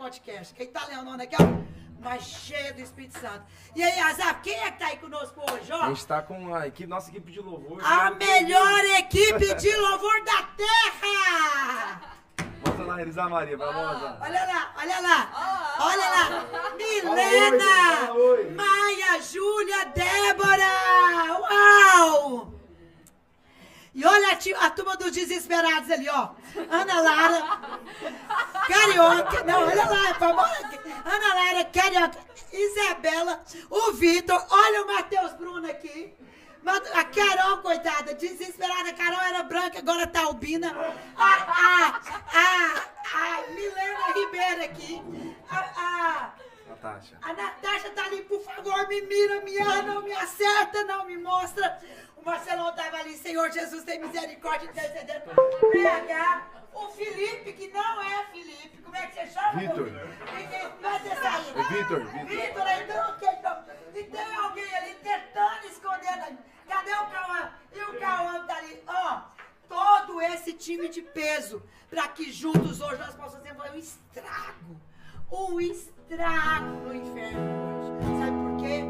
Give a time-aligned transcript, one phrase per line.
[0.00, 0.54] podcast.
[0.54, 1.70] Quem tá leonando aqui, ó
[2.02, 3.44] mas cheia do Espírito Santo.
[3.76, 5.82] E aí, Azar, quem é que tá aí conosco hoje, ó?
[5.82, 7.78] A gente tá com a equipe, nossa equipe de louvor.
[7.84, 12.00] A melhor equipe de louvor da terra!
[12.64, 16.74] Mostra lá, Elisa Maria, vai lá, Olha lá, olha lá, olha lá.
[16.74, 18.14] Milena,
[18.56, 22.59] Maia, Júlia, Débora, uau!
[24.00, 26.30] E olha a, a, turma dos desesperados ali, ó.
[26.70, 27.60] Ana Lara,
[28.66, 29.44] Carioca.
[29.44, 30.48] Não, olha lá, por favor.
[31.04, 32.18] Ana Lara, Carioca,
[32.50, 34.42] Isabela, o Vitor.
[34.48, 36.14] Olha o Matheus Bruno aqui.
[36.94, 38.88] A Carol, coitada, desesperada.
[38.88, 40.74] A Carol era branca, agora tá albina.
[41.14, 42.00] A, a,
[42.32, 42.82] a,
[43.18, 45.02] a Milena Ribeiro aqui.
[45.50, 46.32] A, a,
[46.80, 47.18] Natasha.
[47.20, 51.18] A Natasha tá ali, por favor, me mira, me ama, não me acerta, não me
[51.18, 51.78] mostra.
[52.16, 55.30] O Marcelão tava ali, Senhor Jesus, tem misericórdia, intercedendo.
[55.70, 59.60] PH, o Felipe, que não é Felipe, como é que você chama?
[59.60, 59.88] Vitor.
[59.88, 60.98] É
[61.68, 62.26] Vitor, Vitor.
[62.26, 63.64] Vitor, então, ok, então.
[63.94, 66.36] E tem alguém ali tentando esconder.
[66.66, 67.52] Cadê o Cauã?
[67.74, 69.22] E o Cauã tá ali, ó.
[69.68, 74.80] Todo esse time de peso, para que juntos hoje nós possamos fazer um estrago.
[75.30, 77.40] Um estrago no inferno
[77.78, 78.18] hoje.
[78.18, 78.84] Sabe por quê?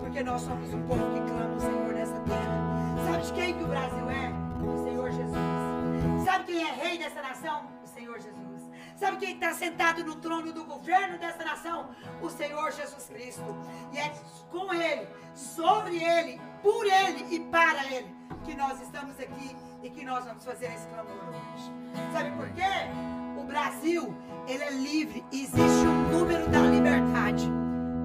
[0.00, 3.06] Porque nós somos um povo que clama o Senhor nessa terra.
[3.06, 4.32] Sabe de quem que o Brasil é?
[4.60, 6.24] O Senhor Jesus.
[6.24, 7.66] Sabe quem é rei dessa nação?
[7.82, 8.70] O Senhor Jesus.
[8.96, 11.90] Sabe quem está sentado no trono do governo dessa nação?
[12.20, 13.56] O Senhor Jesus Cristo.
[13.92, 14.12] E é
[14.50, 18.14] com Ele, sobre Ele, por Ele e para Ele
[18.44, 21.72] que nós estamos aqui e que nós vamos fazer esse clamor hoje.
[22.12, 23.23] Sabe por quê?
[23.44, 24.14] Brasil,
[24.48, 25.24] ele é livre.
[25.32, 27.48] Existe um número da liberdade.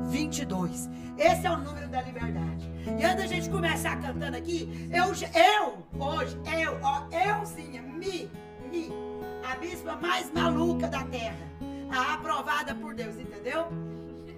[0.10, 0.90] 22.
[1.18, 2.70] Esse é o número da liberdade.
[2.98, 8.30] E antes da gente começar cantando aqui, eu, eu hoje, eu, ó, euzinha, me,
[8.72, 8.92] me,
[9.44, 11.48] a bispa mais maluca da terra,
[11.92, 13.68] a aprovada por Deus, entendeu?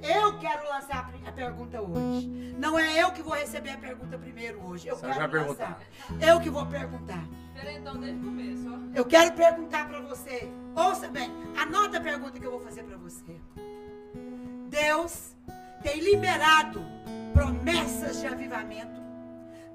[0.01, 2.55] Eu quero lançar a pergunta hoje.
[2.57, 4.87] Não é eu que vou receber a pergunta primeiro hoje.
[4.87, 5.29] Eu Você quero lançar.
[5.29, 5.81] Perguntar.
[6.19, 7.23] Eu que vou perguntar.
[7.63, 8.91] Então, desde o começo.
[8.95, 10.51] Eu quero perguntar para você.
[10.75, 13.39] Ouça bem, anota a pergunta que eu vou fazer para você.
[14.69, 15.35] Deus
[15.83, 16.81] tem liberado
[17.33, 19.01] promessas de avivamento,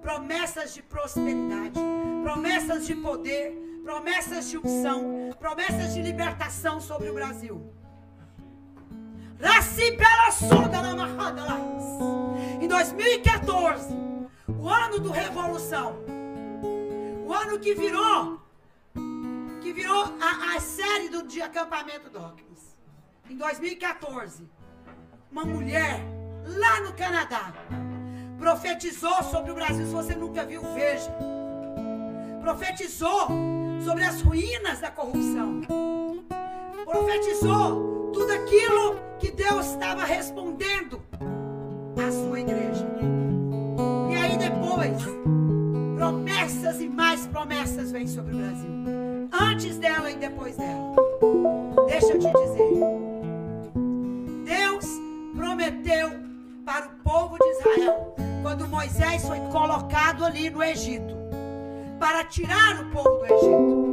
[0.01, 1.79] promessas de prosperidade,
[2.23, 3.53] promessas de poder,
[3.85, 7.76] promessas de unção, promessas de libertação sobre o Brasil.
[12.61, 13.95] Em 2014,
[14.49, 15.97] o ano do Revolução,
[17.25, 18.41] o ano que virou,
[19.61, 22.77] que virou a, a série do de acampamento Dawkins.
[23.31, 24.49] Em 2014,
[25.31, 26.01] uma mulher
[26.45, 27.53] lá no Canadá
[28.39, 29.87] profetizou sobre o Brasil.
[29.87, 31.15] Se você nunca viu, veja.
[32.41, 33.29] Profetizou
[33.85, 35.61] sobre as ruínas da corrupção.
[36.87, 41.03] Profetizou tudo aquilo que Deus estava respondendo
[41.99, 42.87] à sua igreja.
[44.11, 44.97] E aí depois,
[45.97, 48.71] promessas e mais promessas vêm sobre o Brasil.
[49.39, 50.97] Antes dela e depois dela.
[51.87, 53.07] Deixa eu te dizer
[55.67, 56.11] prometeu
[56.65, 61.17] para o povo de Israel, quando Moisés foi colocado ali no Egito,
[61.99, 63.86] para tirar o povo do Egito.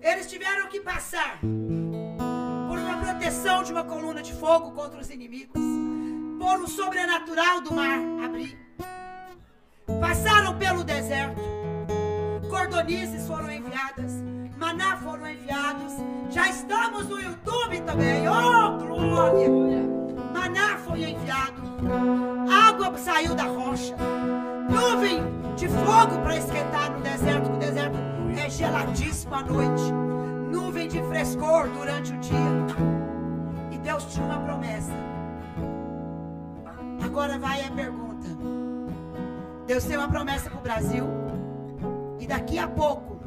[0.00, 5.60] Eles tiveram que passar por uma proteção de uma coluna de fogo contra os inimigos,
[6.38, 8.58] por um sobrenatural do mar abrir.
[10.00, 11.40] Passaram pelo deserto.
[12.48, 14.12] Cordonizes foram enviadas,
[14.56, 15.92] maná foram enviados.
[16.30, 18.28] Já estamos no YouTube também.
[18.28, 19.88] Oh, glória!
[20.32, 21.62] maná foi enviado,
[22.50, 23.94] água saiu da rocha,
[24.70, 25.22] nuvem
[25.56, 27.47] de fogo para esquentar no deserto,
[28.58, 29.92] geladíssimo à noite,
[30.50, 32.36] nuvem de frescor durante o dia.
[33.70, 34.92] E Deus tinha uma promessa.
[37.04, 38.26] Agora vai a pergunta.
[39.64, 41.04] Deus tem uma promessa para o Brasil.
[42.18, 43.20] E daqui a pouco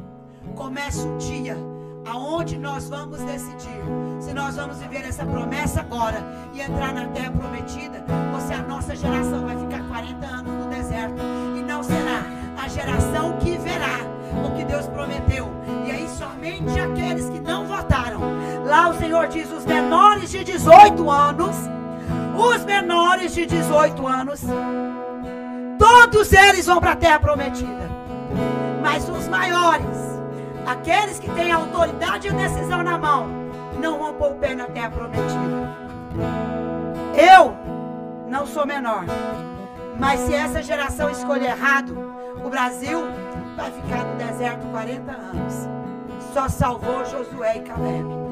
[0.54, 1.56] começa o dia
[2.04, 3.80] aonde nós vamos decidir
[4.20, 6.20] se nós vamos viver essa promessa agora
[6.52, 10.68] e entrar na terra prometida ou se a nossa geração vai ficar 40 anos no
[10.68, 11.22] deserto
[11.56, 12.24] e não será
[12.62, 14.11] a geração que verá
[14.44, 15.50] o que Deus prometeu.
[15.86, 18.20] E aí somente aqueles que não votaram.
[18.64, 21.56] Lá o Senhor diz os menores de 18 anos,
[22.36, 24.40] os menores de 18 anos,
[25.78, 27.90] todos eles vão para a terra prometida.
[28.82, 30.12] Mas os maiores
[30.66, 33.26] Aqueles que têm autoridade e decisão na mão
[33.80, 35.76] não vão pôr o pé na terra prometida.
[37.14, 37.56] Eu
[38.28, 39.04] não sou menor.
[39.98, 41.96] Mas se essa geração escolher errado,
[42.44, 43.00] o Brasil
[43.56, 45.68] vai ficar no deserto 40 anos.
[46.32, 48.22] Só salvou Josué e Caleb.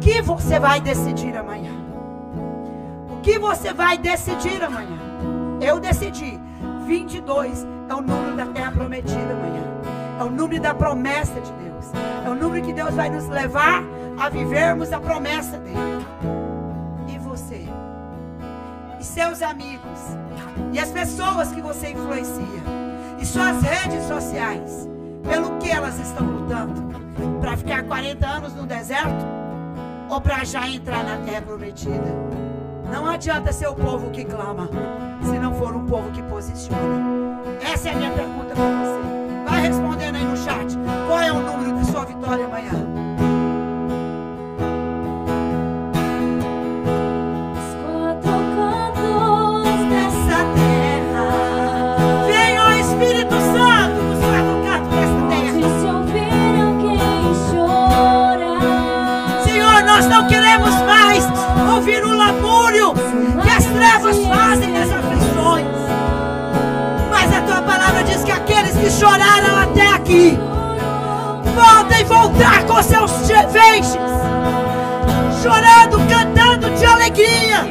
[0.00, 1.72] que você vai decidir amanhã?
[3.10, 4.98] O que você vai decidir amanhã?
[5.60, 6.40] Eu decidi.
[6.86, 9.62] 22 é o número da terra prometida amanhã.
[10.18, 11.92] É o número da promessa de Deus.
[12.24, 13.82] É o número que Deus vai nos levar
[14.18, 15.76] a vivermos a promessa dele.
[17.08, 17.68] E você?
[18.98, 20.16] E seus amigos?
[20.72, 22.87] E as pessoas que você influencia?
[23.20, 24.88] E suas redes sociais?
[25.28, 26.88] Pelo que elas estão lutando?
[27.40, 29.26] Para ficar 40 anos no deserto?
[30.08, 32.14] Ou para já entrar na terra prometida?
[32.90, 34.70] Não adianta ser o povo que clama,
[35.22, 37.40] se não for um povo que posiciona.
[37.60, 39.50] Essa é a minha pergunta para você.
[39.50, 40.76] Vai respondendo aí no chat.
[41.06, 43.07] Qual é o número da sua vitória amanhã?
[68.90, 70.38] Choraram até aqui
[71.58, 73.10] podem voltar com seus
[73.50, 73.98] feixes,
[75.42, 77.66] chorando, cantando de alegria.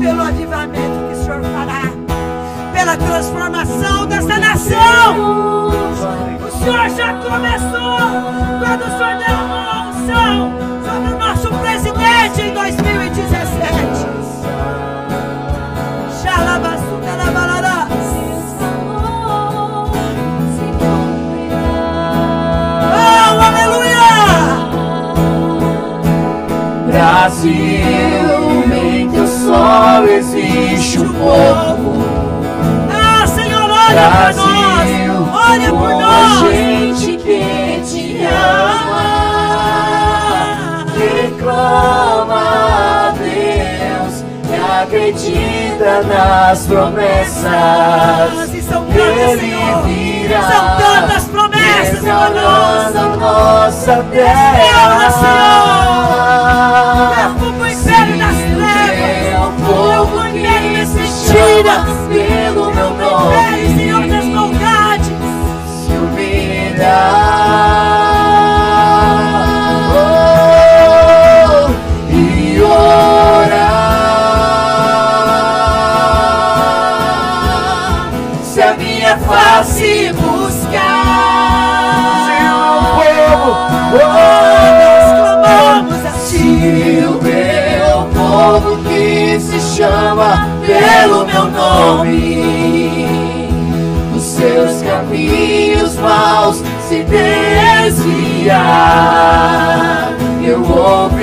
[0.00, 1.90] Pelo avivamento que o Senhor fará,
[2.72, 5.68] pela transformação desta nação.
[6.46, 7.98] O Senhor já começou
[8.58, 10.52] quando o Senhor deu uma unção
[10.84, 13.87] sobre o nosso presidente em 2017.
[26.98, 27.54] Brasil,
[28.74, 32.02] em teu sol existe um povo.
[32.92, 36.40] Ah, Senhor, olha Brasil, por nós, olha por nós.
[36.52, 39.06] gente que te ama,
[40.98, 48.54] reclama a Deus e acredita nas promessas.
[48.54, 49.82] E são tantas, Ele Senhor.
[49.84, 50.42] virá.
[50.42, 51.37] São tantas promessas,
[51.84, 52.30] Senhor.
[52.32, 54.52] Restaurando nossa terra.
[54.52, 56.08] Restaura, Senhor.
[57.16, 59.54] Derruba o império das trevas.
[59.58, 61.84] Derruba o império das mentiras.
[62.08, 63.76] Pelo meu império, nome.
[63.76, 65.08] Senhor, das maldades.
[65.86, 67.27] se humilhar
[88.48, 93.06] povo que se chama pelo meu nome,
[94.12, 98.54] dos seus caminhos maus se desviar,
[100.42, 101.17] eu ouvirei,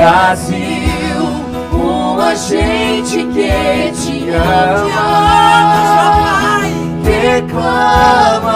[0.00, 1.28] Brasil,
[1.74, 4.88] uma gente que te ama,
[6.56, 6.72] Pai.
[7.04, 8.54] reclama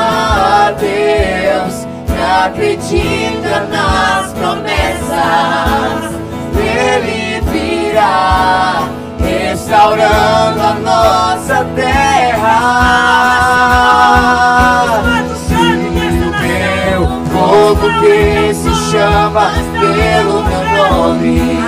[0.64, 2.12] a Deus e
[2.46, 6.14] acredita nas promessas.
[6.56, 8.88] Ele virá,
[9.20, 12.56] restaurando a nossa terra.
[16.16, 19.52] O meu povo que se chama
[19.92, 21.58] pelo meu nome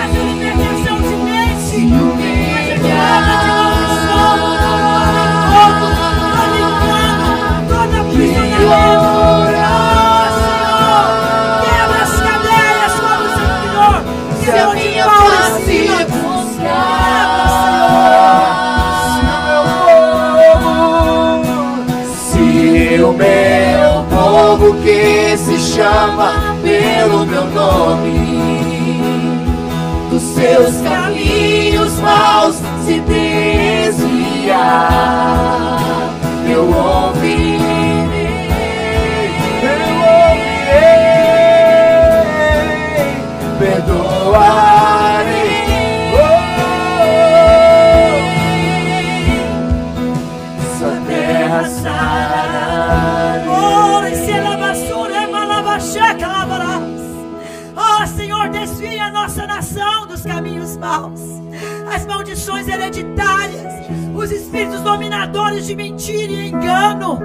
[11.97, 14.01] se cadeias, Senhor.
[14.45, 15.07] se minha
[16.07, 16.87] buscar
[22.31, 26.46] se o meu povo que se chama
[27.07, 28.37] pelo meu nome.
[30.11, 34.57] Dos seus caminhos maus se desviar
[36.49, 37.67] eu ouvirei
[39.63, 40.87] eu ouvirei.
[43.59, 45.06] Perdoarei
[62.55, 63.73] hereditárias,
[64.15, 67.19] os espíritos dominadores de mentira e engano,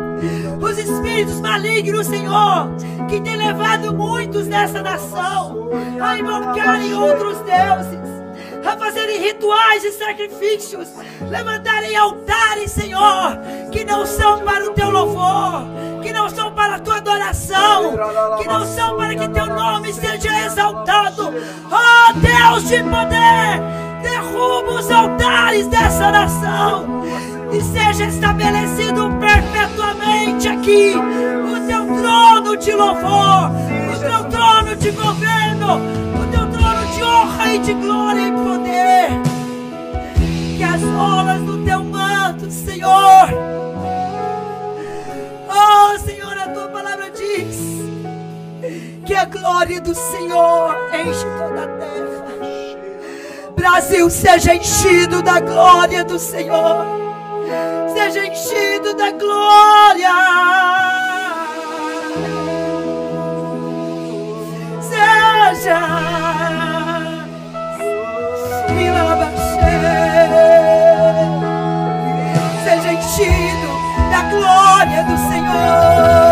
[0.62, 2.70] os espíritos malignos, Senhor,
[3.08, 5.70] que tem levado muitos nessa nação
[6.02, 8.22] a invocarem outros deuses
[8.66, 10.88] a fazerem rituais e sacrifícios,
[11.30, 13.38] levantarem altares, Senhor,
[13.72, 15.64] que não são para o teu louvor,
[16.02, 17.96] que não são para a tua adoração,
[18.38, 21.34] que não são para que teu nome seja exaltado.
[21.72, 27.04] Oh Deus de poder, derruba os altares dessa nação
[27.52, 33.52] e seja estabelecido perpetuamente aqui o teu trono de louvor,
[33.94, 35.76] o teu trono de governo,
[36.16, 39.22] o teu trono de honra e de glória e poder.
[40.58, 43.30] Que as olas do teu manto, Senhor,
[45.50, 47.58] oh Senhor, a tua palavra diz
[49.06, 52.11] que a glória do Senhor enche toda a terra.
[53.56, 56.86] Brasil seja enchido da glória do Senhor,
[57.94, 60.10] seja enchido da glória.
[64.82, 66.02] Seja
[72.64, 73.70] seja enchido
[74.10, 76.31] da glória do Senhor.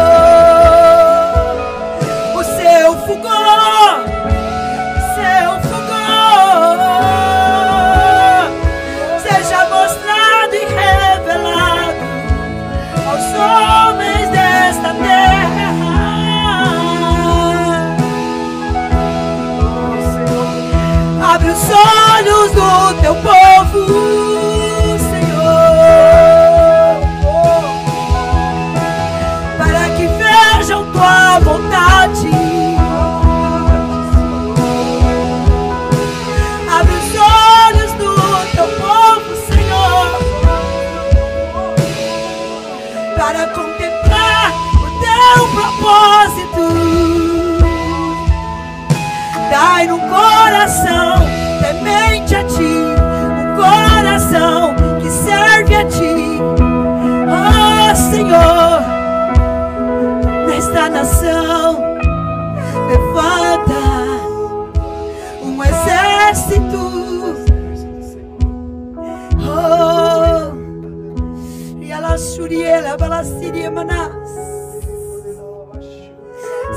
[21.40, 24.19] Abre os olhos do teu povo,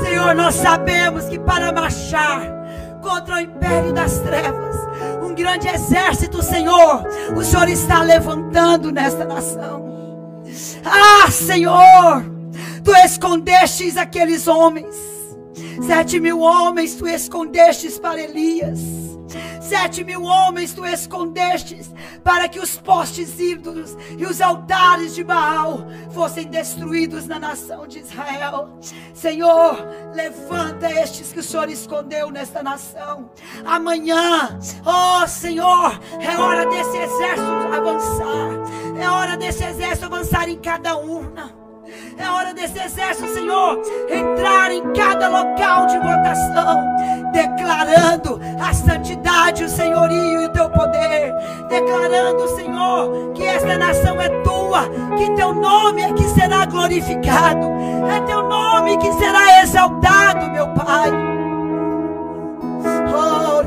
[0.03, 2.41] Senhor, nós sabemos que para marchar
[3.01, 4.75] contra o império das trevas,
[5.23, 7.03] um grande exército, Senhor,
[7.35, 10.43] o Senhor está levantando nesta nação.
[10.83, 12.23] Ah, Senhor,
[12.83, 14.95] tu escondestes aqueles homens,
[15.85, 19.02] sete mil homens tu escondestes para Elias.
[19.63, 25.87] Sete mil homens tu escondestes para que os postes ídolos e os altares de Baal
[26.13, 28.77] fossem destruídos na nação de Israel.
[29.13, 29.77] Senhor,
[30.13, 33.31] levanta estes que o Senhor escondeu nesta nação.
[33.65, 39.01] Amanhã, ó oh, Senhor, é hora desse exército avançar.
[39.01, 41.62] É hora desse exército avançar em cada urna.
[42.17, 46.83] É hora desse exército, Senhor, entrar em cada local de votação,
[47.31, 51.33] declarando a santidade, o senhorio e o teu poder,
[51.69, 57.67] declarando, Senhor, que esta nação é tua, que teu nome é que será glorificado,
[58.11, 61.11] é teu nome que será exaltado, meu Pai.
[63.15, 63.63] Oh,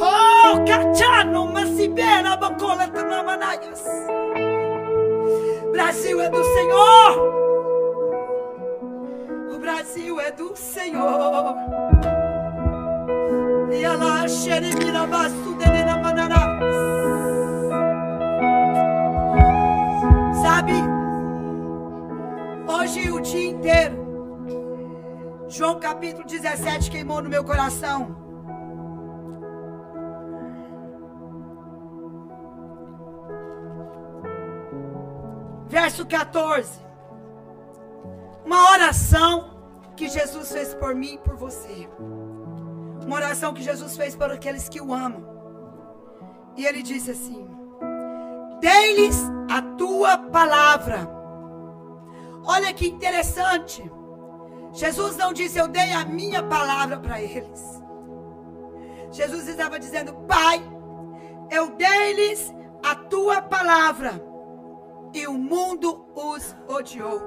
[0.00, 3.84] Oh, cachano, macibena, bacola, tanamanayas.
[5.72, 7.34] Brasil é do Senhor.
[9.54, 11.54] O Brasil é do Senhor.
[13.72, 16.58] E ela xerimira basu denena manará.
[20.42, 20.74] Sabe?
[22.66, 24.04] Hoje o dia inteiro.
[25.48, 28.23] João capítulo 17 queimou no meu coração.
[35.66, 36.80] Verso 14.
[38.44, 39.54] Uma oração
[39.96, 41.88] que Jesus fez por mim e por você.
[43.04, 45.24] Uma oração que Jesus fez para aqueles que o amam.
[46.56, 47.48] E ele disse assim:
[48.60, 49.16] Dei-lhes
[49.50, 51.08] a tua palavra.
[52.44, 53.90] Olha que interessante.
[54.72, 57.82] Jesus não disse eu dei a minha palavra para eles.
[59.10, 60.62] Jesus estava dizendo: Pai,
[61.50, 62.52] eu dei-lhes
[62.82, 64.33] a tua palavra
[65.14, 67.22] e o mundo os odiou.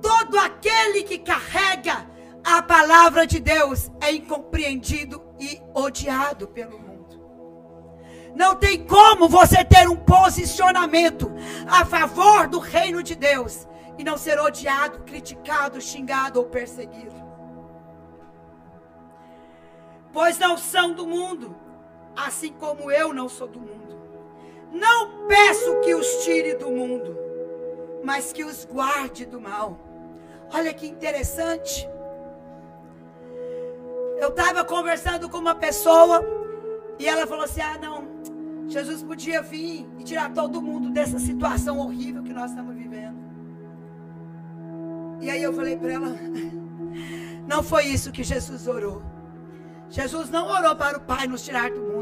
[0.00, 2.06] todo aquele que carrega
[2.44, 7.20] a palavra de Deus é incompreendido e odiado pelo mundo.
[8.34, 11.30] Não tem como você ter um posicionamento
[11.66, 13.66] a favor do reino de Deus
[13.96, 17.14] e não ser odiado, criticado, xingado ou perseguido.
[20.12, 21.56] Pois não são do mundo,
[22.16, 23.83] assim como eu não sou do mundo.
[24.74, 27.16] Não peço que os tire do mundo,
[28.02, 29.78] mas que os guarde do mal.
[30.52, 31.88] Olha que interessante.
[34.18, 36.20] Eu estava conversando com uma pessoa
[36.98, 41.78] e ela falou assim: Ah, não, Jesus podia vir e tirar todo mundo dessa situação
[41.78, 43.22] horrível que nós estamos vivendo.
[45.20, 46.08] E aí eu falei para ela:
[47.46, 49.02] Não foi isso que Jesus orou.
[49.88, 51.93] Jesus não orou para o Pai nos tirar do mundo.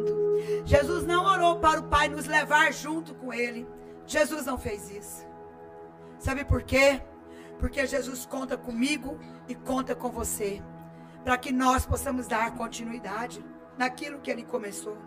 [0.65, 3.69] Jesus não orou para o Pai nos levar junto com Ele.
[4.07, 5.27] Jesus não fez isso.
[6.19, 7.03] Sabe por quê?
[7.59, 9.19] Porque Jesus conta comigo
[9.49, 10.63] e conta com você.
[11.25, 13.45] Para que nós possamos dar continuidade
[13.79, 14.99] naquilo que Ele começou.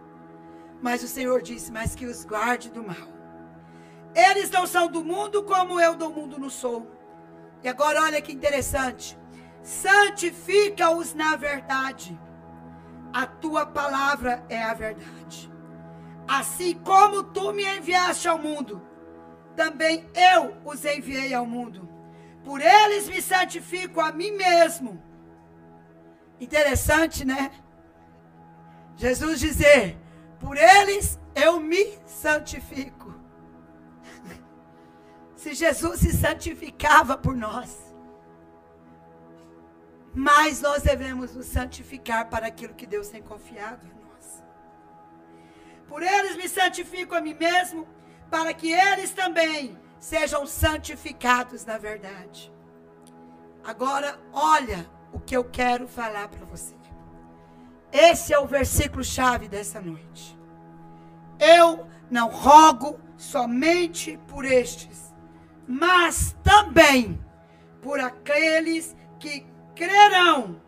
[0.82, 3.16] Mas o Senhor disse: Mas que os guarde do mal.
[4.14, 6.90] Eles não são do mundo como eu do mundo não sou.
[7.62, 9.18] E agora olha que interessante.
[9.62, 12.18] Santifica-os na verdade.
[13.16, 15.50] A tua palavra é a verdade.
[16.28, 18.86] Assim como tu me enviaste ao mundo,
[19.56, 21.88] também eu os enviei ao mundo.
[22.44, 25.02] Por eles me santifico a mim mesmo.
[26.42, 27.52] Interessante, né?
[28.98, 29.98] Jesus dizer:
[30.38, 33.16] por eles eu me santifico.
[35.38, 37.85] Se Jesus se santificava por nós,
[40.16, 44.42] mas nós devemos nos santificar para aquilo que Deus tem confiado em nós.
[45.90, 47.86] Por eles me santifico a mim mesmo,
[48.32, 52.50] para que eles também sejam santificados na verdade.
[53.62, 56.76] Agora, olha o que eu quero falar para você.
[57.92, 60.38] Esse é o versículo chave dessa noite.
[61.38, 65.14] Eu não rogo somente por estes,
[65.68, 67.20] mas também
[67.82, 70.62] por aqueles que crerão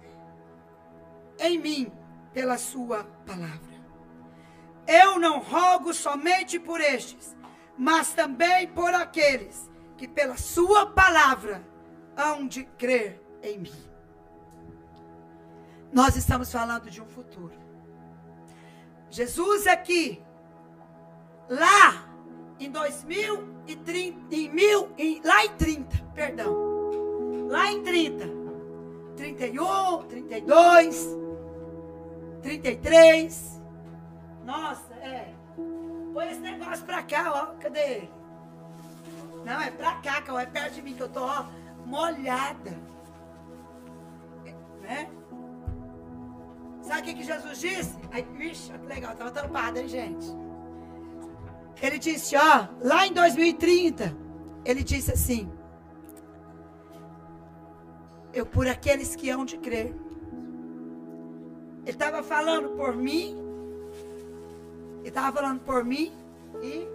[1.40, 1.92] em mim
[2.34, 3.78] pela sua palavra.
[4.88, 7.36] Eu não rogo somente por estes,
[7.78, 11.64] mas também por aqueles que pela sua palavra
[12.16, 13.88] hão de crer em mim.
[15.92, 17.54] Nós estamos falando de um futuro.
[19.10, 20.22] Jesus aqui,
[21.50, 22.08] lá
[22.60, 26.68] em 2030, em mil, em, lá em 30, perdão.
[27.48, 28.37] Lá em 30,
[29.18, 31.18] 31, 32,
[32.44, 33.62] 33.
[34.46, 35.34] Nossa, é.
[36.14, 37.60] Põe esse negócio pra cá, ó.
[37.60, 38.10] Cadê ele?
[39.44, 41.46] Não, é pra cá, que é perto de mim que eu tô, ó,
[41.86, 42.78] molhada.
[44.82, 45.10] Né?
[46.82, 47.98] Sabe o que, que Jesus disse?
[48.12, 50.28] Aí, vixe, que legal, estava tampado, hein, gente?
[51.82, 54.16] Ele disse, ó, lá em 2030,
[54.64, 55.52] ele disse assim:
[58.38, 59.96] Eu por aqueles que hão de crer.
[61.82, 63.36] Ele estava falando por mim,
[65.00, 66.14] ele estava falando por mim
[66.62, 66.88] e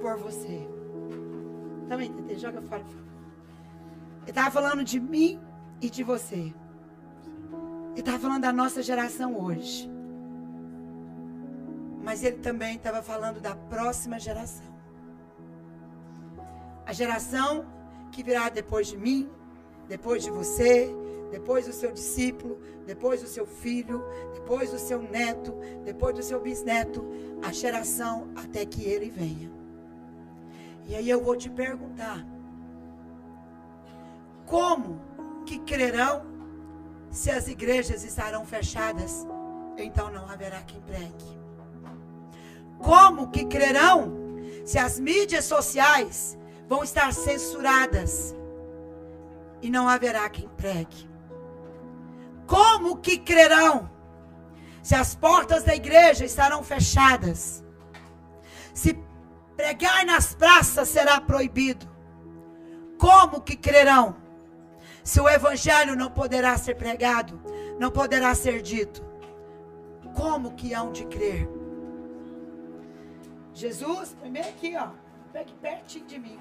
[0.00, 0.66] por você.
[1.88, 2.82] Também, Tete, joga fora.
[4.22, 5.38] Ele estava falando de mim
[5.80, 6.52] e de você.
[7.92, 9.88] Ele estava falando da nossa geração hoje.
[12.02, 14.74] Mas ele também estava falando da próxima geração.
[16.84, 17.64] A geração
[18.10, 19.30] que virá depois de mim,
[19.88, 20.90] depois de você,
[21.30, 26.40] depois do seu discípulo, depois do seu filho, depois do seu neto, depois do seu
[26.40, 27.04] bisneto,
[27.42, 29.50] a geração até que ele venha.
[30.86, 32.24] E aí eu vou te perguntar:
[34.44, 35.00] como
[35.44, 36.24] que crerão
[37.10, 39.26] se as igrejas estarão fechadas,
[39.76, 41.36] então não haverá quem pregue.
[42.78, 44.12] Como que crerão
[44.64, 48.35] se as mídias sociais vão estar censuradas
[49.62, 51.08] e não haverá quem pregue?
[52.46, 53.90] Como que crerão
[54.82, 57.64] se as portas da igreja estarão fechadas?
[58.72, 58.98] Se
[59.56, 61.88] pregar nas praças será proibido?
[62.98, 64.16] Como que crerão?
[65.02, 67.40] Se o evangelho não poderá ser pregado,
[67.78, 69.04] não poderá ser dito,
[70.14, 71.48] como que hão de crer?
[73.52, 74.88] Jesus, primeiro aqui, ó,
[75.38, 76.40] aqui pertinho de mim.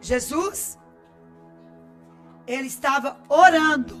[0.00, 0.78] Jesus,
[2.48, 3.96] ele estava orando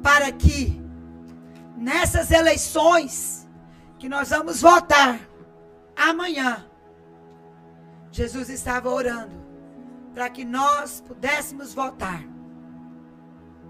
[0.00, 0.80] para que
[1.76, 3.48] nessas eleições
[3.98, 5.18] que nós vamos votar
[5.96, 6.64] amanhã,
[8.12, 9.34] Jesus estava orando
[10.14, 12.22] para que nós pudéssemos votar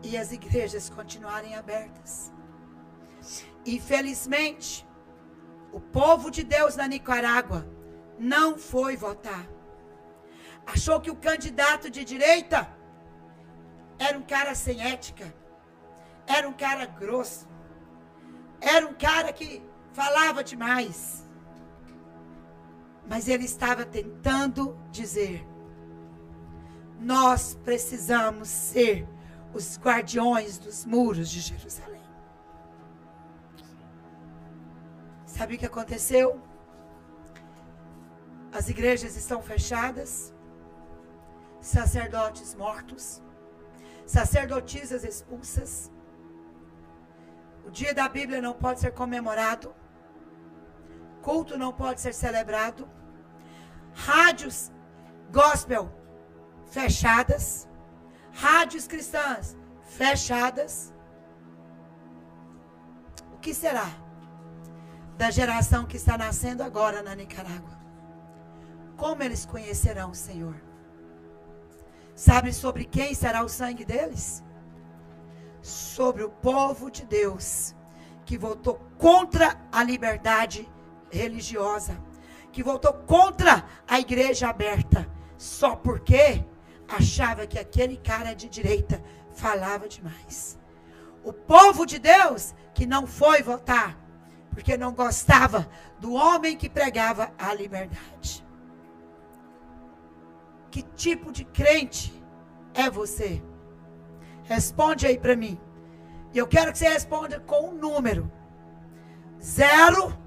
[0.03, 2.31] e as igrejas continuarem abertas.
[3.65, 4.87] Infelizmente,
[5.73, 7.67] o povo de Deus na Nicarágua
[8.19, 9.54] não foi votar.
[10.66, 12.68] Achou que o candidato de direita
[13.98, 15.33] era um cara sem ética,
[16.27, 17.46] era um cara grosso,
[18.61, 21.24] era um cara que falava demais.
[23.07, 25.46] Mas ele estava tentando dizer:
[26.98, 29.07] nós precisamos ser
[29.53, 32.03] os guardiões dos muros de Jerusalém.
[35.27, 36.40] Sabe o que aconteceu?
[38.53, 40.34] As igrejas estão fechadas,
[41.64, 43.22] sacerdotes mortos,
[44.07, 45.90] sacerdotisas expulsas.
[47.64, 49.74] O dia da Bíblia não pode ser comemorado,
[51.22, 52.87] culto não pode ser celebrado,
[53.94, 54.70] rádios
[55.33, 55.90] gospel
[56.66, 57.66] fechadas,
[58.33, 60.92] rádios cristãs fechadas.
[63.33, 63.88] O que será
[65.16, 67.79] da geração que está nascendo agora na Nicarágua?
[68.98, 70.63] Como eles conhecerão o Senhor?
[72.14, 74.42] Sabe sobre quem será o sangue deles?
[75.61, 77.74] Sobre o povo de Deus
[78.24, 80.68] que votou contra a liberdade
[81.11, 82.00] religiosa,
[82.53, 86.44] que votou contra a igreja aberta, só porque
[86.88, 90.59] achava que aquele cara de direita falava demais.
[91.22, 93.98] O povo de Deus que não foi votar,
[94.50, 98.44] porque não gostava do homem que pregava a liberdade.
[100.75, 102.13] Que tipo de crente
[102.75, 103.41] é você?
[104.43, 105.57] Responde aí para mim.
[106.33, 108.29] E eu quero que você responda com um número.
[109.41, 110.19] Zero,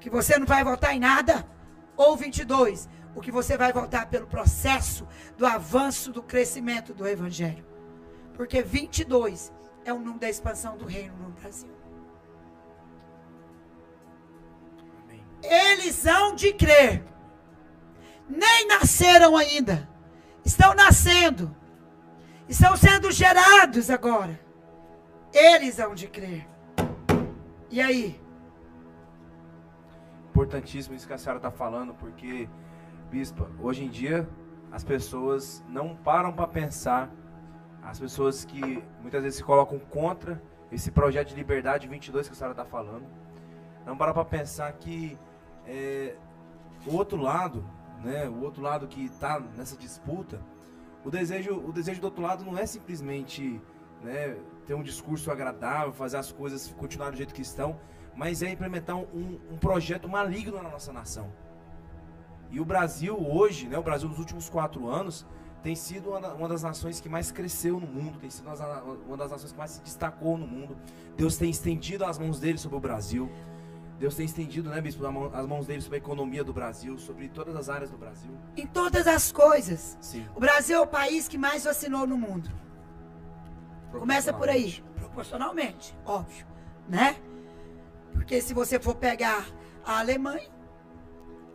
[0.00, 1.48] que você não vai votar em nada,
[1.96, 5.06] ou 22, o que você vai votar pelo processo
[5.38, 7.64] do avanço do crescimento do evangelho.
[8.34, 9.52] Porque 22
[9.84, 11.70] é o número da expansão do reino no Brasil.
[15.44, 17.11] Eles hão de crer
[18.32, 19.88] nem nasceram ainda.
[20.44, 21.54] Estão nascendo.
[22.48, 24.40] Estão sendo gerados agora.
[25.32, 26.48] Eles hão de crer.
[27.70, 28.20] E aí?
[30.30, 32.48] Importantíssimo isso que a senhora está falando, porque,
[33.10, 34.28] bispa, hoje em dia
[34.70, 37.10] as pessoas não param para pensar.
[37.82, 42.36] As pessoas que muitas vezes se colocam contra esse projeto de liberdade 22 que a
[42.36, 43.04] senhora está falando,
[43.84, 45.18] não param para pensar que
[45.66, 46.14] é,
[46.86, 47.64] o outro lado
[48.02, 50.40] né, o outro lado que está nessa disputa,
[51.04, 53.60] o desejo, o desejo do outro lado não é simplesmente
[54.02, 54.36] né,
[54.66, 57.78] ter um discurso agradável, fazer as coisas continuarem do jeito que estão,
[58.14, 61.32] mas é implementar um, um projeto maligno na nossa nação.
[62.50, 65.26] E o Brasil hoje, né, o Brasil nos últimos quatro anos,
[65.62, 68.48] tem sido uma, das nações que mais cresceu no mundo, tem sido
[69.06, 70.76] uma das nações que mais se destacou no mundo.
[71.16, 73.30] Deus tem estendido as mãos dele sobre o Brasil.
[74.02, 77.54] Deus tem estendido, né, bispo, as mãos dele sobre a economia do Brasil, sobre todas
[77.54, 78.36] as áreas do Brasil.
[78.56, 79.96] Em todas as coisas.
[80.00, 80.28] Sim.
[80.34, 82.50] O Brasil é o país que mais vacinou no mundo.
[83.92, 86.44] Começa por aí, proporcionalmente, óbvio,
[86.88, 87.14] né?
[88.12, 89.46] Porque se você for pegar
[89.84, 90.50] a Alemanha,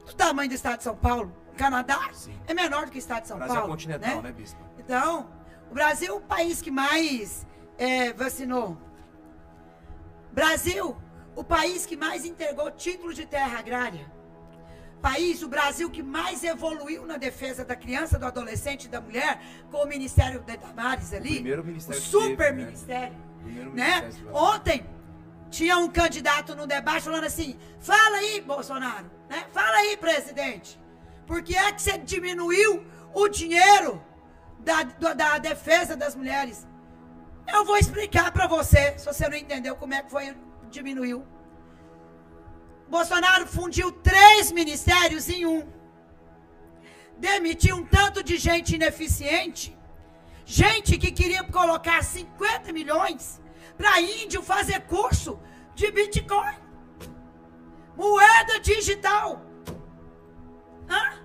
[0.10, 2.40] o tamanho do estado de São Paulo, o Canadá Sim.
[2.48, 3.74] é menor do que o estado de São Brasil Paulo.
[3.74, 4.62] É continental, né, né bispo?
[4.80, 5.30] Então,
[5.70, 7.46] o Brasil é o país que mais
[7.78, 8.78] é, vacinou.
[10.32, 10.96] Brasil
[11.38, 14.12] o país que mais entregou títulos de terra agrária.
[15.00, 19.40] País, o Brasil, que mais evoluiu na defesa da criança, do adolescente e da mulher,
[19.70, 21.30] com o Ministério de Damares ali.
[21.30, 22.02] O primeiro ministério.
[22.02, 23.16] O super teve, ministério.
[23.46, 24.02] Né?
[24.02, 24.10] né?
[24.34, 24.84] Ontem,
[25.52, 29.46] tinha um candidato no debate falando assim: fala aí, Bolsonaro, né?
[29.54, 30.80] Fala aí, presidente.
[31.28, 34.04] Por que é que você diminuiu o dinheiro
[34.62, 36.66] da, da, da defesa das mulheres?
[37.48, 40.36] Eu vou explicar para você, se você não entendeu como é que foi
[40.70, 41.26] diminuiu.
[42.88, 45.68] Bolsonaro fundiu três ministérios em um.
[47.18, 49.78] Demitiu um tanto de gente ineficiente.
[50.46, 53.42] Gente que queria colocar 50 milhões
[53.78, 55.40] para índio fazer curso
[55.76, 56.56] de Bitcoin.
[57.96, 59.42] Moeda digital.
[60.90, 61.20] Hã?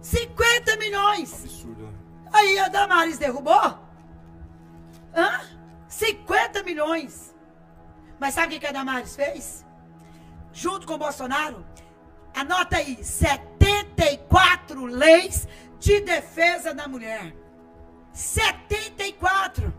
[0.00, 1.44] 50 milhões.
[1.44, 1.82] Absurdo.
[1.82, 1.92] Né?
[2.32, 3.78] Aí a Damares derrubou.
[5.14, 5.40] Hã?
[5.88, 7.27] 50 milhões.
[8.18, 9.64] Mas sabe o que a Damares fez?
[10.52, 11.64] Junto com o Bolsonaro,
[12.34, 15.46] anota aí, 74 leis
[15.78, 17.34] de defesa da mulher.
[18.12, 19.72] 74.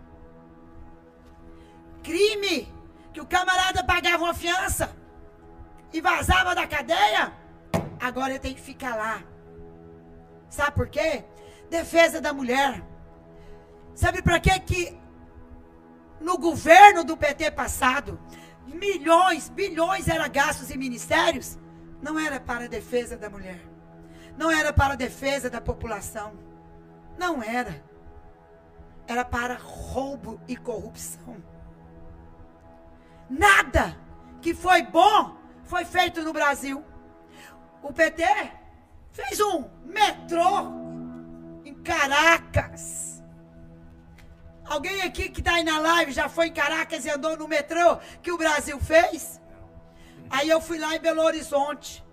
[2.02, 2.74] Crime
[3.12, 4.96] que o camarada pagava uma fiança
[5.92, 7.34] e vazava da cadeia,
[8.00, 9.22] agora ele tem que ficar lá.
[10.50, 11.26] Sabe por quê?
[11.70, 12.82] defesa da mulher.
[13.94, 14.98] Sabe para que que
[16.20, 18.20] no governo do PT passado,
[18.66, 21.58] milhões, bilhões eram gastos em ministérios?
[22.02, 23.60] Não era para a defesa da mulher.
[24.38, 26.34] Não era para a defesa da população.
[27.18, 27.84] Não era.
[29.08, 31.44] Era para roubo e corrupção.
[33.30, 33.98] Nada
[34.42, 36.84] que foi bom foi feito no Brasil.
[37.82, 38.24] O PT
[39.12, 40.72] fez um metrô
[41.66, 43.19] em Caracas.
[44.70, 47.98] Alguém aqui que está aí na live já foi em Caracas e andou no metrô
[48.22, 49.42] que o Brasil fez?
[50.30, 52.06] Aí eu fui lá em Belo Horizonte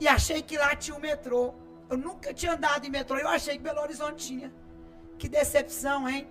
[0.00, 1.54] e achei que lá tinha um metrô.
[1.90, 4.50] Eu nunca tinha andado em metrô, eu achei que Belo Horizonte tinha.
[5.18, 6.26] Que decepção, hein?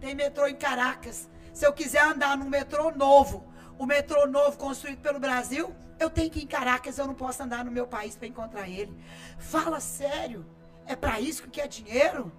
[0.00, 1.30] Tem metrô em Caracas.
[1.52, 3.46] Se eu quiser andar num metrô novo,
[3.78, 7.40] o metrô novo construído pelo Brasil, eu tenho que ir em Caracas, eu não posso
[7.40, 8.92] andar no meu país para encontrar ele.
[9.38, 10.44] Fala sério.
[10.86, 12.32] É para isso que quer dinheiro?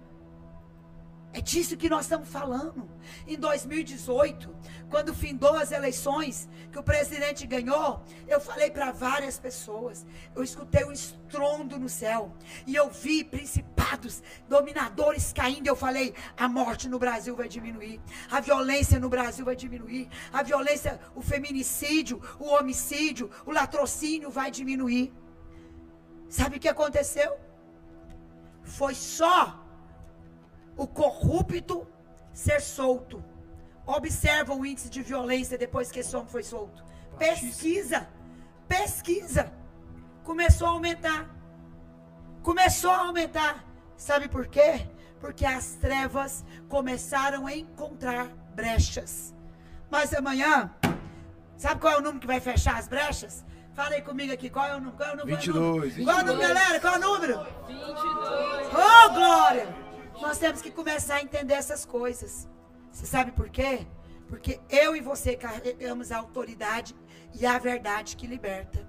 [1.34, 2.90] É disso que nós estamos falando.
[3.26, 4.54] Em 2018,
[4.90, 10.04] quando findou as eleições, que o presidente ganhou, eu falei para várias pessoas.
[10.36, 12.36] Eu escutei um estrondo no céu.
[12.66, 15.66] E eu vi principados, dominadores caindo.
[15.66, 17.98] Eu falei: a morte no Brasil vai diminuir.
[18.30, 20.10] A violência no Brasil vai diminuir.
[20.30, 25.10] A violência, o feminicídio, o homicídio, o latrocínio vai diminuir.
[26.28, 27.38] Sabe o que aconteceu?
[28.62, 29.61] Foi só
[30.82, 31.86] o corrupto
[32.32, 33.22] ser solto.
[33.86, 36.84] Observa o índice de violência depois que esse homem foi solto.
[37.18, 38.08] Pesquisa.
[38.66, 39.52] Pesquisa.
[40.24, 41.28] Começou a aumentar.
[42.42, 43.64] Começou a aumentar.
[43.96, 44.88] Sabe por quê?
[45.20, 49.32] Porque as trevas começaram a encontrar brechas.
[49.88, 50.74] Mas amanhã,
[51.56, 53.44] sabe qual é o número que vai fechar as brechas?
[53.72, 54.96] Fala aí comigo aqui, qual é o número?
[54.96, 55.36] Qual é o número?
[55.36, 56.04] 22.
[56.04, 56.80] Qual é o número, galera?
[56.80, 57.46] Qual é o número?
[57.68, 58.68] 22.
[58.74, 59.81] Oh, glória!
[60.22, 62.48] Nós temos que começar a entender essas coisas.
[62.92, 63.84] Você sabe por quê?
[64.28, 66.94] Porque eu e você carregamos a autoridade
[67.34, 68.88] e a verdade que liberta.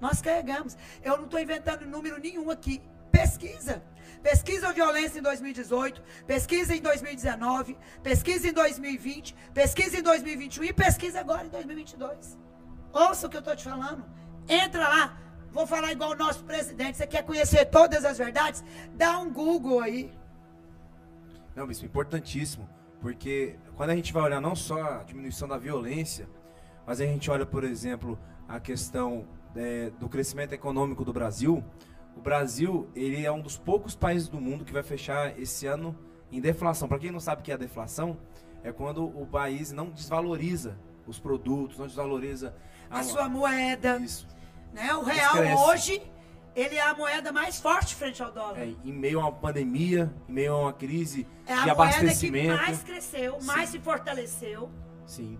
[0.00, 0.76] Nós carregamos.
[1.04, 2.82] Eu não estou inventando número nenhum aqui.
[3.12, 3.80] Pesquisa.
[4.24, 10.72] Pesquisa a violência em 2018, pesquisa em 2019, pesquisa em 2020, pesquisa em 2021 e
[10.72, 12.36] pesquisa agora em 2022.
[12.92, 14.04] Ouça o que eu estou te falando.
[14.48, 15.18] Entra lá.
[15.52, 16.98] Vou falar igual o nosso presidente.
[16.98, 18.64] Você quer conhecer todas as verdades?
[18.94, 20.19] Dá um Google aí.
[21.54, 22.68] Não, é importantíssimo,
[23.00, 26.28] porque quando a gente vai olhar não só a diminuição da violência,
[26.86, 31.64] mas a gente olha, por exemplo, a questão é, do crescimento econômico do Brasil,
[32.16, 35.96] o Brasil ele é um dos poucos países do mundo que vai fechar esse ano
[36.30, 36.88] em deflação.
[36.88, 38.16] Para quem não sabe o que é a deflação,
[38.62, 42.54] é quando o país não desvaloriza os produtos, não desvaloriza
[42.90, 43.98] a, a sua moeda.
[43.98, 44.26] Isso.
[44.72, 44.94] Né?
[44.94, 45.36] O real
[45.68, 46.02] hoje
[46.54, 48.58] ele é a moeda mais forte frente ao dólar.
[48.58, 52.50] É, em meio a uma pandemia, em meio a uma crise é de abastecimento.
[52.50, 53.78] É a moeda que mais cresceu, mais Sim.
[53.78, 54.70] se fortaleceu.
[55.06, 55.38] Sim.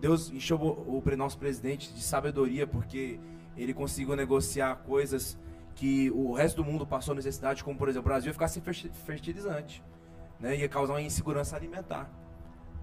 [0.00, 3.18] Deus encheu o, o nosso presidente de sabedoria, porque
[3.56, 5.38] ele conseguiu negociar coisas
[5.74, 8.62] que o resto do mundo passou necessidade, como por exemplo, o Brasil ia ficar sem
[9.06, 9.82] fertilizante.
[10.38, 10.56] Né?
[10.56, 12.10] Ia causar uma insegurança alimentar.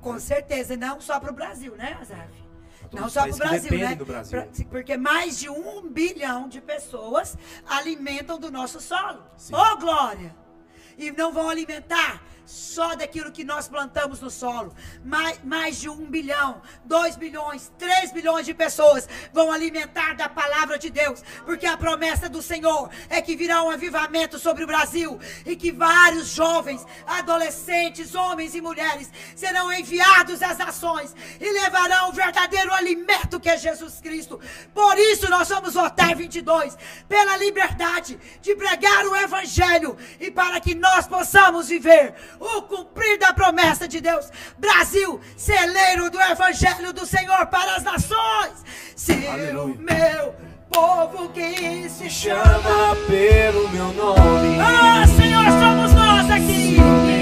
[0.01, 2.50] Com certeza, não só para o Brasil, né, Azaf?
[2.91, 3.95] Não só para o Brasil, né?
[3.95, 4.47] Brasil.
[4.69, 9.23] Porque mais de um bilhão de pessoas alimentam do nosso solo.
[9.51, 10.35] Ô, oh, glória!
[10.97, 14.73] E não vão alimentar só daquilo que nós plantamos no solo.
[15.03, 20.77] Mais, mais de um bilhão, dois bilhões, três bilhões de pessoas vão alimentar da palavra
[20.77, 25.19] de Deus, porque a promessa do Senhor é que virá um avivamento sobre o Brasil
[25.45, 32.13] e que vários jovens, adolescentes, homens e mulheres serão enviados às nações e levarão o
[32.13, 34.39] verdadeiro alimento que é Jesus Cristo.
[34.73, 36.77] Por isso nós vamos votar 22
[37.07, 43.33] pela liberdade de pregar o evangelho e para que nós possamos viver o cumprir da
[43.33, 44.29] promessa de Deus.
[44.57, 48.65] Brasil, celeiro do evangelho do Senhor para as nações.
[48.95, 49.75] Se Aleluia.
[49.75, 50.35] o meu
[50.71, 54.59] povo que se chama pelo meu nome.
[54.59, 57.20] Ah, Senhor, somos nós aqui.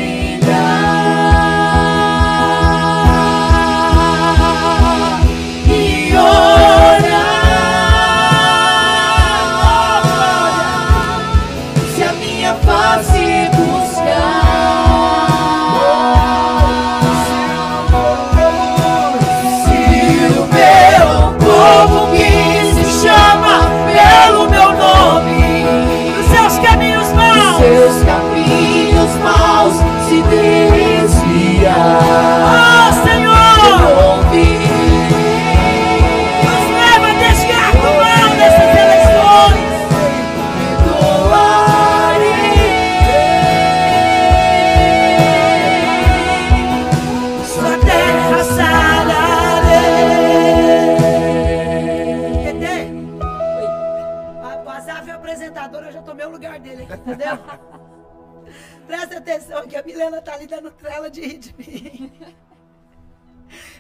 [60.00, 62.12] Milena tá ali dando trela de rir de mim.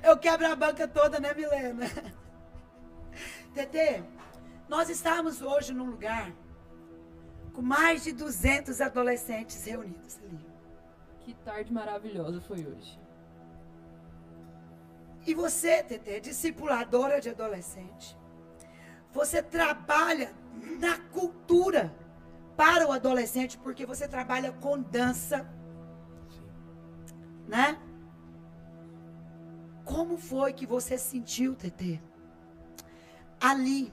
[0.03, 1.85] Eu quebro a banca toda, né, Milena?
[3.53, 4.03] Tetê,
[4.67, 6.33] nós estamos hoje num lugar
[7.53, 10.45] com mais de 200 adolescentes reunidos ali.
[11.21, 12.99] Que tarde maravilhosa foi hoje.
[15.25, 18.17] E você, Tetê, discipuladora de adolescente,
[19.13, 20.33] você trabalha
[20.79, 21.95] na cultura
[22.57, 25.47] para o adolescente, porque você trabalha com dança,
[27.49, 27.79] né?
[29.83, 31.99] Como foi que você sentiu, Tetê?
[33.41, 33.91] Ali,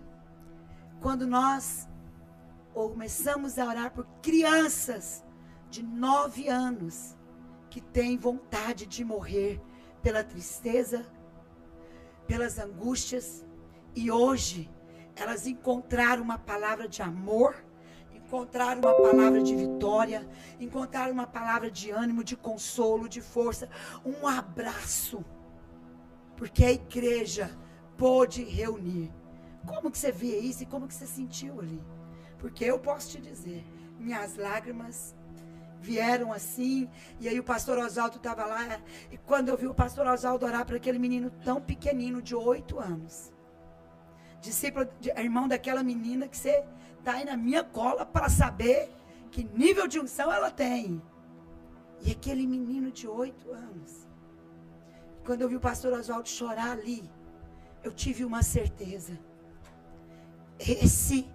[1.00, 1.88] quando nós
[2.74, 5.24] começamos a orar por crianças
[5.70, 7.16] de nove anos
[7.70, 9.58] que têm vontade de morrer
[10.02, 11.06] pela tristeza,
[12.26, 13.46] pelas angústias,
[13.94, 14.70] e hoje
[15.14, 17.56] elas encontraram uma palavra de amor,
[18.26, 23.68] encontraram uma palavra de vitória, encontraram uma palavra de ânimo, de consolo, de força,
[24.04, 25.24] um abraço.
[26.36, 27.56] Porque a igreja
[27.96, 29.12] pôde reunir.
[29.64, 31.82] Como que você via isso e como que você sentiu ali?
[32.38, 33.64] Porque eu posso te dizer,
[33.98, 35.14] minhas lágrimas
[35.80, 40.06] vieram assim, e aí o pastor Oswaldo estava lá, e quando eu vi o pastor
[40.06, 43.32] Oswaldo orar para aquele menino tão pequenino, de oito anos,
[44.40, 46.64] discípulo, irmão daquela menina que você
[47.06, 48.90] está aí na minha cola para saber
[49.30, 51.00] que nível de unção ela tem.
[52.00, 54.08] E aquele menino de oito anos,
[55.24, 57.08] quando eu vi o pastor Oswaldo chorar ali,
[57.84, 59.16] eu tive uma certeza.
[60.58, 61.30] Esse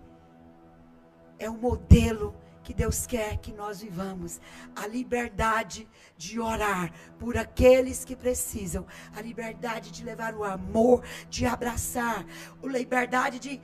[1.40, 4.42] é o modelo que Deus quer que nós vivamos.
[4.76, 8.86] A liberdade de orar por aqueles que precisam.
[9.16, 12.26] A liberdade de levar o amor, de abraçar.
[12.62, 13.62] A liberdade de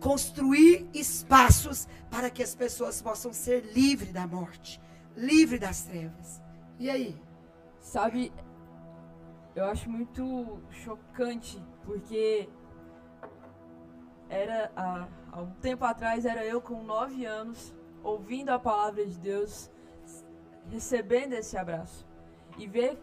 [0.00, 4.80] construir espaços para que as pessoas possam ser livres da morte,
[5.16, 6.42] livres das trevas.
[6.78, 7.20] E aí?
[7.78, 8.32] Sabe,
[9.54, 12.48] eu acho muito chocante, porque
[14.28, 19.18] era há, há um tempo atrás era eu com nove anos ouvindo a palavra de
[19.18, 19.70] Deus,
[20.70, 22.06] recebendo esse abraço.
[22.58, 22.98] E ver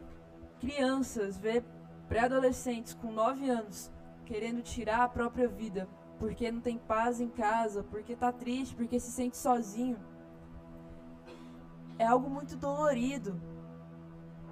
[0.60, 1.64] crianças, ver
[2.08, 3.92] pré-adolescentes com 9 anos
[4.26, 5.88] querendo tirar a própria vida
[6.20, 9.98] porque não tem paz em casa, porque está triste, porque se sente sozinho.
[11.98, 13.40] É algo muito dolorido.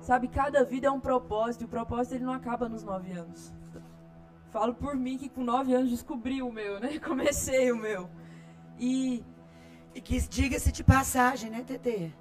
[0.01, 3.53] Sabe, cada vida é um propósito, e o propósito ele não acaba nos 9 anos.
[4.51, 6.99] Falo por mim que com 9 anos descobri o meu, né?
[7.03, 8.09] Comecei o meu.
[8.77, 9.23] E
[9.95, 12.11] e que diga-se de passagem, né, Tetê?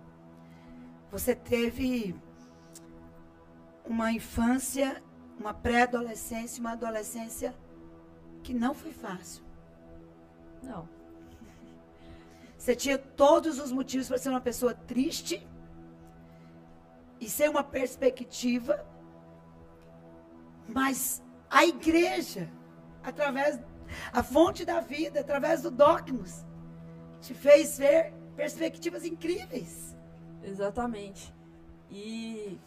[1.10, 2.14] Você teve
[3.84, 5.02] uma infância,
[5.36, 7.52] uma pré-adolescência, uma adolescência
[8.44, 9.42] que não foi fácil.
[10.62, 10.88] Não.
[12.56, 15.46] Você tinha todos os motivos para ser uma pessoa triste
[17.20, 18.86] e ser uma perspectiva,
[20.68, 22.48] mas a igreja,
[23.02, 23.58] através
[24.12, 26.46] a fonte da vida, através do dogmas,
[27.20, 29.96] te fez ver perspectivas incríveis.
[30.42, 31.34] Exatamente.
[31.90, 32.58] E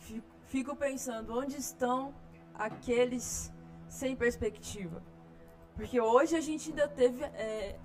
[0.47, 2.13] fico pensando, onde estão
[2.53, 3.51] aqueles
[3.87, 5.01] sem perspectiva?
[5.77, 7.23] Porque hoje a gente ainda teve.
[7.23, 7.79] É,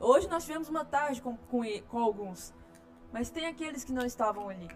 [0.00, 2.52] hoje nós tivemos uma tarde com, com, com alguns.
[3.12, 4.68] Mas tem aqueles que não estavam ali.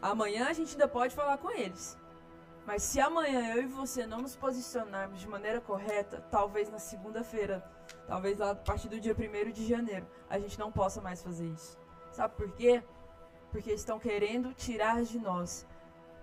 [0.00, 1.98] Amanhã a gente ainda pode falar com eles.
[2.64, 7.64] Mas se amanhã eu e você não nos posicionarmos de maneira correta, talvez na segunda-feira,
[8.06, 11.78] talvez a partir do dia 1 de janeiro, a gente não possa mais fazer isso.
[12.10, 12.82] Sabe por quê?
[13.50, 15.66] Porque estão querendo tirar de nós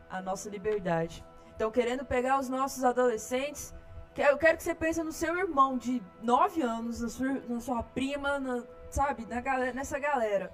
[0.10, 1.24] a nossa liberdade.
[1.52, 3.74] Estão querendo pegar os nossos adolescentes.
[4.16, 7.82] Eu quero que você pense no seu irmão de 9 anos, na sua, na sua
[7.82, 9.41] prima, na, sabe, na,
[9.74, 10.53] nessa galera.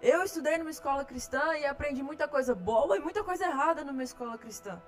[0.00, 4.04] Eu estudei numa escola cristã e aprendi muita coisa boa e muita coisa errada numa
[4.04, 4.80] escola cristã.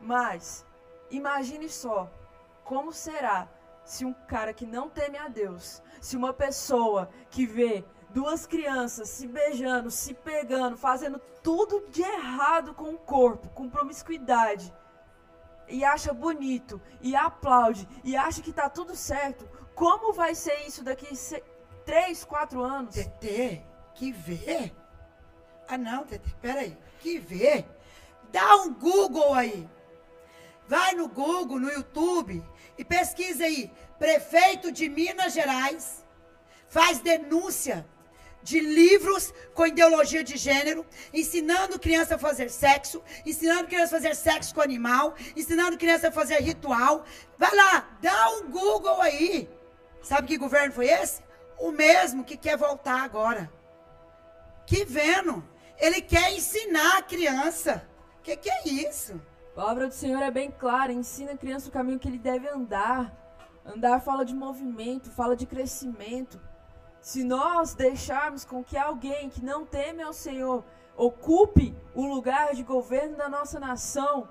[0.00, 0.66] Mas,
[1.08, 2.10] imagine só,
[2.64, 3.48] como será
[3.84, 9.08] se um cara que não teme a Deus, se uma pessoa que vê duas crianças
[9.08, 14.72] se beijando, se pegando, fazendo tudo de errado com o corpo, com promiscuidade,
[15.70, 20.84] e acha bonito, e aplaude, e acha que tá tudo certo, como vai ser isso
[20.84, 21.08] daqui
[21.84, 22.94] 3, 4 anos?
[22.94, 23.62] TT,
[23.94, 24.72] que vê?
[25.70, 26.76] Ah, não, Tete, peraí.
[26.98, 27.64] Que vê?
[28.32, 29.68] Dá um Google aí.
[30.66, 32.44] Vai no Google, no YouTube
[32.76, 33.72] e pesquisa aí.
[33.98, 36.04] Prefeito de Minas Gerais
[36.68, 37.86] faz denúncia
[38.42, 44.14] de livros com ideologia de gênero, ensinando criança a fazer sexo, ensinando criança a fazer
[44.14, 47.04] sexo com animal, ensinando criança a fazer ritual.
[47.38, 49.48] Vai lá, dá um Google aí.
[50.02, 51.22] Sabe que governo foi esse?
[51.60, 53.52] o mesmo que quer voltar agora.
[54.66, 55.44] Que vendo.
[55.78, 57.86] Ele quer ensinar a criança.
[58.18, 59.20] O que, que é isso?
[59.52, 62.48] A palavra do Senhor é bem clara, ensina a criança o caminho que ele deve
[62.48, 63.14] andar.
[63.64, 66.40] Andar fala de movimento, fala de crescimento.
[67.00, 70.64] Se nós deixarmos com que alguém que não teme ao Senhor
[70.96, 74.28] ocupe o lugar de governo da nossa nação,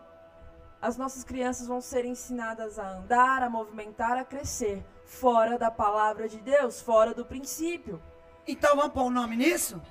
[0.82, 6.30] as nossas crianças vão ser ensinadas a andar, a movimentar, a crescer, fora da palavra
[6.30, 8.01] de Deus, fora do princípio.
[8.47, 9.82] Então vamos pôr o um nome nisso?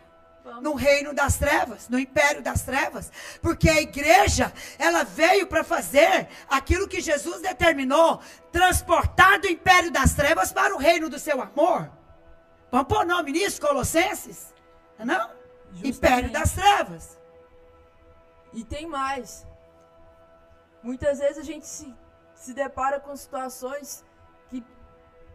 [0.44, 0.62] Vamos.
[0.62, 3.10] No reino das trevas, no império das trevas,
[3.42, 8.20] porque a igreja, ela veio para fazer aquilo que Jesus determinou,
[8.52, 11.97] transportar do império das trevas para o reino do seu amor.
[12.70, 14.54] Vamos pôr nome nisso, Colossenses?
[14.98, 15.30] Não?
[15.72, 15.96] Justamente.
[15.96, 17.18] Império das trevas.
[18.52, 19.46] E tem mais.
[20.82, 21.94] Muitas vezes a gente se,
[22.34, 24.04] se depara com situações
[24.48, 24.64] que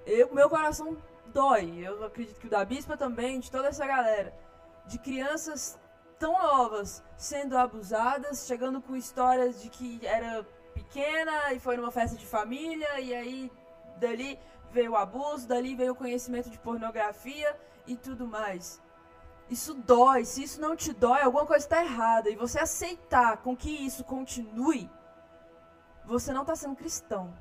[0.06, 1.80] eu, meu coração dói.
[1.80, 4.34] Eu acredito que o da Bispa também, de toda essa galera.
[4.86, 5.80] De crianças
[6.20, 12.16] tão novas sendo abusadas, chegando com histórias de que era pequena e foi numa festa
[12.16, 13.52] de família, e aí
[13.98, 14.40] dali
[14.74, 17.56] veio o abuso, dali veio o conhecimento de pornografia
[17.88, 18.82] e tudo mais.
[19.50, 22.30] Isso dói, se isso não te dói, alguma coisa está errada.
[22.30, 24.90] E você aceitar com que isso continue,
[26.06, 27.34] você não está sendo cristão.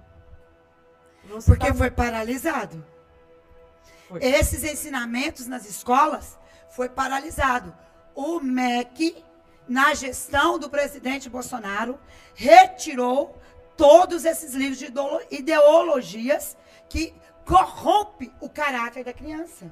[1.24, 2.84] Você Porque tá- foi paralisado.
[4.08, 4.22] Foi.
[4.22, 7.74] Esses ensinamentos nas escolas foi paralisado.
[8.14, 9.24] O MEC,
[9.66, 11.98] na gestão do presidente Bolsonaro,
[12.34, 13.38] retirou
[13.76, 14.92] todos esses livros de
[15.30, 16.56] ideologias
[16.88, 17.14] que
[17.44, 19.70] corrompe o caráter da criança.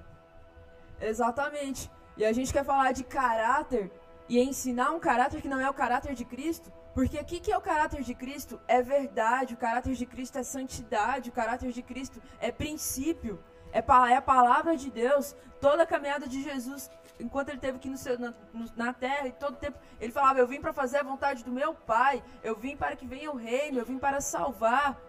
[1.01, 1.91] Exatamente.
[2.17, 3.91] E a gente quer falar de caráter
[4.29, 6.71] e ensinar um caráter que não é o caráter de Cristo.
[6.95, 8.61] Porque o que, é o caráter de Cristo?
[8.67, 13.43] É verdade, o caráter de Cristo é santidade, o caráter de Cristo é princípio,
[13.73, 15.37] é, é a palavra de Deus.
[15.61, 18.35] Toda a caminhada de Jesus, enquanto ele esteve aqui no seu- na,
[18.77, 21.75] na terra, e todo tempo ele falava: Eu vim para fazer a vontade do meu
[21.75, 25.01] Pai, eu vim para que venha o reino, eu vim para salvar.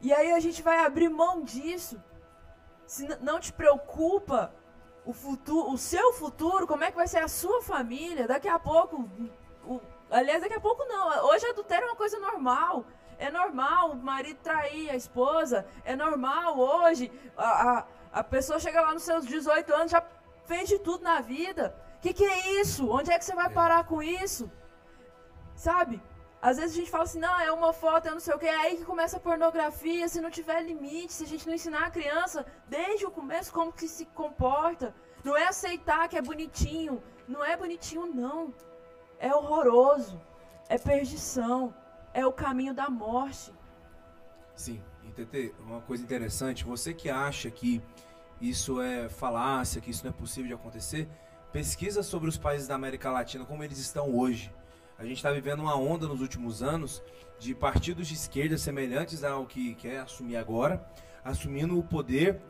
[0.00, 2.02] E aí a gente vai abrir mão disso.
[2.86, 4.52] Se não te preocupa
[5.04, 8.26] o futuro, o seu futuro, como é que vai ser a sua família?
[8.26, 9.08] Daqui a pouco,
[9.66, 9.80] o-
[10.10, 11.26] aliás, daqui a pouco não.
[11.28, 12.84] Hoje adultério é uma coisa normal.
[13.18, 15.66] É normal o marido trair a esposa.
[15.84, 17.86] É normal hoje a, a,
[18.20, 20.02] a pessoa chega lá nos seus 18 anos já
[20.44, 21.74] fez de tudo na vida.
[21.96, 22.90] O que, que é isso?
[22.90, 24.50] Onde é que você vai parar com isso?
[25.54, 26.02] Sabe?
[26.48, 28.44] Às vezes a gente fala assim, não, é uma foto, é não sei o que,
[28.44, 31.86] é aí que começa a pornografia, se não tiver limite, se a gente não ensinar
[31.86, 34.94] a criança desde o começo como que se comporta.
[35.24, 37.02] Não é aceitar que é bonitinho.
[37.26, 38.52] Não é bonitinho, não.
[39.18, 40.20] É horroroso.
[40.68, 41.74] É perdição.
[42.12, 43.50] É o caminho da morte.
[44.54, 47.82] Sim, e TT, uma coisa interessante, você que acha que
[48.38, 51.08] isso é falácia, que isso não é possível de acontecer,
[51.50, 54.52] pesquisa sobre os países da América Latina, como eles estão hoje.
[54.98, 57.02] A gente está vivendo uma onda nos últimos anos
[57.38, 60.86] de partidos de esquerda semelhantes ao que quer assumir agora,
[61.24, 62.40] assumindo o poder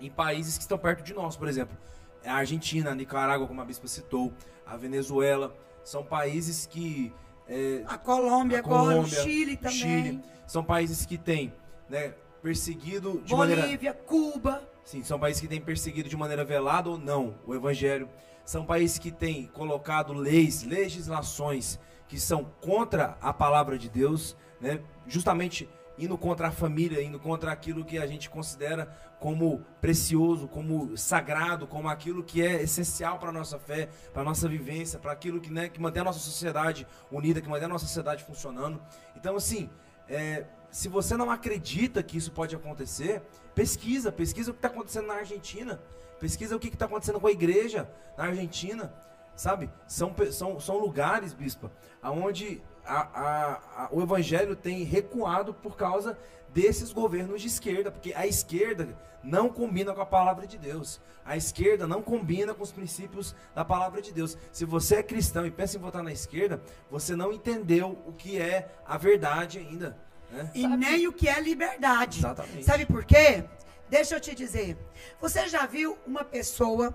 [0.00, 1.76] em países que estão perto de nós, por exemplo,
[2.24, 4.32] a Argentina, a Nicarágua, como a Bispa citou,
[4.66, 7.12] a Venezuela, são países que
[7.48, 9.76] é, A Colômbia A agora, Colômbia, o Chile também.
[9.76, 11.52] Chile, são países que têm
[11.88, 14.68] né, perseguido de maneira Bolívia, Cuba.
[14.84, 18.08] Sim, são países que têm perseguido de maneira velada ou não o evangelho.
[18.52, 24.82] São países que têm colocado leis, legislações que são contra a palavra de Deus, né?
[25.06, 30.94] justamente indo contra a família, indo contra aquilo que a gente considera como precioso, como
[30.98, 35.12] sagrado, como aquilo que é essencial para a nossa fé, para a nossa vivência, para
[35.12, 38.82] aquilo que, né, que mantém a nossa sociedade unida, que mantém a nossa sociedade funcionando.
[39.16, 39.70] Então, assim,
[40.06, 43.22] é, se você não acredita que isso pode acontecer,
[43.54, 45.80] pesquisa, pesquisa o que está acontecendo na Argentina,
[46.22, 48.94] pesquisa o que está acontecendo com a igreja na Argentina,
[49.34, 49.68] sabe?
[49.88, 51.68] São, são, são lugares, bispa,
[52.00, 56.16] aonde a, a- a- o evangelho tem recuado por causa
[56.54, 61.00] desses governos de esquerda, porque a esquerda não combina com a palavra de Deus.
[61.24, 64.38] A esquerda não combina com os princípios da palavra de Deus.
[64.52, 68.40] Se você é cristão e pensa em votar na esquerda, você não entendeu o que
[68.40, 69.96] é a verdade ainda.
[70.30, 70.50] Né?
[70.54, 72.18] E nem o que é liberdade.
[72.20, 72.64] Exatamente.
[72.64, 73.44] Sabe por quê?
[73.92, 74.78] Deixa eu te dizer.
[75.20, 76.94] Você já viu uma pessoa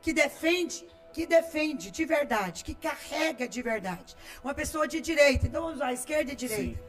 [0.00, 4.16] que defende, que defende de verdade, que carrega de verdade?
[4.42, 5.46] Uma pessoa de direita.
[5.46, 6.80] Então vamos lá, esquerda e direita.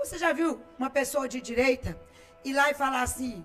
[0.00, 1.98] Você já viu uma pessoa de direita
[2.44, 3.42] ir lá e falar assim: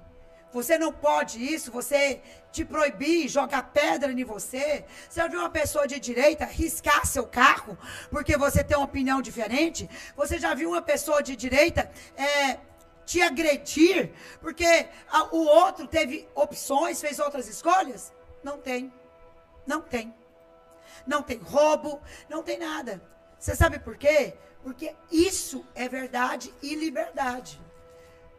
[0.52, 2.20] você não pode isso, você
[2.52, 4.84] te proibir, jogar pedra em você.
[5.10, 7.78] Você já viu uma pessoa de direita riscar seu carro
[8.10, 9.90] porque você tem uma opinião diferente?
[10.18, 12.60] Você já viu uma pessoa de direita é,
[13.06, 18.14] te agredir porque a- o outro teve opções, fez outras escolhas?
[18.44, 18.94] Não tem.
[19.66, 20.14] Não tem.
[21.06, 23.02] Não tem roubo, não tem nada.
[23.40, 24.36] Você sabe por quê?
[24.64, 27.60] Porque isso é verdade e liberdade.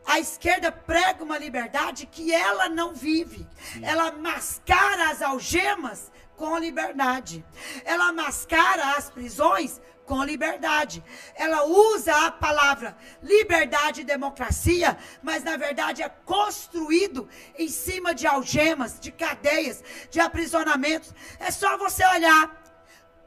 [0.04, 3.46] A esquerda prega uma liberdade que ela não vive.
[3.82, 7.44] Ela mascara as algemas com liberdade.
[7.84, 11.02] Ela mascara as prisões com liberdade.
[11.34, 17.28] Ela usa a palavra liberdade e democracia, mas na verdade é construído
[17.58, 21.14] em cima de algemas, de cadeias, de aprisionamentos.
[21.38, 22.62] É só você olhar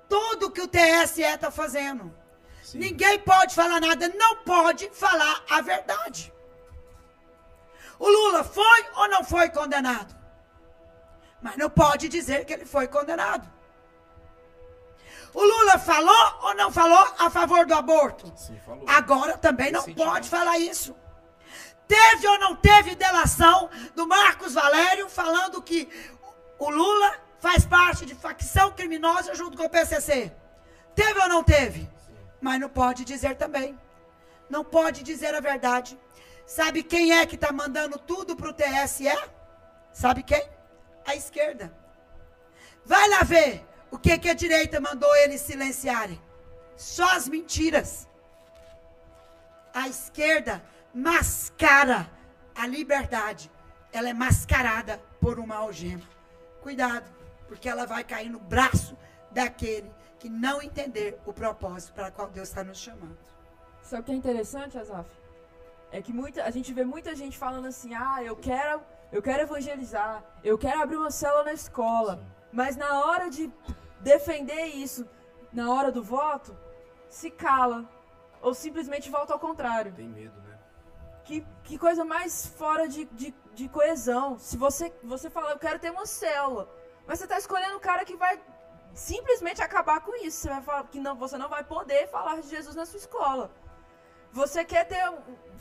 [0.08, 2.14] tudo que o TSE está fazendo.
[2.64, 2.80] Sim.
[2.80, 6.34] Ninguém pode falar nada, não pode falar a verdade.
[7.98, 10.16] O Lula foi ou não foi condenado?
[11.42, 13.55] Mas não pode dizer que ele foi condenado.
[15.36, 18.32] O Lula falou ou não falou a favor do aborto?
[18.38, 18.86] Sim, falou.
[18.88, 20.96] Agora também não pode falar isso.
[21.86, 25.90] Teve ou não teve delação do Marcos Valério falando que
[26.58, 30.32] o Lula faz parte de facção criminosa junto com o PCC?
[30.96, 31.90] Teve ou não teve?
[32.40, 33.78] Mas não pode dizer também.
[34.50, 36.00] Não pode dizer a verdade.
[36.46, 39.14] Sabe quem é que está mandando tudo para o TSE?
[39.92, 40.48] Sabe quem?
[41.06, 41.76] A esquerda.
[42.86, 43.66] Vai lá ver
[43.96, 46.20] o que, que a direita mandou eles silenciarem.
[46.76, 48.08] Só as mentiras.
[49.74, 50.62] A esquerda
[50.94, 52.10] mascara
[52.54, 53.50] a liberdade.
[53.92, 56.04] Ela é mascarada por uma algema.
[56.62, 57.10] Cuidado,
[57.48, 58.98] porque ela vai cair no braço
[59.32, 59.90] daquele
[60.20, 63.18] que não entender o propósito para qual Deus está nos chamando.
[63.82, 65.10] Sabe o que é interessante, Azaf?
[65.92, 68.82] É que muita, a gente vê muita gente falando assim, ah, eu quero,
[69.12, 72.14] eu quero evangelizar, eu quero abrir uma célula na escola.
[72.52, 73.52] Mas na hora de
[74.00, 75.08] defender isso,
[75.52, 76.58] na hora do voto,
[77.10, 77.90] se cala.
[78.42, 79.94] Ou simplesmente volta ao contrário.
[79.94, 80.60] Tem medo, né?
[81.24, 84.38] Que, que coisa mais fora de, de, de coesão.
[84.38, 86.70] Se você, você fala, eu quero ter uma célula,
[87.08, 88.40] mas você está escolhendo um cara que vai
[88.94, 90.38] simplesmente acabar com isso.
[90.40, 93.52] Você vai falar que não, você não vai poder falar de Jesus na sua escola.
[94.32, 95.04] Você quer ter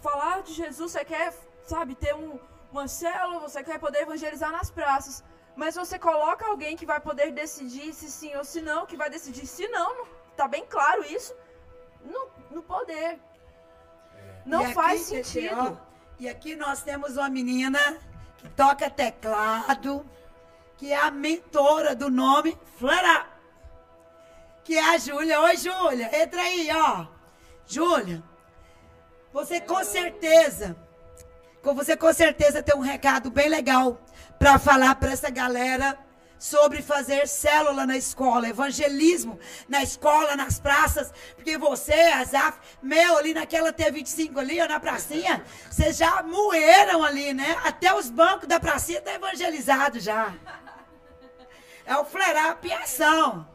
[0.03, 1.33] falar de Jesus, você quer,
[1.63, 2.39] sabe, ter um,
[2.71, 5.25] uma célula, você quer poder evangelizar nas praças.
[5.57, 9.09] Mas você coloca alguém que vai poder decidir se sim ou se não, que vai
[9.09, 11.33] decidir se não, não- tá bem claro isso,
[12.05, 13.19] no, no poder.
[14.45, 15.79] Não E aqui, faz Tetê, sentido.
[15.81, 15.87] ó,
[16.19, 17.79] e aqui nós temos uma menina
[18.39, 20.05] que toca teclado,
[20.77, 23.27] que é a mentora do nome Flora.
[24.65, 25.41] Que é a Júlia.
[25.43, 26.23] Oi, Júlia.
[26.23, 27.07] Entra aí, ó.
[27.67, 28.23] Júlia,
[29.33, 30.77] você com certeza,
[31.63, 33.99] com você com certeza tem um recado bem legal
[34.39, 35.99] para falar para essa galera
[36.39, 43.33] sobre fazer célula na escola, evangelismo na escola, nas praças, porque você, Azaf, meu, ali
[43.33, 47.57] naquela T25 ali, na pracinha, vocês já moeram ali, né?
[47.65, 50.35] Até os bancos da pracinha tá evangelizado já.
[51.87, 53.47] É o flare-up em ação.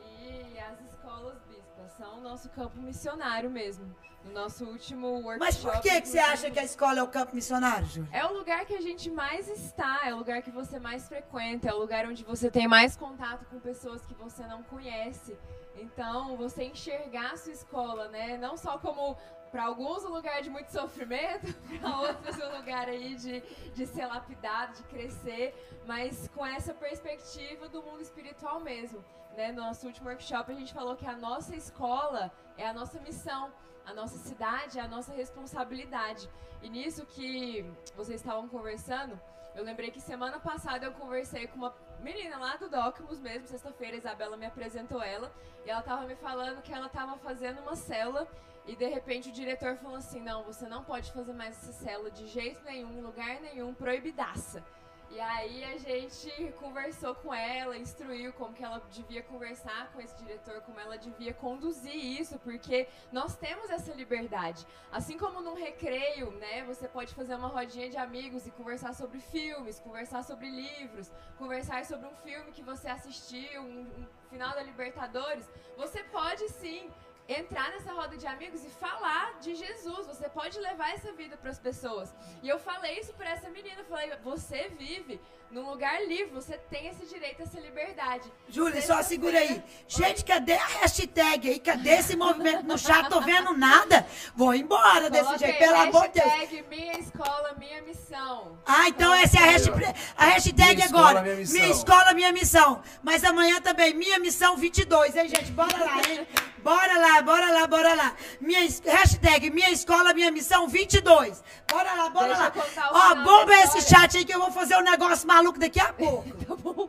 [0.00, 3.92] E as escolas bispas são o nosso campo missionário mesmo.
[4.26, 5.38] No nosso último workshop.
[5.38, 8.10] Mas por que, que você acha que a escola é o campo missionário, Júlia?
[8.12, 11.68] É o lugar que a gente mais está, é o lugar que você mais frequenta,
[11.68, 15.36] é o lugar onde você tem mais contato com pessoas que você não conhece.
[15.76, 18.36] Então, você enxergar a sua escola, né?
[18.36, 19.16] Não só como,
[19.50, 23.40] para alguns, um lugar de muito sofrimento, para outros, um lugar aí de,
[23.74, 25.54] de ser lapidado, de crescer,
[25.86, 29.04] mas com essa perspectiva do mundo espiritual mesmo.
[29.36, 29.52] Né?
[29.52, 33.52] No nosso último workshop, a gente falou que a nossa escola é a nossa missão.
[33.86, 36.28] A nossa cidade é a nossa responsabilidade.
[36.60, 37.64] E nisso que
[37.96, 39.18] vocês estavam conversando,
[39.54, 43.96] eu lembrei que semana passada eu conversei com uma menina lá do Docmus mesmo, sexta-feira
[43.96, 45.32] Isabela me apresentou ela,
[45.64, 48.28] e ela tava me falando que ela tava fazendo uma célula
[48.66, 52.10] e de repente o diretor falou assim: "Não, você não pode fazer mais essa célula
[52.10, 54.64] de jeito nenhum, em lugar nenhum, proibidaça".
[55.10, 60.14] E aí a gente conversou com ela, instruiu como que ela devia conversar com esse
[60.16, 64.66] diretor, como ela devia conduzir isso, porque nós temos essa liberdade.
[64.92, 69.20] Assim como num recreio, né, você pode fazer uma rodinha de amigos e conversar sobre
[69.20, 74.62] filmes, conversar sobre livros, conversar sobre um filme que você assistiu, um, um final da
[74.62, 75.48] Libertadores.
[75.76, 76.90] Você pode sim
[77.28, 80.06] entrar nessa roda de amigos e falar de Jesus.
[80.06, 82.14] Você pode levar essa vida para as pessoas.
[82.42, 85.20] E eu falei isso para essa menina, falei: "Você vive
[85.50, 88.30] num lugar livre, você tem esse direito, essa liberdade".
[88.48, 89.62] Júlia, só segura aí.
[89.88, 91.58] Gente, cadê a hashtag aí?
[91.58, 93.08] Cadê esse movimento no chat?
[93.08, 94.06] Tô vendo nada.
[94.34, 96.32] Vou embora desse Coloquei jeito, pelo amor de Deus.
[96.32, 98.58] hashtag minha escola, minha missão.
[98.66, 101.22] Ah, então essa é a hashtag, a hashtag Minha escola, agora.
[101.22, 101.60] minha missão.
[101.60, 102.82] Minha escola, minha missão.
[103.02, 105.50] Mas amanhã também, minha missão 22, hein, gente?
[105.52, 106.26] Bora lá, hein?
[106.62, 108.12] Bora lá, bora lá, bora lá.
[108.40, 111.40] Minha, hashtag minha escola, minha missão 22.
[111.70, 113.12] Bora lá, bora Deixa lá.
[113.12, 116.26] Ó, bomba esse chat aí que eu vou fazer um negócio maluco daqui a pouco.
[116.46, 116.88] Tá bom?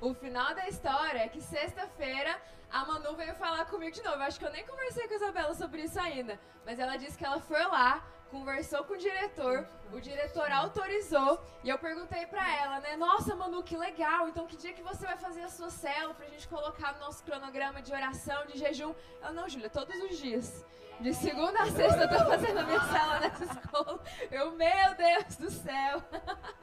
[0.00, 2.40] O final da história é que sexta-feira
[2.70, 4.22] a Manu veio falar comigo de novo.
[4.22, 6.38] Acho que eu nem conversei com a Isabela sobre isso ainda.
[6.64, 11.40] Mas ela disse que ela foi lá, conversou com o diretor, o diretor autorizou.
[11.64, 12.96] E eu perguntei pra ela, né?
[12.96, 14.28] Nossa, Manu, que legal.
[14.28, 17.24] Então que dia que você vai fazer a sua célula pra gente colocar no nosso
[17.24, 18.94] cronograma de oração, de jejum?
[19.20, 20.64] Ela, não, Júlia, todos os dias.
[21.00, 24.02] De segunda a sexta eu tô fazendo a minha célula nessa escola.
[24.30, 26.02] Eu, meu Deus do céu.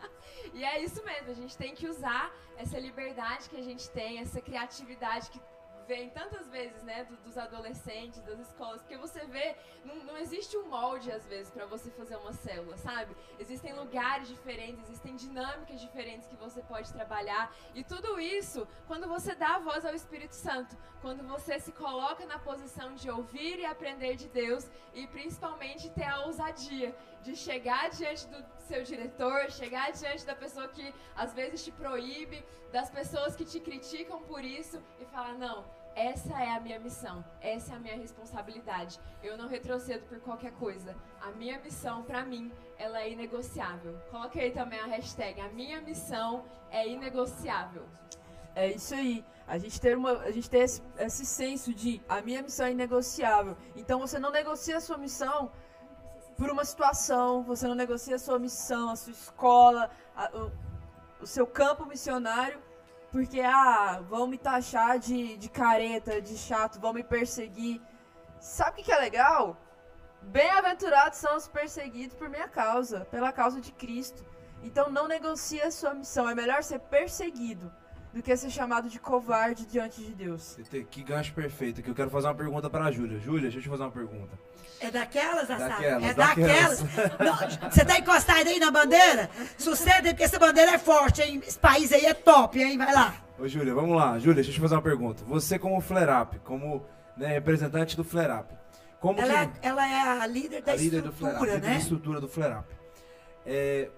[0.54, 4.20] E é isso mesmo, a gente tem que usar essa liberdade que a gente tem,
[4.20, 5.40] essa criatividade que
[5.88, 10.58] vem tantas vezes, né, do- dos adolescentes, das escolas, porque você vê, não, não existe
[10.58, 13.16] um molde às vezes pra você fazer uma célula, sabe?
[13.40, 19.36] Existem lugares diferentes, existem dinâmicas diferentes que você pode trabalhar e tudo isso quando você
[19.36, 23.66] dá a voz ao Espírito Santo, quando você se coloca na posição de ouvir e
[23.66, 29.92] aprender de Deus e principalmente ter a ousadia de chegar diante do seu diretor, chegar
[29.92, 34.82] diante da pessoa que às vezes te proíbe, das pessoas que te criticam por isso
[35.00, 39.00] e falar: não, essa é a minha missão, essa é a minha responsabilidade.
[39.24, 40.96] Eu não retrocedo por qualquer coisa.
[41.22, 43.98] A minha missão, pra mim, ela é inegociável.
[44.12, 47.86] Coloque aí também a hashtag: a minha missão é inegociável.
[48.56, 49.24] É isso aí.
[49.48, 52.72] A gente ter uma, a gente ter esse, esse senso de a minha missão é
[52.72, 53.56] inegociável.
[53.76, 55.52] Então você não negocia a sua missão
[56.38, 60.52] por uma situação, você não negocia a sua missão, a sua escola, a- o,
[61.24, 62.60] o seu campo missionário,
[63.12, 67.82] porque ah, vão me taxar de, de careta, de chato, vão me perseguir.
[68.40, 69.58] Sabe o que, que é legal?
[70.22, 74.26] Bem-aventurados são os perseguidos por minha causa, pela causa de Cristo.
[74.64, 76.28] Então não negocie a sua missão.
[76.30, 77.72] É melhor ser perseguido
[78.16, 80.58] do que ser chamado de covarde diante de Deus.
[80.90, 81.90] Que gancho perfeito aqui.
[81.90, 83.20] Eu quero fazer uma pergunta pra Júlia.
[83.20, 84.40] Júlia, deixa eu te fazer uma pergunta.
[84.80, 85.70] É daquelas, Assad?
[85.70, 86.80] Daquelas, é daquelas.
[86.82, 87.60] daquelas.
[87.60, 89.30] Não, você tá encostado aí na bandeira?
[89.58, 91.42] Sucede porque essa bandeira é forte, hein?
[91.46, 92.78] Esse país aí é top, hein?
[92.78, 93.16] Vai lá.
[93.38, 94.18] Ô, Júlia, vamos lá.
[94.18, 95.22] Júlia, deixa eu te fazer uma pergunta.
[95.26, 96.86] Você como Flare-Up, como
[97.18, 98.54] né, representante do Flare-Up,
[99.02, 99.60] como Ela, que...
[99.62, 101.74] ela é a líder da a líder do estrutura, Flare-Up, líder né?
[101.74, 102.76] da estrutura do Flare-Up.
[103.46, 103.90] É,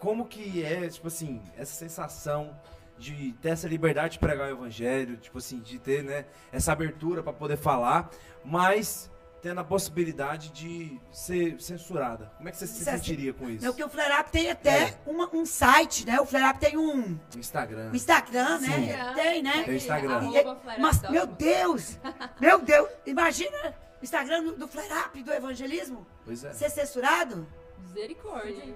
[0.00, 2.56] como que é, tipo assim, essa sensação
[2.98, 7.22] de ter essa liberdade de pregar o evangelho, tipo assim, de ter, né, essa abertura
[7.22, 8.10] para poder falar,
[8.44, 12.32] mas tendo a possibilidade de ser censurada.
[12.36, 13.64] Como é que você se Isso é assim, sentiria com isso?
[13.64, 14.98] Não, porque o Flare Up tem até É.
[15.06, 16.20] uma- um site, né?
[16.20, 17.90] O Flare Up tem um, Instagram.
[17.92, 18.66] um Instagram, Sim.
[18.66, 19.12] né?
[19.14, 19.62] Tem, né?
[19.62, 20.20] Tem o Instagram.
[20.60, 21.24] Flare Mas, meu.
[21.26, 21.98] Deus!
[22.40, 22.88] Meu Deus!
[23.06, 26.52] Imagina o Instagram do, do Flare Up, do evangelismo, Pois é.
[26.52, 27.46] ser censurado.
[27.78, 28.56] Misericórdia.
[28.64, 28.74] Sim,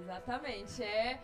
[0.00, 0.82] exatamente.
[0.82, 1.20] É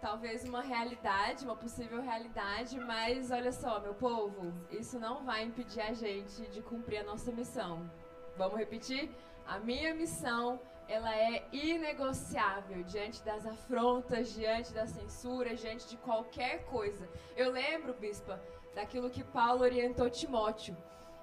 [0.00, 5.80] talvez uma realidade, uma possível realidade, mas olha só, meu povo, isso não vai impedir
[5.80, 7.90] a gente de cumprir a nossa missão.
[8.36, 9.10] Vamos repetir?
[9.46, 16.64] A minha missão, ela é inegociável diante das afrontas, diante da censura, diante de qualquer
[16.66, 17.08] coisa.
[17.36, 18.40] Eu lembro, bispa,
[18.74, 20.76] daquilo que Paulo orientou Timóteo.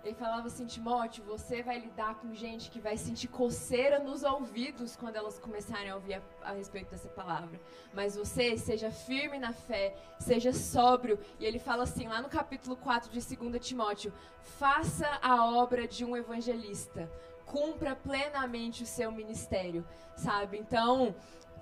[0.06, 4.96] Ele falava assim, Timóteo, você vai lidar com gente que vai sentir coceira nos ouvidos
[4.96, 7.60] quando elas começarem a ouvir a, a respeito dessa palavra.
[7.92, 11.18] Mas você seja firme na fé, seja sóbrio.
[11.40, 16.06] E ele fala assim, lá no capítulo 4 de 2 Timóteo, faça a obra de
[16.06, 17.12] um evangelista.
[17.44, 19.84] Cumpra plenamente o seu ministério,
[20.16, 20.60] sabe?
[20.60, 21.16] Então,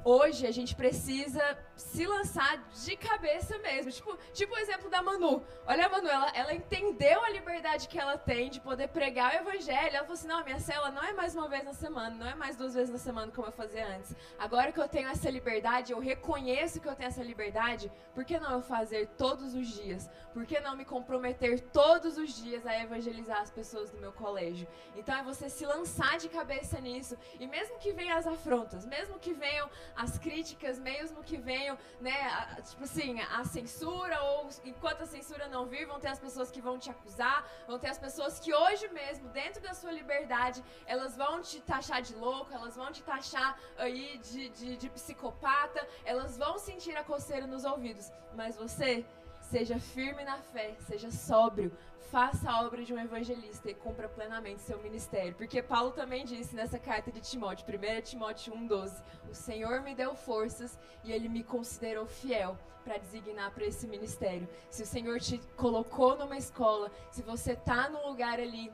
[0.04, 3.92] hoje a gente precisa se lançar de cabeça mesmo.
[3.92, 5.44] Tipo, tipo o exemplo da Manu.
[5.66, 9.38] Olha a Manu, ela, ela entendeu a liberdade que ela tem de poder pregar o
[9.38, 9.96] evangelho.
[9.96, 12.36] Ela falou assim: não, minha célula não é mais uma vez na semana, não é
[12.36, 14.16] mais duas vezes na semana como eu fazia antes.
[14.38, 18.40] Agora que eu tenho essa liberdade, eu reconheço que eu tenho essa liberdade, por que
[18.40, 20.10] não eu fazer todos os dias?
[20.34, 24.68] Por que não me comprometer todos os dias a evangelizar as pessoas do meu colégio?
[24.96, 27.18] Então é você se lançar de cabeça nisso.
[27.40, 32.12] E mesmo que venham as afrontas, mesmo que venham as críticas, mesmo que venham, né,
[32.22, 36.50] a- tipo assim, a censura, ou enquanto a censura não vir, vão ter as pessoas
[36.52, 40.64] que vão te acusar, vão ter as pessoas que hoje mesmo, dentro da sua liberdade,
[40.86, 45.88] elas vão te taxar de louco, elas vão te taxar aí de, de, de psicopata,
[46.06, 48.12] elas vão sentir a coceira nos ouvidos.
[48.36, 49.06] Mas você,
[49.42, 51.72] seja firme na fé, seja sóbrio,
[52.14, 55.34] faça a obra de um evangelista e cumpra plenamente seu ministério.
[55.34, 60.14] Porque Paulo também disse nessa carta de Timóteo, 1 Timóteo 1,12: O Senhor me deu
[60.14, 64.48] forças e ele me considerou fiel para designar para esse ministério.
[64.70, 68.72] Se o Senhor te colocou numa escola, se você tá num lugar ali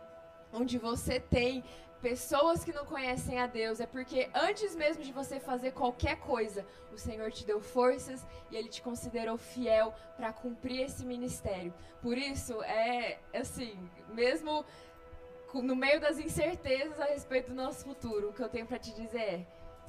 [0.51, 1.63] onde você tem
[2.01, 6.65] pessoas que não conhecem a Deus, é porque antes mesmo de você fazer qualquer coisa,
[6.93, 11.73] o Senhor te deu forças e ele te considerou fiel para cumprir esse ministério.
[12.01, 13.77] Por isso, é assim,
[14.09, 14.65] mesmo
[15.53, 18.93] no meio das incertezas a respeito do nosso futuro, o que eu tenho para te
[18.93, 19.45] dizer é: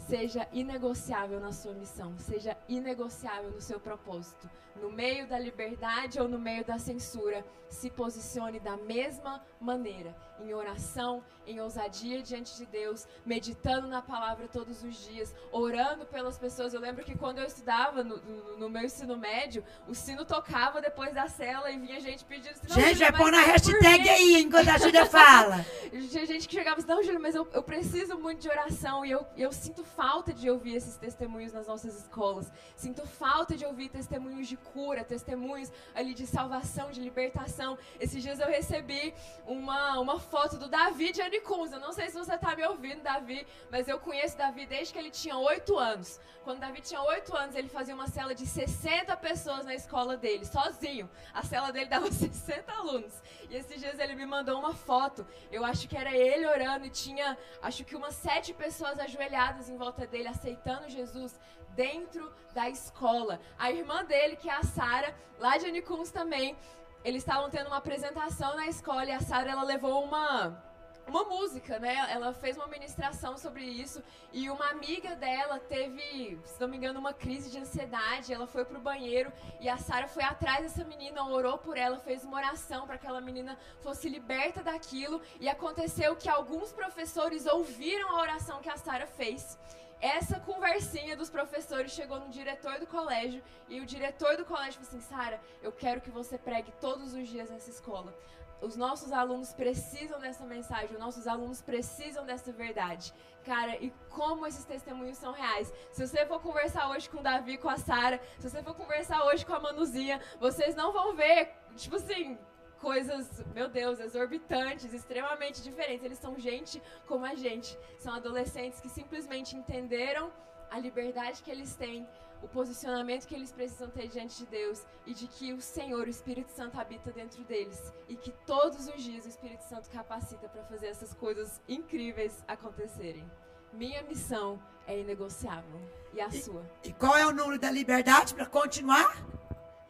[0.09, 4.49] seja inegociável na sua missão, seja inegociável no seu propósito.
[4.77, 10.53] No meio da liberdade ou no meio da censura, se posicione da mesma maneira, em
[10.55, 16.75] oração, em ousadia diante de Deus, meditando na palavra todos os dias, orando pelas pessoas.
[16.75, 20.81] Eu lembro que quando eu estudava no, no- no meu ensino médio, o sino tocava
[20.81, 22.55] depois da cela e vinha gente pedindo.
[22.69, 25.65] "Não, Gente, vai pôr na hashtag mim." aí, enquanto a Júlia fala.
[26.11, 29.11] Tinha gente que chegava assim, não, Júlia, mas eu, eu preciso muito de oração e
[29.13, 32.51] eu, eu sinto falta de ouvir esses testemunhos nas nossas escolas.
[32.75, 37.79] Sinto falta de ouvir testemunhos de cura, testemunhos ali de salvação, de libertação.
[37.99, 39.15] Esses dias eu recebi
[39.47, 41.73] uma, uma foto do Davi de Anicuns.
[41.73, 44.99] Eu não sei se você tá me ouvindo, Davi, mas eu conheço Davi desde que
[44.99, 46.21] ele tinha 8 anos.
[46.45, 50.45] Quando Davi tinha 8 anos, ele fazia uma cela de 60 pessoas na escola dele,
[50.45, 51.09] sozinho.
[51.35, 53.23] A cela dele dava 60 alunos.
[53.51, 55.27] E esses dias ele me mandou uma foto.
[55.51, 59.77] Eu acho que era ele orando e tinha, acho que umas sete pessoas ajoelhadas em
[59.77, 61.39] volta dele, aceitando Jesus
[61.75, 63.41] dentro da escola.
[63.59, 66.57] A irmã dele, que é a Sara, lá de Anicuns também,
[67.05, 70.71] eles estavam tendo uma apresentação na escola e a Sara ela levou uma
[71.11, 72.07] uma música, né?
[72.11, 74.03] Ela fez uma ministração sobre isso
[74.33, 78.33] e uma amiga dela teve, se não me engano, uma crise de ansiedade.
[78.33, 82.25] Ela foi pro banheiro e a Sara foi atrás dessa menina, orou por ela, fez
[82.25, 85.21] uma oração para que aquela menina fosse liberta daquilo.
[85.41, 89.59] E aconteceu que alguns professores ouviram a oração que a Sara fez.
[90.01, 94.89] Essa conversinha dos professores chegou no diretor do colégio e o diretor do colégio falou
[94.89, 98.15] assim: Sara, eu quero que você pregue todos os dias nessa escola.
[98.63, 103.13] Os nossos alunos precisam dessa mensagem, os nossos alunos precisam dessa verdade.
[103.45, 105.73] Cara, e como esses testemunhos são reais.
[105.93, 109.25] Se você for conversar hoje com o Davi, com a Sara, se você for conversar
[109.25, 112.39] hoje com a Manuzinha, vocês não vão ver, tipo assim,
[112.81, 116.05] coisas, meu Deus, exorbitantes, extremamente diferentes.
[116.05, 117.79] Eles são gente como a gente.
[117.99, 120.33] São adolescentes que simplesmente entenderam
[120.71, 122.09] a liberdade que eles têm,
[122.43, 126.11] o posicionamento que eles precisam ter diante de Deus e de que o Senhor, o
[126.11, 130.65] Espírito Santo, habita dentro deles e que todos os dias o Espírito Santo capacita para
[130.65, 133.29] fazer essas coisas incríveis acontecerem.
[133.73, 135.81] Minha missão é inegociável.
[136.13, 136.65] E a sua?
[136.83, 139.17] E qual é o número da liberdade para continuar?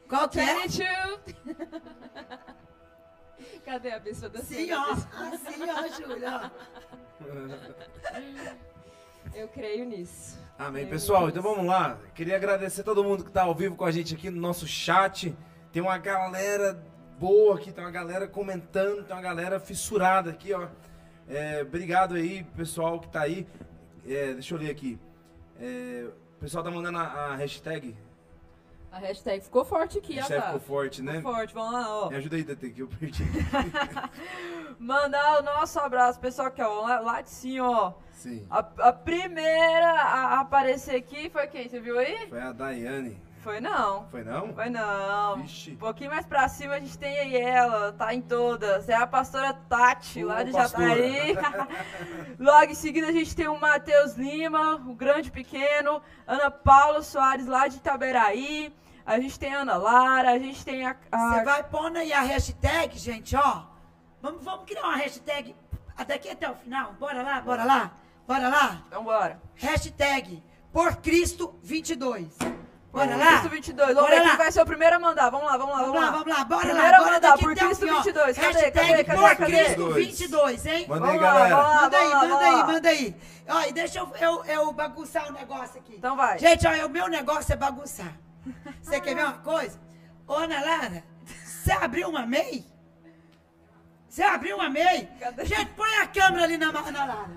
[0.09, 0.67] Qual que é?
[3.41, 3.61] 22!
[3.65, 4.93] Cadê a pessoa da Sim, ó.
[4.93, 6.53] Assim, ó, Júlia.
[9.35, 10.39] Eu creio nisso.
[10.59, 10.83] Amém.
[10.83, 11.39] Creio Pessoal, nisso.
[11.39, 11.99] então vamos lá.
[12.15, 14.67] Queria agradecer a todo mundo que está ao vivo com a gente aqui no nosso
[14.67, 15.37] chat.
[15.73, 16.83] Tem uma galera
[17.19, 20.69] boa aqui, tem uma galera comentando, tem uma galera fissurada aqui, ó.
[21.29, 23.47] É, obrigado aí, pessoal que tá aí.
[24.07, 24.99] É, deixa eu ler aqui.
[25.61, 27.97] É, o pessoal tá mandando a, a hashtag.
[28.93, 30.29] A hashtag ficou forte aqui, A ó.
[30.29, 31.17] hashtag ficou forte, né?
[31.17, 32.11] Ficou forte, vamos lá, ó.
[32.11, 33.23] Me ajuda aí, Tete, que eu perdi.
[34.79, 36.81] Mandar o nosso abraço, pessoal, aqui, ó.
[36.83, 37.93] Lá, lá de cima, ó.
[38.13, 38.47] Sim.
[38.51, 41.69] A, a primeira a aparecer aqui foi quem?
[41.69, 42.29] Você viu aí?
[42.29, 43.17] Foi a Daiane.
[43.43, 44.07] Foi não.
[44.09, 44.53] Foi não?
[44.55, 45.37] Foi não.
[45.43, 45.73] Vixe.
[45.73, 48.89] Um pouquinho mais pra cima a gente tem aí ela, tá em todas.
[48.89, 50.89] É a pastora Tati, Ô, lá de pastora.
[50.95, 51.37] Jataí.
[52.39, 56.03] Logo em seguida a gente tem o Matheus Lima, o grande pequeno.
[56.27, 58.75] Ana Paula Soares, lá de Itaberaí.
[59.07, 60.95] A gente tem a Ana Lara, a gente tem a.
[61.11, 63.63] a- Você vai pondo aí a hashtag, gente, ó.
[64.23, 65.57] Vamos, vamos criar uma hashtag
[66.07, 66.93] daqui até o final.
[67.01, 67.91] Bora lá, bora lá,
[68.29, 68.83] bora lá.
[68.87, 69.41] Então bora.
[69.57, 72.37] Hashtag por Cristo 22.
[72.93, 73.27] Bora Por lá?
[73.29, 73.95] Cristo 22.
[73.95, 74.29] Vamos Bora ver lá.
[74.31, 75.31] quem vai ser o primeiro a mandar.
[75.31, 77.45] Vamos lá, vamos lá, Vamos lá, vamos lá, bora Primeiro lá, a bora mandar, daqui
[77.45, 77.97] por Cristo fim, ó.
[77.97, 78.37] 22.
[78.37, 79.65] Cadê, Hashtag cadê, cadê, por cadê?
[79.65, 80.87] Cristo 22, hein?
[80.89, 81.57] Manda Vamos aí, lá, galera.
[81.57, 83.17] Manda aí, manda aí, manda aí.
[83.49, 85.95] Ó, e deixa eu, eu, eu bagunçar o negócio aqui.
[85.97, 86.39] Então vai.
[86.39, 88.13] Gente, ó, o meu negócio é bagunçar.
[88.83, 89.79] Você quer ver uma coisa?
[90.27, 91.05] Ô, Ana Lara,
[91.45, 92.67] você abriu uma MEI?
[94.09, 95.09] Você abriu uma MEI?
[95.21, 95.45] Cadê?
[95.45, 97.31] Gente, põe a câmera ali na Ana Lara.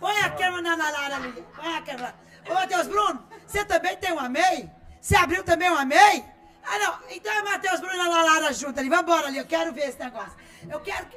[0.00, 1.44] Põe a câmera na Ana Lara ali.
[1.54, 2.14] Põe a câmera.
[2.48, 4.70] Ô, Matheus Bruno, você também tem uma MEI?
[5.00, 6.24] Você abriu também uma MEI?
[6.64, 6.98] Ah, não.
[7.10, 8.88] Então é Matheus Bruno e Ana Lara junto ali.
[8.88, 10.36] Vambora ali, eu quero ver esse negócio.
[10.68, 11.16] Eu quero que...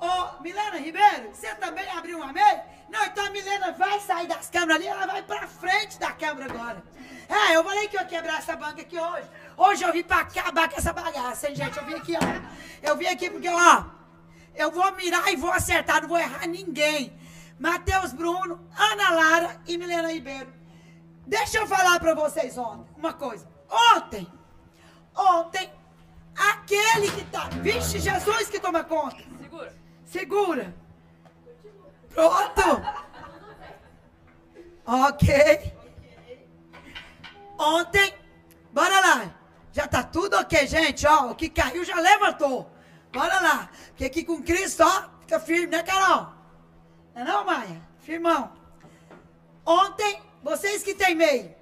[0.00, 2.62] Ô, Milena Ribeiro, você também abriu uma MEI?
[2.88, 6.52] Não, então a Milena vai sair das câmeras ali, ela vai pra frente da câmera
[6.52, 6.82] agora.
[7.28, 9.28] É, eu falei que eu ia quebrar essa banca aqui hoje.
[9.56, 11.76] Hoje eu vim pra acabar com essa bagaça, hein, gente?
[11.76, 12.88] Eu vim aqui, ó.
[12.88, 13.84] Eu vim aqui porque, ó,
[14.54, 17.12] eu vou mirar e vou acertar, não vou errar ninguém.
[17.58, 20.57] Matheus Bruno, Ana Lara e Milena Ribeiro.
[21.28, 23.46] Deixa eu falar pra vocês ontem, uma coisa.
[23.94, 24.26] Ontem,
[25.14, 25.70] ontem,
[26.34, 27.50] aquele que tá...
[27.60, 29.22] Vixe, Jesus que toma conta.
[29.38, 29.76] Segura.
[30.06, 30.74] Segura.
[32.14, 32.82] Pronto.
[34.86, 35.74] Ok.
[37.58, 38.14] Ontem,
[38.72, 39.34] bora lá.
[39.70, 41.30] Já tá tudo ok, gente, ó.
[41.30, 42.72] O que caiu já levantou.
[43.12, 43.68] Bora lá.
[43.88, 46.32] Porque aqui com Cristo, ó, fica firme, né, Carol?
[47.14, 47.82] Não é não, Maia?
[47.98, 48.50] Firmão.
[49.66, 51.56] Ontem, vocês que têm MEI,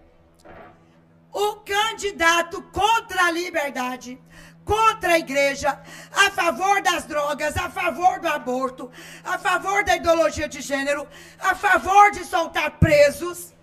[1.33, 4.20] o candidato contra a liberdade,
[4.64, 5.81] contra a igreja,
[6.12, 8.91] a favor das drogas, a favor do aborto,
[9.24, 11.07] a favor da ideologia de gênero,
[11.39, 13.55] a favor de soltar presos,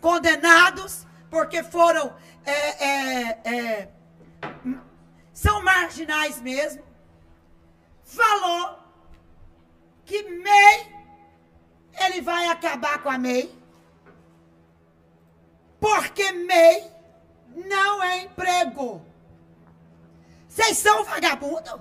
[0.00, 2.14] condenados, porque foram.
[2.44, 3.88] é, é, é,
[5.32, 6.82] são marginais mesmo.
[8.04, 8.78] Falou
[10.04, 10.94] que MEI,
[12.04, 13.63] ele vai acabar com a MEI.
[15.84, 16.90] Porque MEI
[17.54, 19.02] não é emprego.
[20.48, 21.78] Vocês são vagabundo?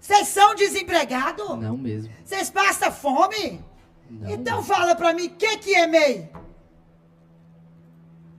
[0.00, 1.56] Vocês são desempregado?
[1.56, 2.12] Não mesmo.
[2.24, 3.64] Vocês passam fome?
[4.08, 4.72] Não então mesmo.
[4.74, 6.30] fala pra mim, o que, que é MEI?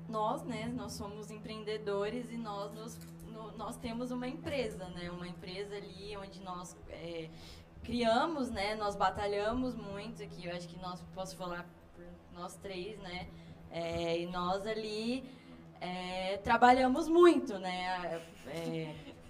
[0.08, 2.98] nós, né, nós somos empreendedores e nós, nos-
[3.28, 7.30] no- nós temos uma empresa, né, uma empresa ali onde nós é,
[7.82, 11.66] criamos, né, nós batalhamos muito aqui, eu acho que nós, posso falar
[11.96, 12.04] por
[12.38, 13.28] nós três, né,
[13.72, 15.24] é, e nós ali
[15.80, 18.22] é, trabalhamos muito, né,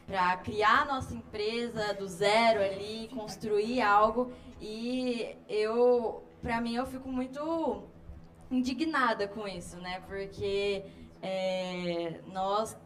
[0.07, 4.31] para criar nossa empresa do zero ali, construir algo
[4.61, 7.83] e eu, para mim, eu fico muito
[8.51, 10.01] indignada com isso, né?
[10.01, 10.85] Porque
[11.19, 12.77] é, nós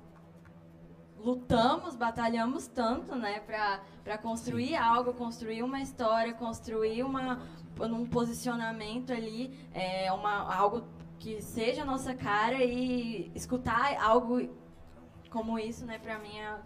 [1.17, 3.41] lutamos, batalhamos tanto, né?
[3.41, 7.41] Para construir algo, construir uma história, construir uma,
[7.77, 10.83] um posicionamento ali, é, uma, algo
[11.25, 14.47] que seja a nossa cara e escutar algo
[15.31, 15.97] como isso, né?
[15.97, 16.59] Para mim é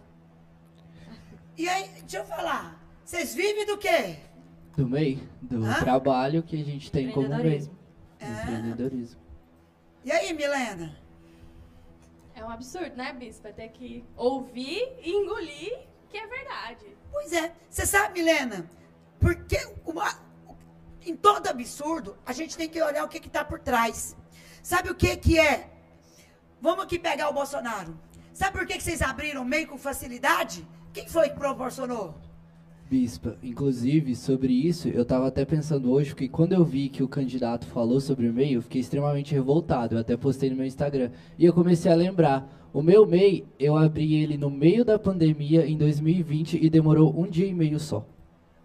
[1.56, 2.78] E aí, deixa eu falar.
[3.02, 4.18] Vocês vivem do quê?
[4.76, 5.80] Do MEI, do Hã?
[5.80, 7.38] trabalho que a gente tem como MEI.
[7.38, 7.74] empreendedorismo.
[8.18, 9.20] Do Empreendedorismo.
[10.04, 10.94] E aí, Milena?
[12.34, 13.50] É um absurdo, né, Bispa?
[13.54, 16.84] Ter que ouvir e engolir que é verdade.
[17.10, 17.54] Pois é.
[17.70, 18.68] Você sabe, Milena,
[19.18, 19.56] porque
[19.86, 20.20] uma-
[21.06, 24.14] em todo absurdo, a gente tem que olhar o que está por trás.
[24.62, 25.68] Sabe o que, que é?
[26.60, 27.96] Vamos aqui pegar o Bolsonaro.
[28.32, 30.66] Sabe por que, que vocês abriram meio com facilidade?
[30.92, 32.14] Quem foi que proporcionou?
[32.90, 37.08] Bispa, inclusive, sobre isso, eu tava até pensando hoje, porque quando eu vi que o
[37.08, 39.94] candidato falou sobre o MEI, eu fiquei extremamente revoltado.
[39.94, 41.10] Eu até postei no meu Instagram.
[41.38, 42.68] E eu comecei a lembrar.
[42.72, 47.28] O meu MEI, eu abri ele no meio da pandemia, em 2020, e demorou um
[47.28, 48.04] dia e meio só.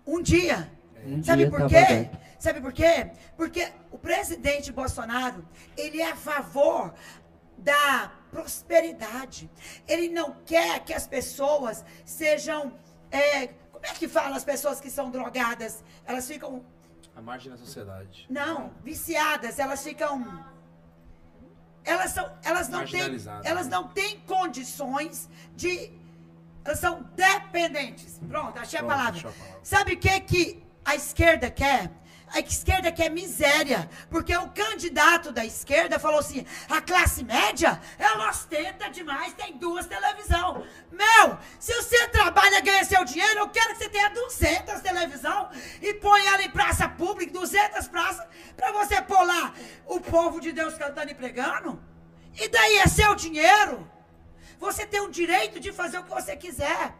[0.07, 0.71] Um dia.
[1.05, 2.09] Um Sabe por quê?
[2.39, 3.11] Sabe por quê?
[3.37, 5.47] Porque o presidente Bolsonaro,
[5.77, 6.93] ele é a favor
[7.57, 9.49] da prosperidade.
[9.87, 12.73] Ele não quer que as pessoas sejam.
[13.11, 15.83] é, como é que fala as pessoas que são drogadas?
[16.05, 16.65] Elas ficam.
[17.15, 18.25] A margem da sociedade.
[18.29, 20.45] Não, viciadas, elas ficam.
[21.83, 25.91] Elas, são, elas, não têm, Marginalizadas, elas não têm condições de.
[26.63, 28.19] Elas são dependentes.
[28.27, 29.19] Pronto, achei Pronto, a palavra.
[29.19, 29.59] achou a palavra.
[29.63, 31.91] Sabe o que, que a esquerda quer?
[32.33, 38.29] A esquerda quer miséria, porque o candidato da esquerda falou assim: a classe média, ela
[38.29, 40.65] ostenta demais, tem duas televisão.
[40.91, 45.49] Meu, se você trabalha e ganha seu dinheiro, eu quero que você tenha 200 televisão
[45.81, 48.25] e põe ela em praça pública, 200 praças,
[48.55, 49.53] para você pôr lá
[49.85, 51.81] o povo de Deus cantando e pregando.
[52.37, 53.89] E daí é seu dinheiro.
[54.59, 56.93] Você tem o direito de fazer o que você quiser.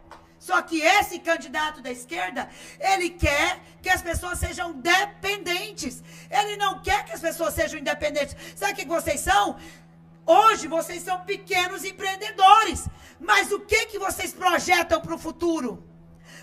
[0.48, 2.48] Só que esse candidato da esquerda,
[2.80, 6.04] ele quer que as pessoas sejam dependentes.
[6.30, 8.36] Ele não quer que as pessoas sejam independentes.
[8.56, 9.58] Sabe o que vocês são?
[10.24, 12.88] Hoje vocês são pequenos empreendedores.
[13.20, 15.84] Mas o que, que vocês projetam para o futuro?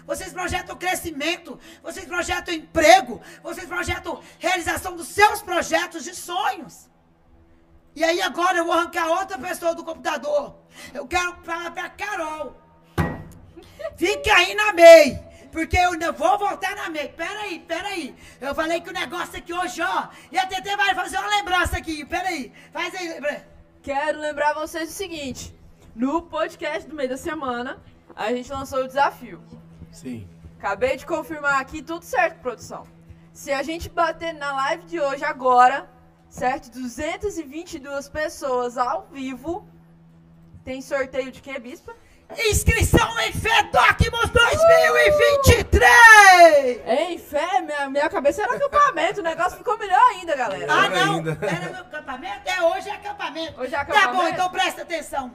[0.05, 6.91] Vocês projetam crescimento, vocês projetam emprego, vocês projetam realização dos seus projetos de sonhos.
[7.95, 10.57] E aí agora eu vou arrancar outra pessoa do computador.
[10.93, 12.62] Eu quero falar pra Carol.
[13.97, 15.19] Fica aí na MEI.
[15.51, 17.09] Porque eu não vou voltar na MEI.
[17.09, 18.15] Peraí, peraí.
[18.41, 20.09] Eu falei que o negócio aqui hoje, ó.
[20.31, 22.05] E a TT vai fazer uma lembrança aqui.
[22.05, 22.53] Peraí.
[22.73, 23.09] Faz aí.
[23.09, 23.47] lembra-
[23.83, 25.55] Quero lembrar vocês o seguinte:
[25.95, 27.79] no podcast do meio da semana,
[28.17, 29.43] a gente lançou o desafio.
[29.91, 30.27] Sim.
[30.59, 32.87] Acabei de confirmar aqui, tudo certo, produção.
[33.33, 35.91] Se a gente bater na live de hoje agora,
[36.31, 36.71] certo?
[36.71, 39.67] 222 pessoas ao vivo.
[40.65, 41.95] Tem sorteio de quê, Bispa?
[42.39, 46.81] Inscrição em FEDOCMOS 2023!
[46.87, 49.21] Em fé, minha, minha cabeça era acampamento.
[49.21, 50.67] O negócio ficou melhor ainda, galera.
[50.73, 51.15] Ah, não.
[51.15, 51.39] ainda.
[51.43, 52.41] Era no acampamento?
[52.49, 53.61] É, hoje é acampamento.
[53.61, 54.35] Hoje é Tá bom, acampamento?
[54.35, 55.33] então presta atenção.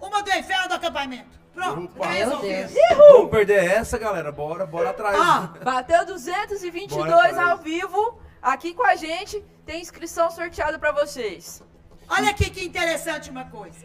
[0.00, 1.36] Uma do inferno do acampamento.
[1.54, 2.08] Pronto, Opa.
[2.08, 2.38] Meu.
[2.40, 2.72] Deus.
[2.98, 4.30] Vamos perder essa, galera.
[4.30, 5.16] Bora, bora atrás.
[5.18, 7.50] Ó, Bateu 222 Bora atrás.
[7.50, 8.20] ao vivo.
[8.42, 9.42] Aqui com a gente.
[9.64, 11.62] Tem inscrição sorteada pra vocês.
[12.08, 13.84] Olha aqui que interessante uma coisa.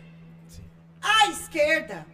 [1.02, 2.06] A esquerda,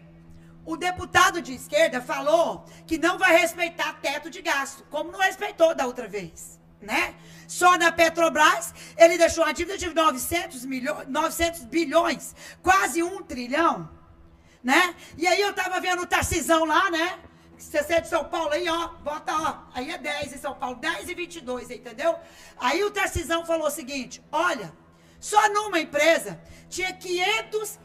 [0.66, 5.76] o deputado de esquerda falou que não vai respeitar teto de gasto, como não respeitou
[5.76, 7.16] da outra vez, né?
[7.48, 13.90] Só na Petrobras, ele deixou uma dívida de 900, milhões, 900 bilhões, quase um trilhão,
[14.64, 14.96] né?
[15.18, 17.20] E aí eu tava vendo o Tarcisão lá, né?
[17.58, 20.76] Você é de São Paulo aí, ó, bota, ó, aí é 10 em São Paulo,
[20.76, 22.16] 10 e 22, entendeu?
[22.58, 24.72] Aí o Tarcisão falou o seguinte, olha,
[25.20, 27.80] só numa empresa tinha 500,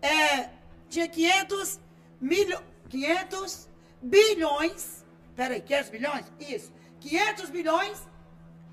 [0.00, 0.50] é,
[0.88, 1.80] tinha 500
[2.20, 3.68] milho, 500
[4.00, 6.32] bilhões, peraí, 500 bilhões?
[6.40, 8.08] Isso, 500 bilhões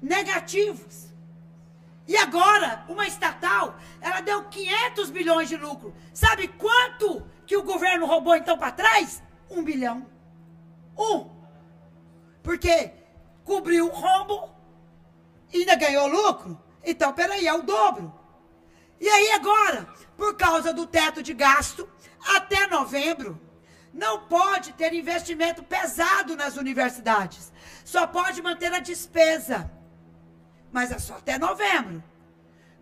[0.02, 1.14] negativos.
[2.08, 5.94] E agora, uma estatal, ela deu 500 bilhões de lucro.
[6.14, 9.24] Sabe quanto que o governo roubou então para trás?
[9.50, 10.06] Um bilhão.
[10.98, 11.30] Um.
[12.44, 12.92] Porque
[13.44, 14.50] cobriu o rombo
[15.52, 16.62] e ainda ganhou lucro.
[16.84, 18.14] Então, peraí, é o dobro.
[19.00, 19.88] E aí agora,
[20.18, 21.88] por causa do teto de gasto,
[22.36, 23.40] até novembro,
[23.94, 27.52] não pode ter investimento pesado nas universidades.
[27.84, 29.72] Só pode manter a despesa.
[30.72, 32.04] Mas é só até novembro.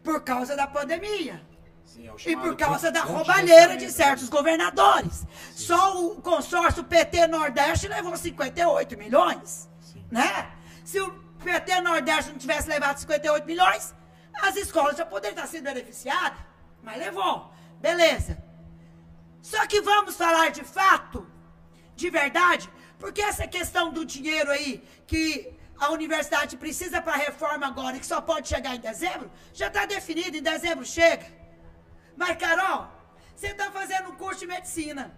[0.03, 1.41] Por causa da pandemia.
[1.85, 5.27] Sim, é E por causa da roubalheira de contingenciamento, certos governadores.
[5.55, 9.69] Só o consórcio PT Nordeste levou 58 milhões.
[10.09, 10.51] Né?
[10.83, 11.11] Se o
[11.43, 13.93] PT Nordeste não tivesse levado 58 milhões,
[14.41, 16.39] as escolas já poderiam estar sendo beneficiadas.
[16.81, 17.53] Mas levou.
[17.79, 18.37] Beleza.
[19.41, 21.27] Só que vamos falar de fato,
[21.95, 27.67] de verdade, porque essa questão do dinheiro aí que a universidade precisa para a reforma
[27.67, 31.25] agora e que só pode chegar em dezembro, já está definido, em dezembro chega.
[32.15, 32.87] Mas, Carol,
[33.35, 35.13] você está fazendo um curso de medicina.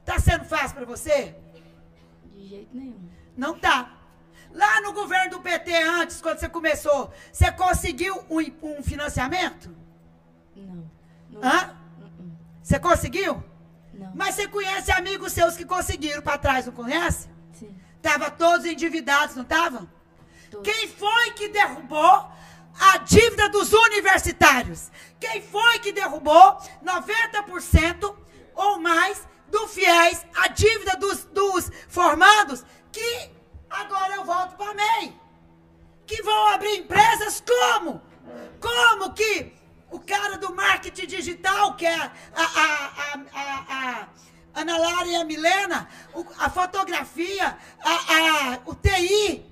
[0.00, 1.36] Está sendo fácil para você?
[2.24, 3.08] De jeito nenhum.
[3.36, 3.95] Não tá.
[4.56, 9.70] Lá no governo do PT, antes, quando você começou, você conseguiu um, um financiamento?
[10.56, 10.90] Não.
[11.28, 11.76] não Hã?
[12.00, 12.32] Uh-uh.
[12.62, 13.44] Você conseguiu?
[13.92, 14.12] Não.
[14.14, 17.28] Mas você conhece amigos seus que conseguiram para trás, não conhece?
[17.52, 17.76] Sim.
[18.00, 19.86] Tava todos endividados, não estavam?
[20.64, 22.32] Quem foi que derrubou
[22.80, 24.90] a dívida dos universitários?
[25.20, 28.16] Quem foi que derrubou 90%
[28.54, 32.64] ou mais do fiéis a dívida dos, dos formandos?
[32.90, 33.35] Que
[33.70, 35.20] agora eu volto para MEI.
[36.06, 38.00] Que vão abrir empresas como?
[38.60, 39.52] Como que
[39.90, 44.08] o cara do marketing digital, que é a, a, a, a,
[44.54, 49.44] Ana Lara e a Milena, o- a fotografia, a, o TI,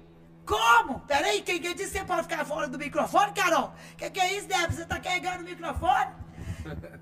[0.46, 1.00] como?
[1.00, 3.74] Peraí, quem, quem disse que você pode ficar fora do microfone, Carol?
[3.98, 4.72] Que que é isso, Débora?
[4.72, 6.12] Você tá carregando o microfone?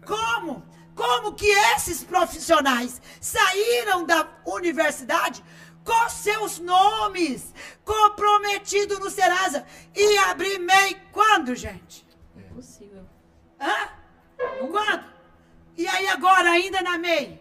[0.07, 0.65] Como?
[0.95, 1.47] Como que
[1.77, 5.43] esses profissionais saíram da universidade
[5.85, 7.53] com seus nomes
[7.85, 12.07] comprometidos no Serasa e abrir MEI quando, gente?
[12.37, 13.05] Impossível.
[13.61, 13.89] Hã?
[14.71, 15.13] Quando?
[15.77, 17.41] E aí agora, ainda na MEI?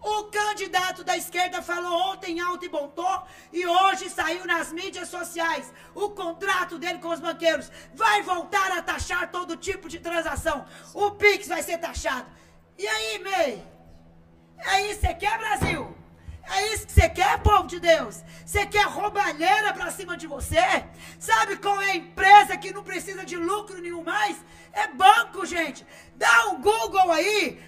[0.00, 5.08] O candidato da esquerda falou ontem alto e bom tom e hoje saiu nas mídias
[5.08, 5.72] sociais.
[5.94, 10.64] O contrato dele com os banqueiros vai voltar a taxar todo tipo de transação.
[10.94, 12.26] O Pix vai ser taxado.
[12.78, 13.66] E aí, MEI?
[14.58, 15.95] É isso você quer, Brasil?
[16.48, 18.22] É isso que você quer, povo de Deus?
[18.44, 20.84] Você quer roubalheira pra cima de você?
[21.18, 24.36] Sabe qual é a empresa que não precisa de lucro nenhum mais?
[24.72, 25.84] É banco, gente.
[26.14, 27.60] Dá um Google aí.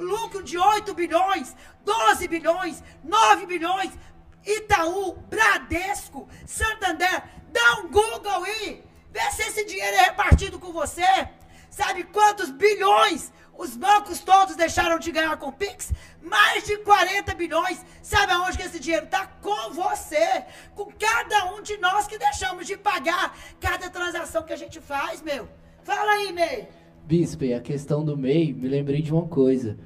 [0.00, 3.92] Lucro de 8 bilhões, 12 bilhões, 9 bilhões.
[4.44, 7.22] Itaú, Bradesco, Santander.
[7.48, 8.84] Dá um Google aí.
[9.10, 11.28] Vê se esse dinheiro é repartido com você.
[11.70, 15.92] Sabe quantos bilhões os bancos todos deixaram de ganhar com o Pix?
[16.22, 17.84] Mais de 40 bilhões.
[18.02, 19.26] Sabe aonde que esse dinheiro está?
[19.26, 20.44] Com você.
[20.74, 25.20] Com cada um de nós que deixamos de pagar cada transação que a gente faz,
[25.20, 25.46] meu.
[25.82, 26.68] Fala aí, Ney.
[27.04, 29.76] Bispo, e a questão do MEI, me lembrei de uma coisa.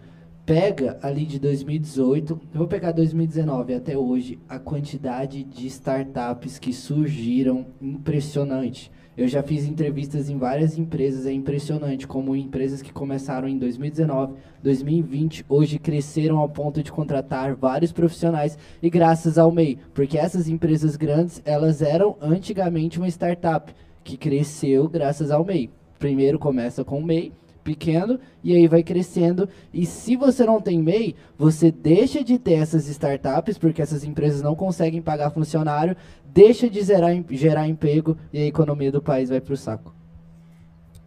[0.47, 6.73] Pega ali de 2018, eu vou pegar 2019 até hoje, a quantidade de startups que
[6.73, 8.93] surgiram, impressionante.
[9.17, 14.35] Eu já fiz entrevistas em várias empresas, é impressionante como empresas que começaram em 2019,
[14.61, 20.49] 2020, hoje cresceram ao ponto de contratar vários profissionais e graças ao MEI, porque essas
[20.49, 25.71] empresas grandes, elas eram antigamente uma startup que cresceu graças ao MEI.
[25.97, 27.33] Primeiro começa com o MEI,
[27.65, 29.49] pequeno, e aí vai crescendo.
[29.73, 34.43] E se você não tem MEI, você deixa de ter essas startups, porque essas empresas
[34.43, 35.97] não conseguem pagar funcionário,
[36.27, 39.95] deixa de gerar, gerar emprego e a economia do país vai pro saco.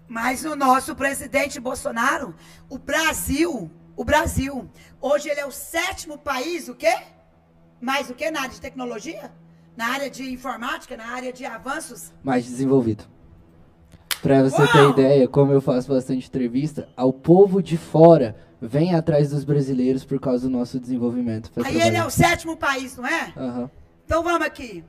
[0.08, 2.34] Mas o nosso presidente Bolsonaro,
[2.70, 4.68] o Brasil, o Brasil,
[5.00, 6.96] hoje ele é o sétimo país, o quê?
[7.80, 9.32] Mais o quê na área de tecnologia?
[9.76, 12.12] Na área de informática, na área de avanços?
[12.24, 13.04] mais desenvolvido.
[14.22, 14.90] Pra você ter Uau!
[14.92, 20.20] ideia, como eu faço bastante entrevista, ao povo de fora vem atrás dos brasileiros por
[20.20, 21.52] causa do nosso desenvolvimento.
[21.58, 22.08] Aí ele é trabalhar.
[22.08, 23.34] o sétimo país, não é?
[23.38, 23.70] Aham.
[24.06, 24.84] Então vamos aqui.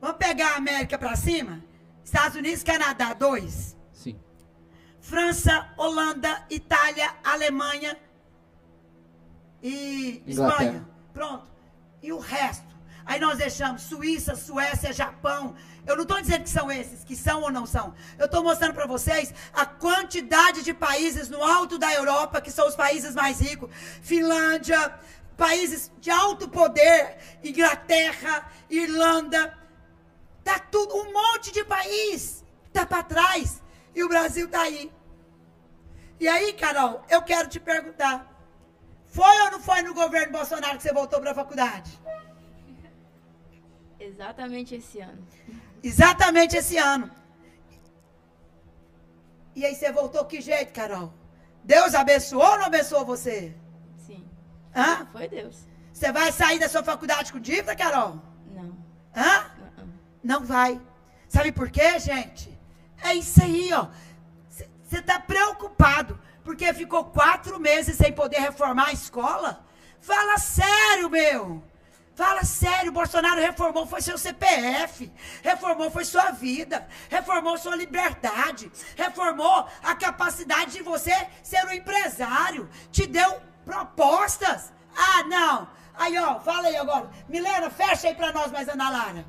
[0.00, 1.62] Vamos pegar a América pra cima?
[2.04, 3.76] Estados Unidos, Canadá, dois.
[3.92, 4.16] Sim.
[5.00, 7.96] França, Holanda, Itália, Alemanha
[9.62, 10.62] e Inglaterra.
[10.64, 10.88] Espanha.
[11.12, 11.44] Pronto.
[12.02, 12.65] E o resto?
[13.06, 15.54] Aí nós deixamos Suíça, Suécia, Japão.
[15.86, 17.94] Eu não estou dizendo que são esses, que são ou não são.
[18.18, 22.66] Eu estou mostrando para vocês a quantidade de países no alto da Europa, que são
[22.66, 23.70] os países mais ricos.
[24.02, 24.98] Finlândia,
[25.36, 29.56] países de alto poder, Inglaterra, Irlanda.
[30.42, 32.44] Tá tudo, um monte de país
[32.76, 33.62] tá para trás.
[33.94, 34.92] E o Brasil tá aí.
[36.20, 38.26] E aí, Carol, eu quero te perguntar.
[39.06, 41.98] Foi ou não foi no governo Bolsonaro que você voltou para a faculdade?
[43.98, 45.26] Exatamente esse ano.
[45.82, 47.10] Exatamente esse ano.
[49.54, 51.12] E aí você voltou que jeito, Carol?
[51.64, 53.54] Deus abençoou ou não abençoou você?
[53.96, 54.28] Sim.
[54.74, 55.06] Hã?
[55.12, 55.66] Foi Deus.
[55.92, 58.20] Você vai sair da sua faculdade com dívida, Carol?
[58.54, 58.76] Não.
[59.16, 59.50] Hã?
[59.58, 59.88] Uh-uh.
[60.22, 60.80] Não vai.
[61.26, 62.56] Sabe por quê, gente?
[63.02, 63.88] É isso aí, ó.
[64.84, 69.64] Você tá preocupado porque ficou quatro meses sem poder reformar a escola?
[70.00, 71.62] Fala sério, meu.
[72.16, 75.12] Fala sério, Bolsonaro reformou foi seu CPF,
[75.42, 81.12] reformou foi sua vida, reformou sua liberdade, reformou a capacidade de você
[81.42, 84.72] ser um empresário, te deu propostas.
[84.96, 85.68] Ah, não.
[85.92, 87.10] Aí, ó, fala aí agora.
[87.28, 89.26] Milena, fecha aí pra nós, mais Ana Lara.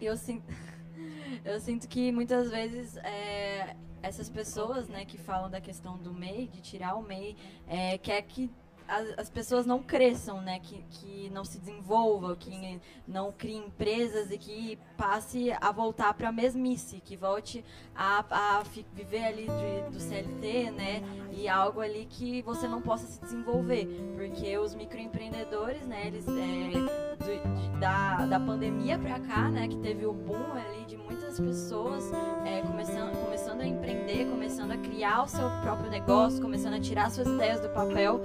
[0.00, 0.52] Eu sinto,
[1.44, 6.48] eu sinto que muitas vezes é, essas pessoas, né, que falam da questão do MEI,
[6.48, 7.36] de tirar o MEI,
[7.68, 8.50] é, quer que
[8.86, 14.30] as, as pessoas não cresçam, né, que, que não se desenvolvam, que não criem empresas
[14.30, 17.64] e que passe a voltar para a mesmice, que volte
[17.94, 18.62] a, a
[18.92, 23.86] viver ali de- do CLT, né, e algo ali que você não possa se desenvolver,
[24.16, 30.06] porque os microempreendedores, né, eles é, de- da, da pandemia para cá, né, que teve
[30.06, 32.10] o boom ali de muitas pessoas
[32.44, 37.10] é, começando, começando a empreender, começando a criar o seu próprio negócio, começando a tirar
[37.10, 38.20] suas ideias do papel.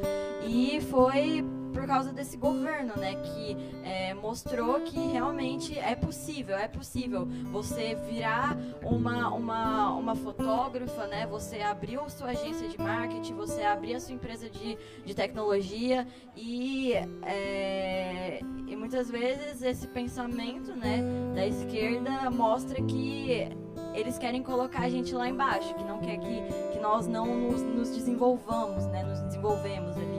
[0.45, 0.48] E
[0.89, 1.43] foi
[1.73, 7.95] por causa desse governo, né, que é, mostrou que realmente é possível, é possível você
[7.95, 13.95] virar uma, uma, uma fotógrafa, né, você abrir a sua agência de marketing, você abrir
[13.95, 16.93] a sua empresa de, de tecnologia e,
[17.23, 21.01] é, e muitas vezes esse pensamento, né,
[21.35, 23.47] da esquerda mostra que
[23.93, 26.41] eles querem colocar a gente lá embaixo, que não quer que,
[26.71, 30.18] que nós não nos, nos desenvolvamos, né, nos desenvolvemos ali.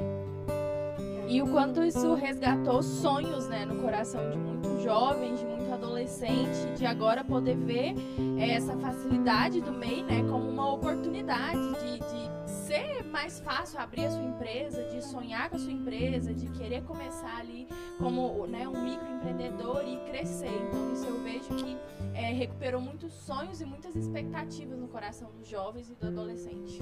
[1.31, 6.75] E o quanto isso resgatou sonhos né, no coração de muitos jovens, de muito adolescente,
[6.77, 7.95] de agora poder ver
[8.37, 14.07] eh, essa facilidade do MEI né, como uma oportunidade de, de ser mais fácil abrir
[14.07, 17.69] a sua empresa, de sonhar com a sua empresa, de querer começar ali
[17.99, 20.51] como né, um microempreendedor e crescer.
[20.69, 21.77] Então isso eu vejo que
[22.13, 26.81] eh, recuperou muitos sonhos e muitas expectativas no coração dos jovens e do adolescente.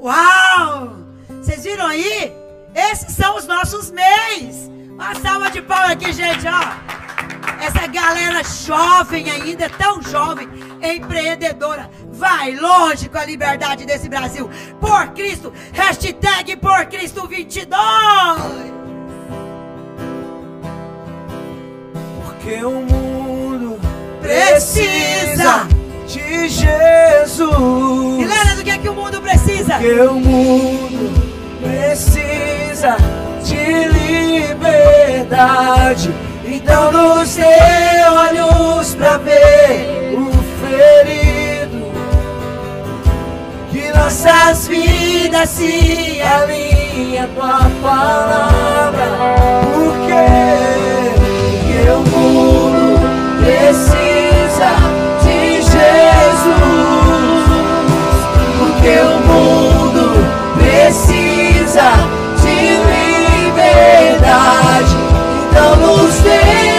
[0.00, 0.96] Uau!
[1.28, 2.32] Vocês viram aí?
[2.74, 4.70] Esses são os nossos MEIs.
[4.92, 7.62] Uma salva de palmas aqui, gente, ó.
[7.62, 10.48] Essa galera jovem ainda, tão jovem,
[10.82, 11.90] empreendedora.
[12.10, 14.48] Vai longe com a liberdade desse Brasil.
[14.80, 17.68] Por Cristo, hashtag por Cristo 22.
[22.24, 23.78] Porque o mundo
[24.22, 25.79] Precisa.
[26.10, 28.18] De Jesus.
[28.18, 29.74] Milena, do que, é que o mundo precisa?
[29.74, 31.12] Porque o mundo
[31.62, 32.96] precisa
[33.44, 33.84] de
[34.48, 36.12] liberdade.
[36.44, 37.44] Então nos dê
[38.10, 41.92] olhos pra ver o ferido.
[43.70, 49.06] Que nossas vidas se alinhem com a palavra.
[49.72, 50.12] Porque,
[51.14, 52.98] porque o mundo
[53.38, 54.89] precisa
[56.40, 57.44] Jesus.
[58.58, 60.04] Porque o mundo
[60.56, 61.88] precisa
[62.40, 62.56] de
[63.46, 64.96] liberdade.
[65.50, 66.69] Então nos dê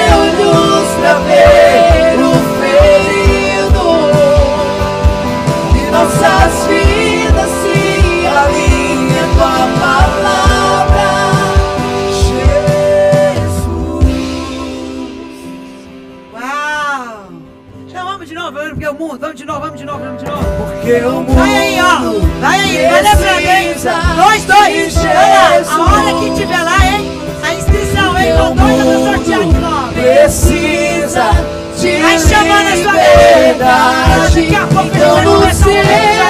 [20.81, 21.99] Porque o mundo Vai aí, ó.
[22.39, 23.75] Vai aí, vai lembrando, hein?
[24.15, 24.97] Dois, dois.
[24.97, 27.21] Olha lá, a hora que tiver lá, hein?
[27.43, 28.33] A inscrição, hein?
[28.35, 29.93] Tô doida pra sortear de novo.
[29.93, 31.29] precisa
[31.77, 34.41] de Vai chamando a sua liberdade.
[34.41, 35.77] Daqui a pouco vou pedir Então no começar um de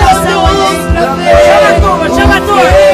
[0.03, 0.72] oração hein?
[1.45, 2.90] Chama a turma, chama a turma.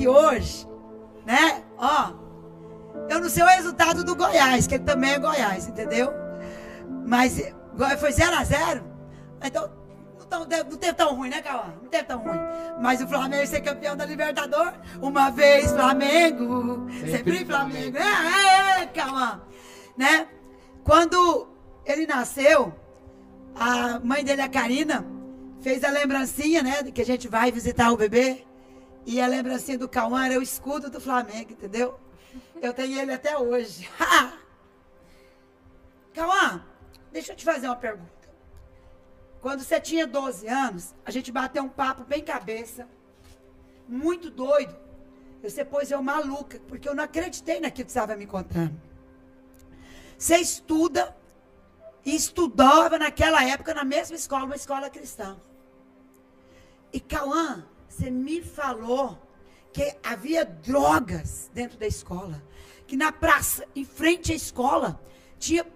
[0.00, 0.66] Aqui hoje,
[1.26, 2.12] né, ó,
[3.08, 6.12] eu não sei o resultado do Goiás, que ele também é Goiás, entendeu?
[7.06, 7.52] Mas eh,
[7.98, 8.84] foi 0 a 0
[9.44, 9.70] então
[10.30, 11.74] não, não teve tão ruim, né, Cauã?
[11.82, 12.38] Não teve tão ruim.
[12.80, 17.98] Mas o Flamengo ser campeão da Libertadores, uma vez Flamengo, sempre, Flamengo.
[17.98, 19.40] É, é, Cauã.
[19.98, 20.28] Né?
[20.84, 21.48] Quando
[21.84, 22.72] ele nasceu,
[23.56, 25.04] a mãe dele, a Karina,
[25.60, 26.84] fez a lembrancinha, né?
[26.84, 28.46] de Que a gente vai visitar o bebê.
[29.10, 31.98] E a lembrancinha do Cauã era o escudo do Flamengo, entendeu?
[32.62, 33.90] Eu tenho ele até hoje.
[36.14, 36.64] Cauã,
[37.10, 38.30] deixa eu te fazer uma pergunta.
[39.40, 42.86] Quando você tinha 12 anos, a gente bateu um papo bem cabeça,
[43.88, 44.76] muito doido.
[45.42, 48.80] Você pôs eu maluca, porque eu não acreditei naquilo que você estava me contando.
[50.16, 51.16] Você estuda
[52.04, 55.36] e estudava naquela época na mesma escola, uma escola cristã.
[56.92, 59.18] E Cauã, você me falou
[59.72, 62.42] que havia drogas dentro da escola.
[62.86, 65.00] Que na praça, em frente à escola,
[65.38, 65.66] tinha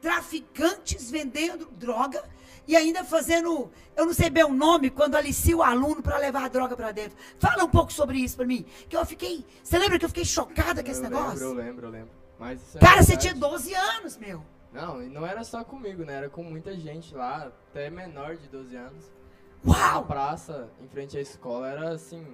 [0.00, 2.22] traficantes vendendo droga
[2.66, 6.44] e ainda fazendo, eu não sei bem o nome, quando alicia o aluno para levar
[6.44, 7.16] a droga para dentro.
[7.38, 8.64] Fala um pouco sobre isso para mim.
[8.88, 9.44] Que eu fiquei.
[9.62, 11.32] Você lembra que eu fiquei chocada com esse eu negócio?
[11.32, 12.10] Lembro, eu lembro, eu lembro.
[12.38, 13.20] Mas é Cara, você verdade.
[13.20, 14.44] tinha 12 anos, meu.
[14.72, 16.14] Não, e não era só comigo, né?
[16.14, 19.17] Era com muita gente lá, até menor de 12 anos.
[19.66, 20.00] Uau!
[20.00, 22.24] A praça, em frente à escola, era assim,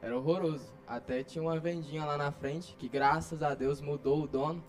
[0.00, 0.72] era horroroso.
[0.86, 4.62] Até tinha uma vendinha lá na frente, que graças a Deus mudou o dono.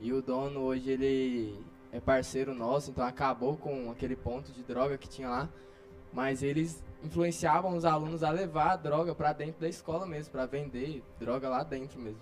[0.00, 4.96] E o dono hoje, ele é parceiro nosso, então acabou com aquele ponto de droga
[4.98, 5.48] que tinha lá.
[6.12, 10.46] Mas eles influenciavam os alunos a levar a droga pra dentro da escola mesmo, pra
[10.46, 12.20] vender droga lá dentro mesmo.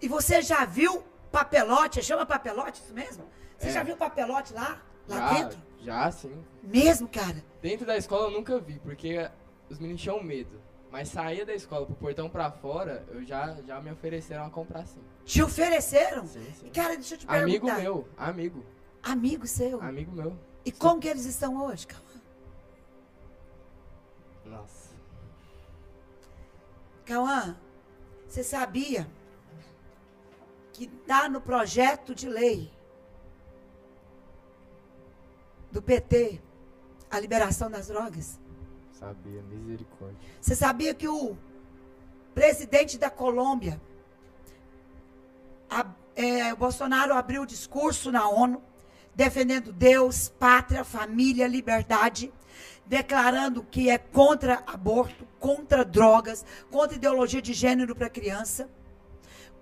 [0.00, 2.02] E você já viu papelote?
[2.02, 3.24] Chama papelote isso mesmo?
[3.58, 3.72] Você É.
[3.72, 4.80] já viu papelote lá?
[5.08, 5.58] Lá já, dentro?
[5.82, 6.44] Já sim.
[6.62, 7.42] Mesmo, cara?
[7.62, 9.28] Dentro da escola eu nunca vi, porque
[9.68, 10.60] os meninos tinham medo.
[10.90, 14.86] Mas saía da escola pro portão pra fora, eu já, já me ofereceram a comprar
[14.86, 15.00] sim.
[15.24, 16.26] Te ofereceram?
[16.26, 16.68] Sim, sim.
[16.70, 17.78] Cara, deixa eu te Amigo perguntar.
[17.80, 18.64] meu, amigo,
[19.02, 19.80] Amigo seu.
[19.80, 20.36] amigo meu.
[20.64, 22.02] E como que eles estão hoje, Cauã?
[24.44, 24.90] Nossa.
[27.04, 27.56] Cauã,
[28.26, 29.06] você sabia
[30.72, 32.70] que tá no projeto de lei
[35.70, 36.40] do PT
[37.10, 38.38] a liberação das drogas?
[38.92, 40.16] Sabia, misericórdia.
[40.40, 41.36] Você sabia que o
[42.34, 43.80] presidente da Colômbia,
[45.68, 48.62] a- é, o Bolsonaro abriu discurso na ONU,
[49.14, 52.32] defendendo Deus, pátria, família, liberdade,
[52.86, 58.68] declarando que é contra aborto, contra drogas, contra ideologia de gênero para criança,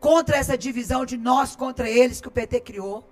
[0.01, 3.09] contra essa divisão de nós contra eles que o PT criou.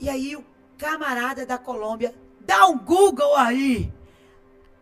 [0.00, 0.44] E aí o
[0.78, 3.92] camarada da Colômbia dá um Google aí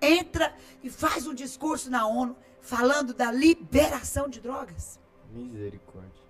[0.04, 4.98] entra e faz um discurso na ONU falando da liberação de drogas.
[5.32, 6.22] Misericórdia.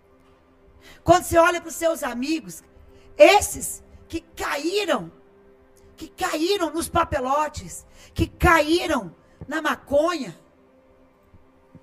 [1.03, 2.63] Quando você olha para os seus amigos,
[3.17, 5.13] esses que caíram,
[5.97, 9.15] que caíram nos papelotes, que caíram
[9.47, 10.37] na maconha.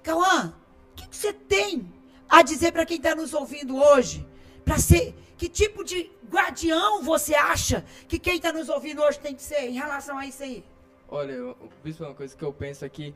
[0.04, 0.56] Cauã,
[0.92, 1.92] o que, que você tem
[2.28, 4.28] a dizer para quem está nos ouvindo hoje?
[4.66, 9.34] Para ser, que tipo de guardião você acha que quem está nos ouvindo hoje tem
[9.34, 10.64] que ser em relação a isso aí?
[11.08, 13.16] Olha, eu- bispo, uma coisa que eu penso aqui,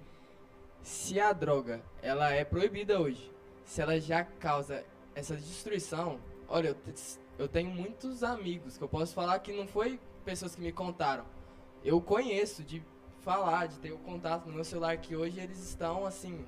[0.81, 3.31] se a droga, ela é proibida hoje,
[3.64, 4.84] se ela já causa
[5.14, 6.76] essa destruição, olha, eu,
[7.38, 11.26] eu tenho muitos amigos que eu posso falar que não foi pessoas que me contaram.
[11.84, 12.81] Eu conheço de
[13.22, 16.43] falar, de ter o contato no meu celular que hoje eles estão assim,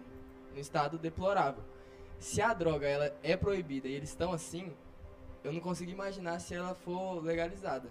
[0.56, 1.64] no estado deplorável.
[2.18, 4.74] Se a droga ela é proibida e eles estão assim,
[5.48, 7.90] eu não consigo imaginar se ela for legalizada.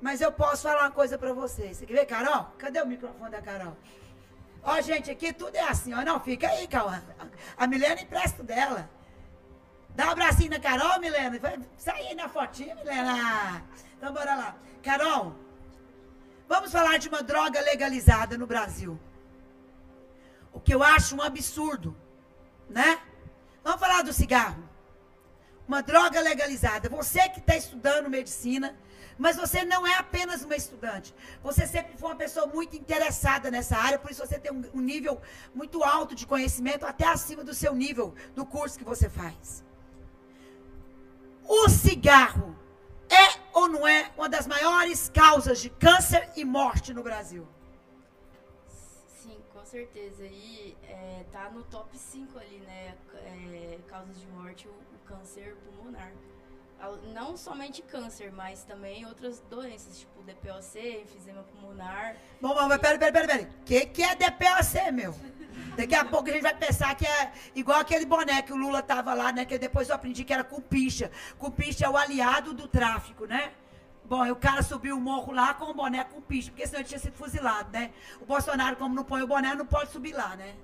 [0.00, 1.78] Mas eu posso falar uma coisa pra vocês.
[1.78, 2.44] Você quer ver, Carol?
[2.58, 3.74] Cadê o microfone da Carol?
[4.62, 6.02] Ó, gente, aqui tudo é assim, ó.
[6.02, 7.02] Não, fica aí, Cauã.
[7.56, 8.90] A Milena empresta dela.
[9.94, 11.38] Dá um abracinho na Carol, Milena.
[11.38, 13.64] Vai sair na fotinha, Milena.
[13.96, 14.56] Então, bora lá.
[14.82, 15.34] Carol,
[16.46, 19.00] vamos falar de uma droga legalizada no Brasil.
[20.52, 21.96] O que eu acho um absurdo,
[22.68, 23.00] né?
[23.62, 24.73] Vamos falar do cigarro.
[25.66, 26.88] Uma droga legalizada.
[26.88, 28.76] Você que está estudando medicina,
[29.16, 31.14] mas você não é apenas uma estudante.
[31.42, 34.80] Você sempre foi uma pessoa muito interessada nessa área, por isso você tem um, um
[34.80, 35.20] nível
[35.54, 39.64] muito alto de conhecimento, até acima do seu nível do curso que você faz.
[41.46, 42.56] O cigarro
[43.08, 47.46] é ou não é uma das maiores causas de câncer e morte no Brasil?
[49.22, 50.24] Sim, com certeza.
[50.24, 52.96] E é, tá no top 5 ali, né?
[53.14, 54.68] É, causas de morte,
[55.06, 56.12] câncer pulmonar.
[57.14, 62.16] Não somente câncer, mas também outras doenças, tipo DPOC, enfisema pulmonar.
[62.40, 63.44] Bom, mas peraí, peraí, peraí, peraí.
[63.44, 65.14] O que, que é DPOC, meu?
[65.76, 68.82] Daqui a pouco a gente vai pensar que é igual aquele boné que o Lula
[68.82, 69.46] tava lá, né?
[69.46, 71.10] Que depois eu aprendi que era cupicha.
[71.38, 73.52] Cupicha é o aliado do tráfico, né?
[74.04, 76.80] Bom, e o cara subiu o morro lá com o boné com picha, porque senão
[76.80, 77.92] ele tinha sido fuzilado, né?
[78.20, 80.54] O Bolsonaro, como não põe o boné, não pode subir lá, né?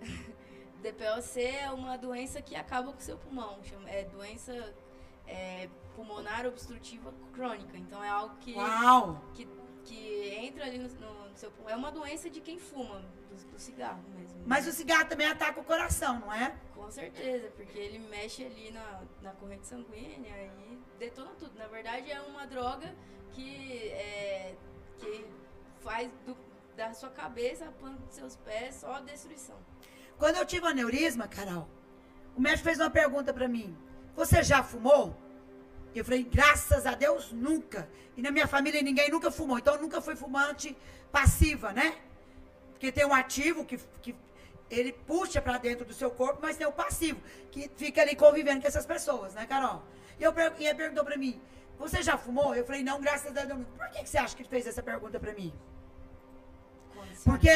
[0.80, 3.58] DPOC é uma doença que acaba com o seu pulmão.
[3.86, 4.74] É doença
[5.26, 7.76] é, pulmonar obstrutiva crônica.
[7.76, 9.20] Então é algo que, Uau!
[9.34, 9.48] que,
[9.84, 11.72] que entra ali no, no- seu pulmão.
[11.72, 13.00] É uma doença de quem fuma,
[13.30, 14.42] do, do cigarro mesmo.
[14.46, 16.54] Mas o cigarro também ataca o coração, não é?
[16.74, 21.56] Com certeza, porque ele mexe ali na, na corrente sanguínea e detona tudo.
[21.58, 22.94] Na verdade, é uma droga
[23.32, 24.54] que, é,
[24.98, 25.24] que
[25.80, 26.36] faz do-
[26.76, 29.58] da sua cabeça a planta dos seus pés só destruição.
[30.20, 31.66] Quando eu tive aneurisma, Carol,
[32.36, 33.74] o médico fez uma pergunta pra mim.
[34.14, 35.16] Você já fumou?
[35.94, 37.88] Eu falei, graças a Deus, nunca.
[38.18, 39.58] E na minha família ninguém nunca fumou.
[39.58, 40.76] Então eu nunca fui fumante
[41.10, 41.96] passiva, né?
[42.72, 44.14] Porque tem o ativo que, que
[44.70, 47.18] ele puxa pra dentro do seu corpo, mas tem o passivo,
[47.50, 49.82] que fica ali convivendo com essas pessoas, né, Carol?
[50.18, 51.40] E, eu, e ele perguntou pra mim,
[51.78, 52.54] você já fumou?
[52.54, 53.66] Eu falei, não, graças a Deus.
[53.74, 55.50] Por que, que você acha que ele fez essa pergunta pra mim?
[57.24, 57.50] Porque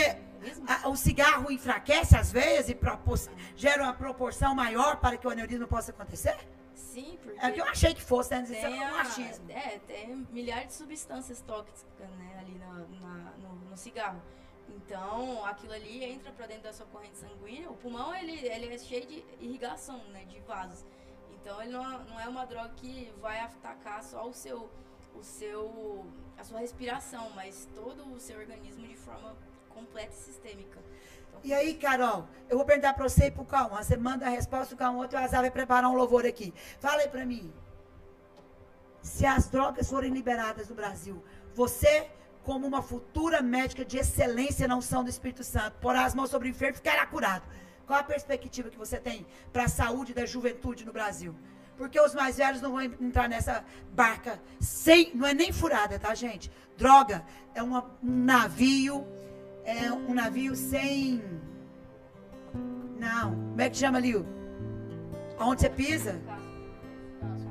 [0.68, 3.18] a- o cigarro enfraquece as veias e propor-
[3.56, 6.36] gera uma proporção maior para que o aneurisma possa acontecer?
[6.74, 8.42] Sim, porque É o que eu achei que fosse, né?
[8.42, 9.50] Isso é tem, um a- achismo.
[9.50, 14.20] é, tem milhares de substâncias tóxicas né, ali na- na- no, no cigarro.
[14.68, 17.70] Então, aquilo ali entra para dentro da sua corrente sanguínea.
[17.70, 20.84] O pulmão, ele, ele é cheio de irrigação, né, de vasos.
[21.32, 24.70] Então, ele não, não é uma droga que vai atacar só o seu,
[25.14, 26.06] o seu,
[26.38, 29.36] a sua respiração, mas todo o seu organismo de forma
[29.68, 30.78] completa e sistêmica.
[31.28, 33.82] Então, E aí, Carol, eu vou perguntar para você e pro Cauã.
[33.82, 36.52] Você manda a resposta, o Cauã, outro, o Azar vai preparar um louvor aqui.
[36.78, 37.52] Fala aí para mim.
[39.02, 41.22] Se as drogas forem liberadas no Brasil,
[41.54, 42.10] você,
[42.42, 46.48] como uma futura médica de excelência na unção do Espírito Santo, porá as mãos sobre
[46.48, 47.46] o enfermo e ficará curado.
[47.86, 51.34] Qual a perspectiva que você tem para a saúde da juventude no Brasil?
[51.76, 56.14] Porque os mais velhos não vão entrar nessa barca sem, não é nem furada, tá,
[56.14, 56.50] gente?
[56.78, 57.24] Droga
[57.54, 59.06] é uma- um navio,
[59.64, 61.22] é um navio sem.
[62.98, 64.14] Não, como é que chama ali?
[64.16, 64.26] o-
[65.38, 66.20] Aonde você pisa?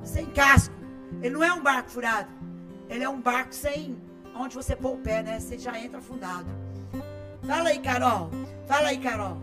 [0.04, 0.74] Sem casco.
[1.22, 2.30] Ele não é um barco furado.
[2.90, 3.98] Ele é um barco sem
[4.36, 5.40] onde você pôr o pé, né?
[5.40, 6.48] Você já entra afundado.
[7.46, 8.30] Fala aí, Carol.
[8.68, 9.38] Fala aí, Carol.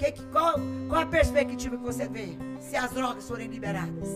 [0.00, 0.54] Que, que- qual,
[0.88, 2.28] qual a perspectiva que você vê
[2.58, 4.08] se as drogas forem liberadas?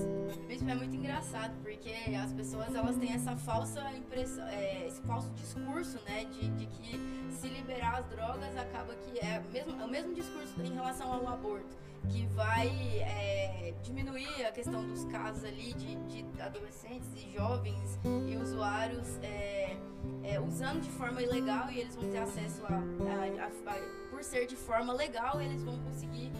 [0.48, 5.28] Isso é muito engraçado, porque as pessoas elas têm essa falsa impressão, é, esse falso
[5.34, 6.98] discurso, né, de, de que
[7.38, 11.28] se liberar as drogas acaba que é, mesmo, é o mesmo discurso em relação ao
[11.28, 11.76] aborto,
[12.08, 12.68] que vai
[13.00, 17.98] é, diminuir a questão dos casos ali de, de adolescentes e jovens
[18.28, 19.76] e usuários é,
[20.22, 24.22] é, usando de forma ilegal e eles vão ter acesso a, a- a- a- por
[24.22, 26.30] ser de forma legal, eles vão conseguir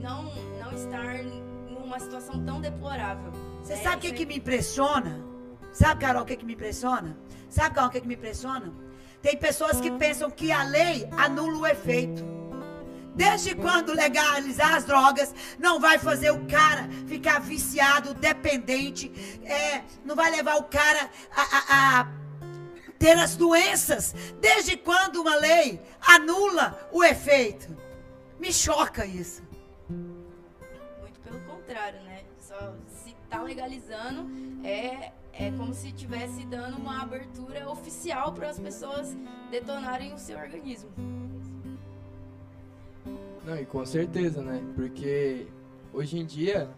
[0.00, 0.24] não,
[0.58, 1.22] não estar
[1.68, 3.32] numa situação tão deplorável.
[3.62, 5.24] Você É, sabe o que, que me impressiona?
[5.72, 7.16] Sabe, Carol, o que, que me impressiona?
[7.48, 8.72] Sabe, Carol, o que, que me impressiona?
[9.22, 12.22] Tem pessoas que pensam que a lei anula o efeito.
[13.14, 19.10] Desde quando legalizar as drogas não vai fazer o cara ficar viciado, dependente,
[19.44, 22.08] é, não vai levar o cara a, a- a
[22.98, 24.14] ter as doenças?
[24.40, 27.76] Desde quando uma lei anula o efeito?
[28.40, 29.42] Me choca isso.
[29.90, 32.22] Muito pelo contrário, né?
[32.40, 32.74] Só
[33.04, 34.26] se tá legalizando
[34.66, 39.16] é é como se estivesse dando uma abertura oficial para as pessoas
[39.50, 40.90] detonarem o seu organismo.
[43.44, 44.62] Não, e com certeza, né?
[44.74, 45.46] Porque
[45.92, 46.68] hoje em dia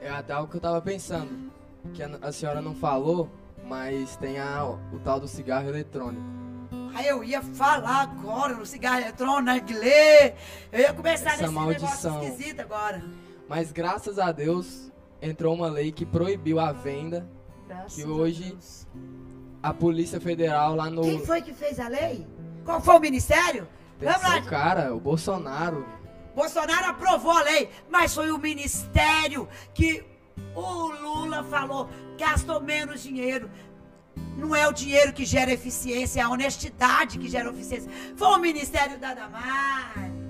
[0.00, 1.50] é até algo que eu tava pensando,
[1.92, 3.28] que a, a senhora não falou,
[3.66, 6.24] mas tem a, o tal do cigarro eletrônico.
[6.94, 10.34] Aí eu ia falar agora no cigarro eletrônico, narguilé.
[10.72, 12.14] Eu ia começar Essa nesse maldição.
[12.14, 13.02] negócio esquisito agora.
[13.48, 14.90] Mas graças a Deus
[15.20, 17.26] entrou uma lei que proibiu a venda.
[17.68, 18.86] Graças Que a hoje- Deus.
[19.62, 21.02] A Polícia Federal lá no.
[21.02, 22.26] Quem foi que fez a lei?
[22.64, 23.68] Qual foi o ministério?
[24.00, 25.86] Esse cara, o Bolsonaro.
[26.34, 30.04] Bolsonaro aprovou a lei, mas foi o ministério que
[30.54, 33.50] o Lula falou, gastou menos dinheiro.
[34.36, 37.90] Não é o dinheiro que gera eficiência, é a honestidade que gera eficiência.
[38.16, 40.20] Foi o ministério da Damares,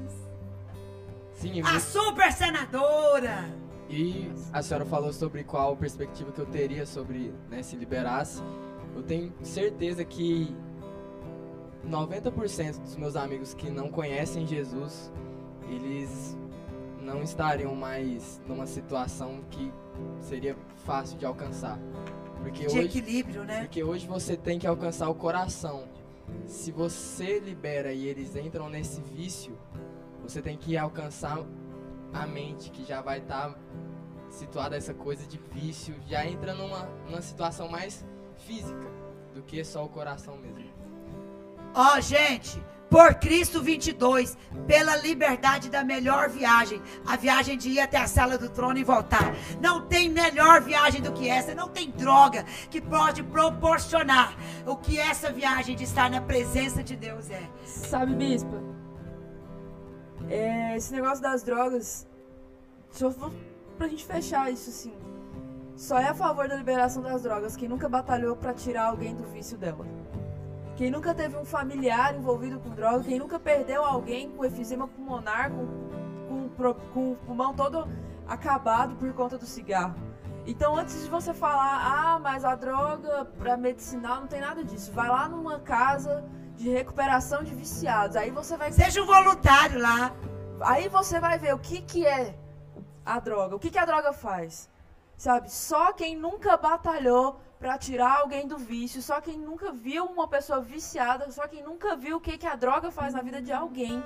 [1.34, 3.48] Sim, a super senadora.
[3.88, 8.42] E a senhora falou sobre qual perspectiva que eu teria sobre né, se liberasse.
[8.94, 10.54] Eu tenho certeza que
[11.86, 15.12] 90% dos meus amigos que não conhecem Jesus,
[15.68, 16.36] eles
[17.00, 19.72] não estariam mais numa situação que
[20.20, 21.78] seria fácil de alcançar.
[22.42, 23.60] Porque De hoje, equilíbrio, né?
[23.60, 25.84] porque hoje você tem que alcançar o coração.
[26.46, 29.58] Se você libera e eles entram nesse vício,
[30.22, 31.44] você tem que alcançar
[32.12, 33.58] a mente, que já vai estar
[34.30, 38.86] situada essa coisa de vício, já entra numa, numa situação mais física
[39.34, 40.69] do que só o coração mesmo.
[41.74, 44.36] Ó, gente, por Cristo 22,
[44.66, 48.84] pela liberdade da melhor viagem, a viagem de ir até a sala do trono e
[48.84, 49.32] voltar.
[49.60, 54.34] Não tem melhor viagem do que essa, não tem droga que pode proporcionar
[54.66, 57.48] o que essa viagem de estar na presença de Deus é.
[57.64, 58.60] Sabe, Bispa?
[60.28, 62.08] É, esse negócio das drogas.
[62.90, 63.12] Só
[63.78, 64.92] pra gente fechar isso assim.
[65.76, 69.24] Só é a favor da liberação das drogas quem nunca batalhou pra tirar alguém do
[69.28, 69.86] vício dela.
[70.80, 75.50] Quem nunca teve um familiar envolvido com droga, quem nunca perdeu alguém com efizema pulmonar,
[75.50, 77.86] com, com, com o pulmão todo
[78.26, 79.94] acabado por conta do cigarro.
[80.46, 84.90] Então, antes de você falar, ah, mas a droga pra medicinal não tem nada disso.
[84.90, 86.24] Vai lá numa casa
[86.56, 88.16] de recuperação de viciados.
[88.16, 90.14] Aí você vai Seja um voluntário lá.
[90.62, 92.34] Aí você vai ver o que, que é
[93.04, 94.66] a droga, o que, que a droga faz.
[95.14, 95.52] Sabe?
[95.52, 100.60] Só quem nunca batalhou pra tirar alguém do vício, só quem nunca viu uma pessoa
[100.60, 104.02] viciada, só quem nunca viu o que, que a droga faz na vida de alguém.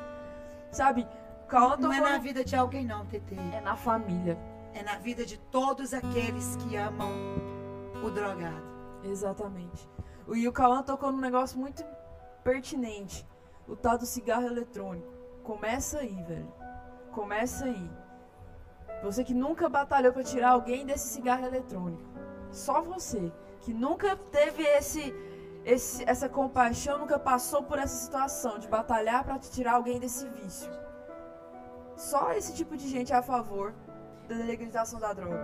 [0.73, 1.07] Sabe?
[1.49, 3.37] Cauã Não é tocou na vida de alguém, não, TT.
[3.55, 4.37] é na família.
[4.75, 7.09] É na vida de todos aqueles que amam
[8.05, 8.65] o drogado.
[9.05, 9.89] Exatamente.
[10.27, 11.85] O- E o Cauã tocou num negócio muito
[12.43, 13.25] pertinente.
[13.69, 15.07] O tal do cigarro eletrônico.
[15.45, 16.53] Começa aí, velho.
[17.13, 17.91] Começa aí.
[19.03, 22.03] Você que nunca batalhou pra tirar alguém desse cigarro eletrônico.
[22.51, 23.33] Só você.
[23.65, 25.15] Que nunca teve esse,
[25.65, 30.71] esse- essa compaixão, nunca passou por essa situação de batalhar pra tirar alguém desse vício.
[31.97, 33.73] Só esse tipo de gente é a favor
[34.29, 35.41] da legalização da droga.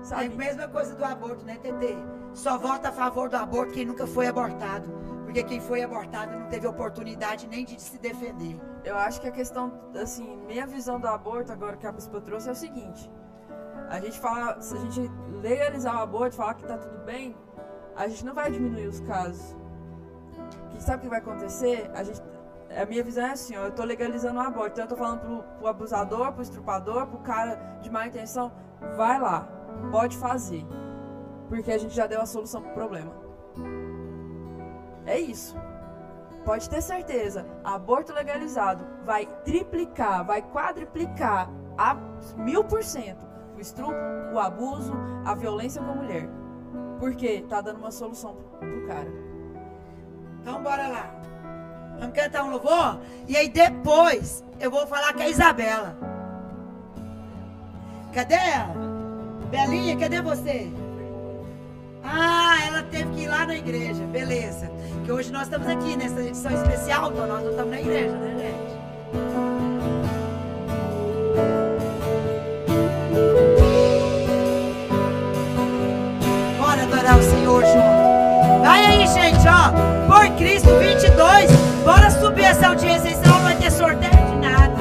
[0.00, 0.26] É Sabe?
[0.26, 1.96] a mesma coisa do aborto, né, TT?
[2.34, 4.88] Só vota a favor do aborto quem nunca foi abortado.
[5.24, 8.58] Porque quem foi abortado não teve oportunidade nem de se defender.
[8.84, 12.48] Eu acho que a questão, assim, minha visão do aborto, agora que a Bispa trouxe,
[12.48, 13.10] é o seguinte.
[13.92, 15.10] A gente fala, se a gente
[15.42, 17.36] legalizar o aborto, falar que tá tudo bem,
[17.94, 19.54] a gente não vai diminuir os casos.
[20.70, 21.90] Que sabe o que vai acontecer?
[21.94, 22.22] A gente,
[22.74, 25.20] a minha visão é assim, ó, eu tô legalizando o aborto, então eu tô falando
[25.20, 28.50] pro, pro abusador, pro estrupador, pro cara de má intenção,
[28.96, 29.46] vai lá,
[29.90, 30.64] pode fazer.
[31.50, 33.12] Porque a gente já deu a solução pro problema.
[35.04, 35.54] É isso.
[36.46, 41.94] Pode ter certeza, aborto legalizado vai triplicar, vai quadriplicar a
[42.38, 43.31] mil por cento
[43.62, 43.96] estupro,
[44.32, 44.92] o abuso,
[45.24, 46.28] a violência com a mulher.
[46.98, 49.08] Porque tá dando uma solução pro, pro cara.
[50.40, 51.14] Então bora lá.
[51.98, 53.00] Vamos cantar um louvor?
[53.26, 55.96] E aí depois eu vou falar com a Isabela.
[58.12, 58.74] Cadê ela?
[59.50, 60.70] Belinha, cadê você?
[62.04, 64.04] Ah, ela teve que ir lá na igreja.
[64.06, 64.70] Beleza.
[65.04, 68.38] Que hoje nós estamos aqui nessa edição especial, então nós não estamos na igreja, né,
[68.38, 68.72] gente?
[77.10, 78.62] O Senhor junto.
[78.62, 79.72] Vai aí, gente, ó.
[80.06, 81.50] Por Cristo 22.
[81.84, 84.72] Bora subir essa audiência, senão não vai ter sorteio de nada.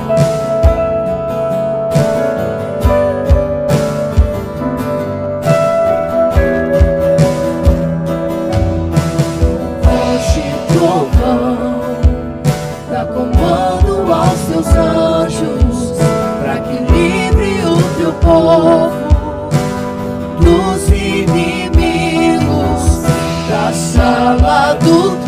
[14.73, 15.93] Anjos,
[16.41, 19.00] para que livre o teu povo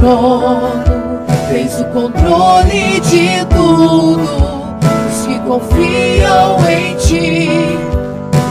[0.03, 0.83] trono,
[1.49, 4.27] tens o controle de tudo.
[5.09, 7.79] Os que confiam em ti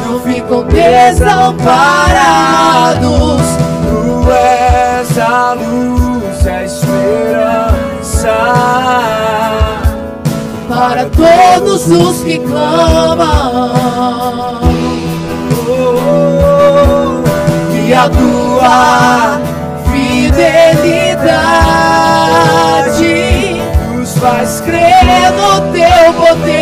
[0.06, 3.42] não ficam desamparados.
[3.84, 8.32] Tu és a luz, é a esperança
[10.68, 13.72] para todos os que clamam.
[15.68, 17.22] Oh, oh, oh,
[17.70, 19.51] que a tua
[20.12, 21.32] fidelidade
[23.94, 26.52] nos faz crer no teu poder.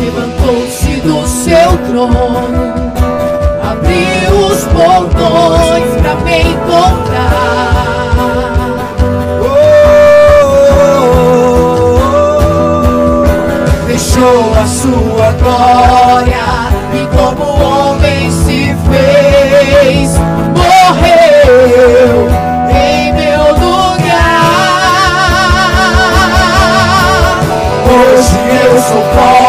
[0.00, 2.74] Levantou-se do seu trono,
[3.70, 7.70] abriu os portões pra me encontrar.
[13.86, 17.89] Deixou a sua glória e como
[21.70, 22.26] morreu
[22.70, 24.00] em meu lugar.
[27.86, 29.39] Hoje eu sou forte,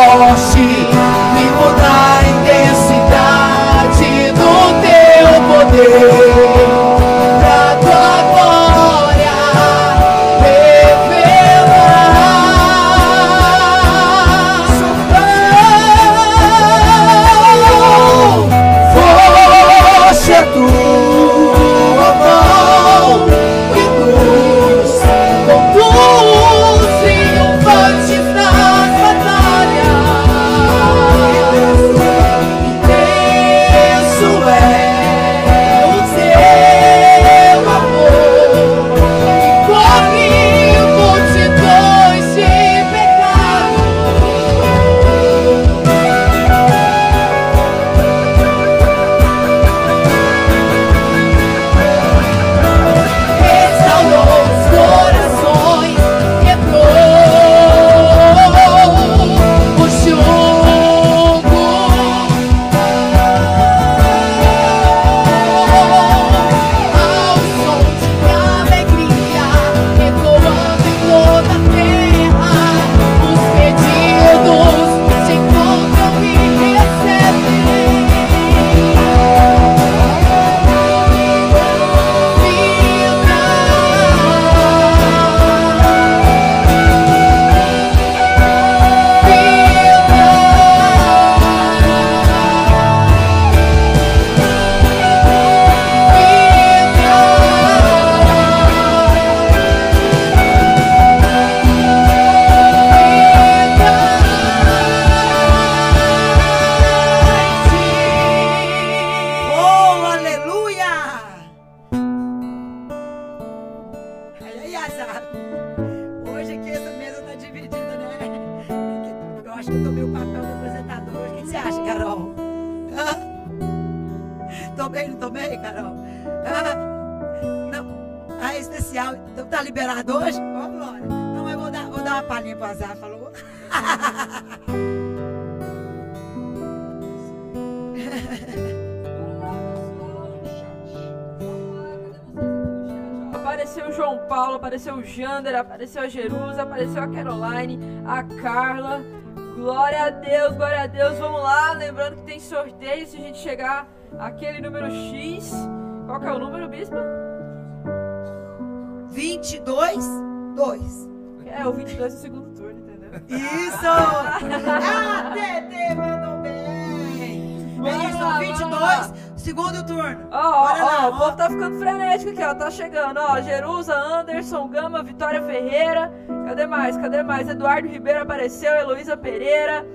[172.52, 172.56] ó.
[172.56, 173.42] Tá chegando, ó.
[173.42, 176.12] Jerusa, Anderson, Gama, Vitória Ferreira.
[176.46, 176.98] Cadê mais?
[176.98, 177.50] Cadê mais?
[177.50, 179.86] Eduardo Ribeiro apareceu, Heloísa Pereira,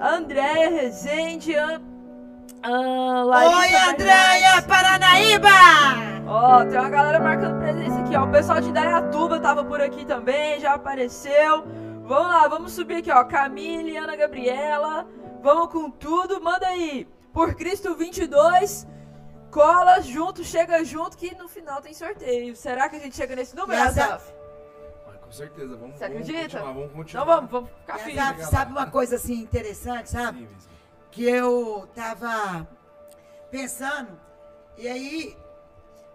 [0.00, 1.82] Andréia Rezende, An...
[2.62, 3.90] Ah, Oi.
[3.90, 5.48] Andréia, Paranaíba!
[6.26, 8.24] Ó, tem uma galera marcando presença aqui, ó.
[8.24, 11.64] O pessoal de Dayatuba tava por aqui também, já apareceu.
[12.04, 13.24] Vamos lá, vamos subir aqui, ó.
[13.24, 15.06] Camille, Ana Gabriela.
[15.42, 17.06] Vamos com tudo, manda aí.
[17.32, 18.86] Por Cristo 22.
[19.50, 22.54] Cola junto, chega junto, que no final tem sorteio.
[22.54, 24.32] Será que a gente chega nesse número, Essa- Azaf?
[25.06, 26.42] Mas com certeza, vamos, Você vamos acredita?
[26.60, 27.22] continuar, vamos continuar.
[27.22, 28.14] Então vamos, vamos ficar firme.
[28.20, 30.40] Sabe, sabe uma coisa assim interessante, sabe?
[30.58, 30.68] Sim.
[31.10, 32.66] Que eu tava
[33.50, 34.18] pensando,
[34.78, 35.36] e aí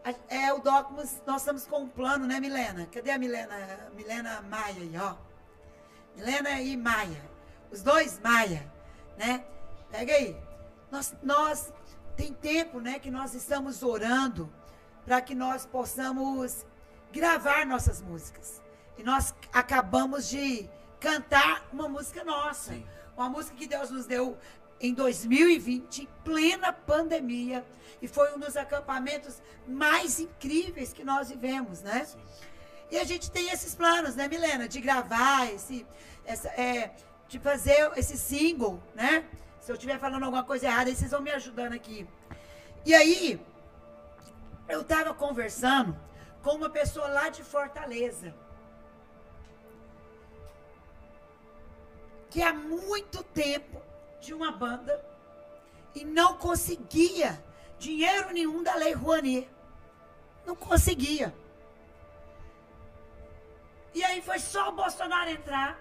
[0.03, 2.88] a- é o Docmus, nós estamos com um plano, né, Milena?
[2.91, 3.90] Cadê a Milena?
[3.94, 5.16] Milena Maia aí, ó.
[6.16, 7.22] Milena e Maia.
[7.72, 8.66] Os dois Maia,
[9.18, 9.44] né?
[9.91, 10.38] Pega aí.
[10.90, 11.74] Nós, nós
[12.16, 14.52] tem tempo, né, que nós estamos orando
[15.06, 16.66] para que nós possamos
[17.12, 18.62] gravar nossas músicas.
[18.98, 20.70] E nós acabamos de
[21.00, 22.74] cantar uma música nossa.
[22.74, 22.86] Sim.
[23.16, 24.38] Uma música que Deus nos deu
[24.80, 27.66] em 2020, em plena pandemia.
[28.02, 32.06] E foi um dos acampamentos mais incríveis que nós vivemos, né?
[32.06, 32.20] Sim.
[32.92, 34.68] E a gente tem esses planos, né, Milena?
[34.68, 35.86] De gravar esse.
[36.26, 36.92] Essa, é,
[37.28, 39.26] de fazer esse single, né?
[39.66, 42.08] Se eu estiver falando alguma coisa errada, aí vocês vão me ajudando aqui.
[42.86, 43.44] E aí,
[44.70, 46.00] eu tava conversando
[46.44, 48.32] com uma pessoa lá de Fortaleza.
[52.30, 53.82] Que há muito tempo
[54.22, 55.04] de uma banda
[55.96, 57.44] e não conseguia
[57.80, 59.50] dinheiro nenhum da Lei Rouanet.
[60.46, 61.34] Não conseguia.
[63.96, 65.80] E aí foi só o Bolsonaro entrar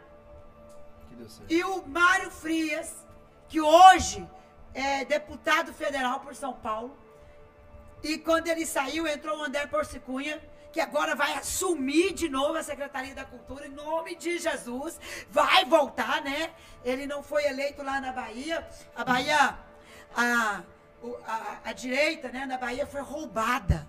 [1.50, 3.04] e o Mário Frias,
[3.48, 4.26] que hoje
[4.72, 6.96] é deputado federal por São Paulo,
[8.02, 10.40] e quando ele saiu, entrou o André Porcicunha,
[10.70, 15.00] que agora vai assumir de novo a Secretaria da Cultura, em nome de Jesus.
[15.30, 16.50] Vai voltar, né?
[16.84, 18.66] Ele não foi eleito lá na Bahia.
[18.94, 19.56] A Bahia,
[20.14, 20.62] a,
[21.26, 23.86] a, a direita, né, na Bahia foi roubada.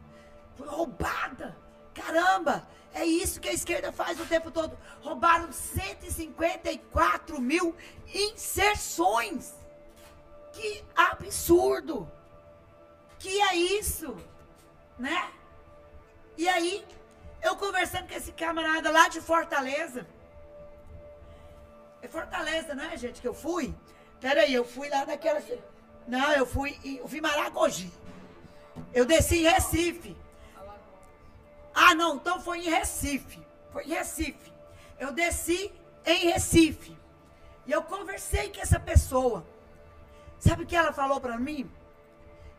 [0.55, 1.57] Foi roubada.
[1.95, 2.67] Caramba!
[2.93, 4.77] É isso que a esquerda faz o tempo todo.
[5.01, 7.75] Roubaram 154 mil
[8.13, 9.53] inserções.
[10.53, 12.09] Que absurdo!
[13.17, 14.15] Que é isso?
[14.99, 15.31] Né?
[16.37, 16.85] E aí,
[17.41, 20.07] eu conversando com esse camarada lá de Fortaleza.
[22.01, 23.73] É Fortaleza, né, gente, que eu fui?
[24.21, 25.41] Peraí, eu fui lá naquela.
[26.07, 27.91] Não, eu fui em fui Maragogi.
[28.93, 30.15] Eu desci em Recife.
[31.75, 33.45] Ah, não, então foi em Recife.
[33.71, 34.53] Foi em Recife.
[34.97, 35.71] Eu desci
[36.05, 36.97] em Recife.
[37.67, 39.45] E eu conversei com essa pessoa.
[40.39, 41.69] Sabe o que ela falou pra mim?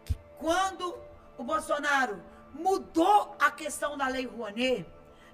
[0.04, 0.96] Que quando
[1.38, 2.22] o Bolsonaro
[2.52, 4.86] mudou a questão da Lei Rouanet,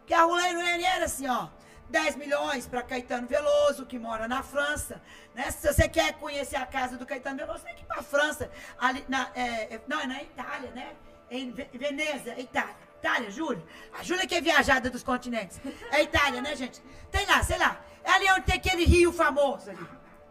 [0.06, 1.48] que a Lei Rouanet era assim, ó,
[1.88, 5.00] 10 milhões para Caetano Veloso, que mora na França,
[5.34, 5.50] né?
[5.50, 8.50] Se você quer conhecer a casa do Caetano Veloso, tem que ir para a França,
[8.78, 10.94] ali na, é, é, não, é na Itália, né?
[11.30, 12.74] Em Ve- Veneza, Itália.
[13.02, 13.64] Itália, Júlia.
[13.98, 15.60] A Júlia que é viajada dos continentes.
[15.90, 16.80] É Itália, né, gente?
[17.10, 17.80] Tem lá, sei lá.
[18.04, 19.86] É ali onde tem aquele rio famoso ali,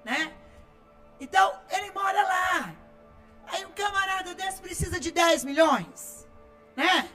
[0.05, 0.33] né?
[1.19, 2.73] Então, ele mora lá.
[3.47, 6.25] Aí um camarada desse precisa de 10 milhões,
[6.73, 7.09] né?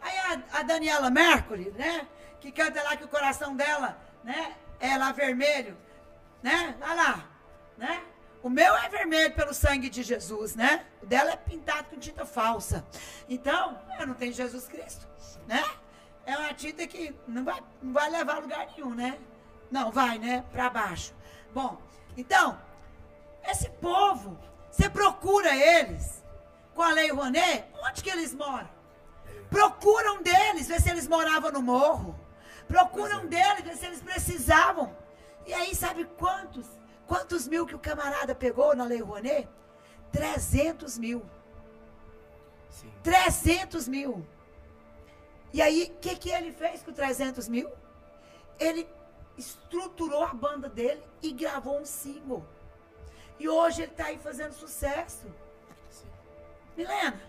[0.00, 2.06] Aí a, a Daniela Mercury, né?
[2.40, 4.54] Que canta lá que o coração dela, né?
[4.78, 5.76] É lá vermelho,
[6.42, 6.76] né?
[6.80, 7.28] Olha lá,
[7.76, 8.02] né?
[8.42, 10.84] O meu é vermelho pelo sangue de Jesus, né?
[11.00, 12.84] O dela é pintado com tinta falsa.
[13.28, 15.06] Então, eu não tenho Jesus Cristo,
[15.46, 15.64] né?
[16.26, 19.18] É uma tinta que não vai, não vai levar a lugar nenhum, né?
[19.70, 20.44] Não, vai, né?
[20.50, 21.14] Pra baixo.
[21.54, 21.80] Bom,
[22.16, 22.60] então,
[23.44, 24.36] esse povo,
[24.70, 26.22] você procura eles
[26.74, 28.68] com a Lei Rouanet, onde que eles moram?
[29.50, 32.18] Procuram deles, ver se eles moravam no morro.
[32.66, 34.96] Procuram deles, ver se eles precisavam.
[35.46, 36.66] E aí, sabe quantos?
[37.06, 39.48] Quantos mil que o camarada pegou na Lei Rouanet?
[40.12, 41.22] 300 mil.
[42.70, 42.92] Sim.
[43.02, 44.26] 300 mil.
[45.52, 47.70] E aí, o que, que ele fez com 300 mil?
[48.58, 48.88] Ele
[49.36, 52.44] estruturou a banda dele e gravou um single.
[53.38, 55.26] E hoje ele está aí fazendo sucesso.
[56.76, 57.20] Milena,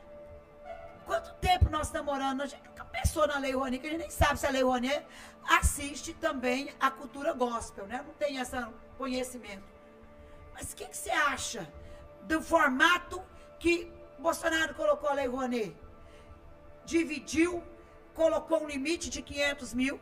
[1.05, 2.43] quanto tempo nós estamos morando?
[2.43, 4.63] A gente nunca pensou na Lei Rouanet, que a gente nem sabe se a Lei
[4.63, 5.05] Rouanet
[5.43, 8.03] assiste também a cultura gospel, né?
[8.05, 8.55] Não tem esse
[8.97, 9.63] conhecimento.
[10.53, 11.71] Mas o que, que você acha
[12.23, 13.21] do formato
[13.59, 15.75] que Bolsonaro colocou a Lei Rouanet?
[16.85, 17.63] Dividiu,
[18.13, 19.99] colocou um limite de 500 mil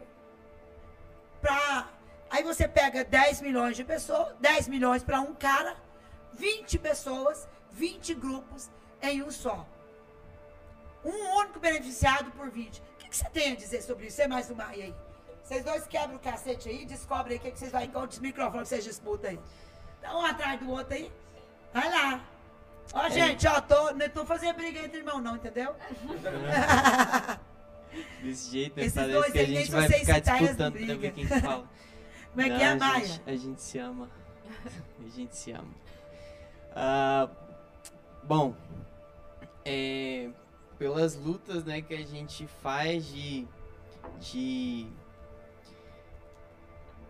[1.41, 1.89] para...
[2.29, 5.75] Aí você pega 10 milhões de pessoas, 10 milhões para um cara,
[6.33, 8.69] 20 pessoas, 20 grupos
[9.01, 9.67] em um só.
[11.03, 12.79] Um único beneficiado por 20.
[12.79, 14.17] O que, que você tem a dizer sobre isso?
[14.17, 14.95] Você mais o Maia aí.
[15.51, 18.69] Vocês dois quebram o cacete aí, descobrem aí o que, que vocês vão quantos microfones
[18.69, 19.39] vocês disputam aí.
[20.01, 21.11] Tá um atrás do outro aí.
[21.73, 22.25] Vai lá.
[22.93, 25.75] Ó, gente, ó, tô, não tô fazendo briga entre irmão, não, entendeu?
[28.23, 28.83] Desse jeito, né?
[28.83, 31.67] Esses Parece dois que a gente vai ficar disputando pra ver quem que fala.
[32.31, 32.95] Como é que é, Não, Maia?
[32.95, 34.09] A gente, a gente se ama.
[35.05, 35.75] A gente se ama.
[36.73, 37.27] Ah,
[38.23, 38.55] bom,
[39.65, 40.29] é,
[40.79, 43.45] pelas lutas né, que a gente faz de,
[44.17, 44.87] de.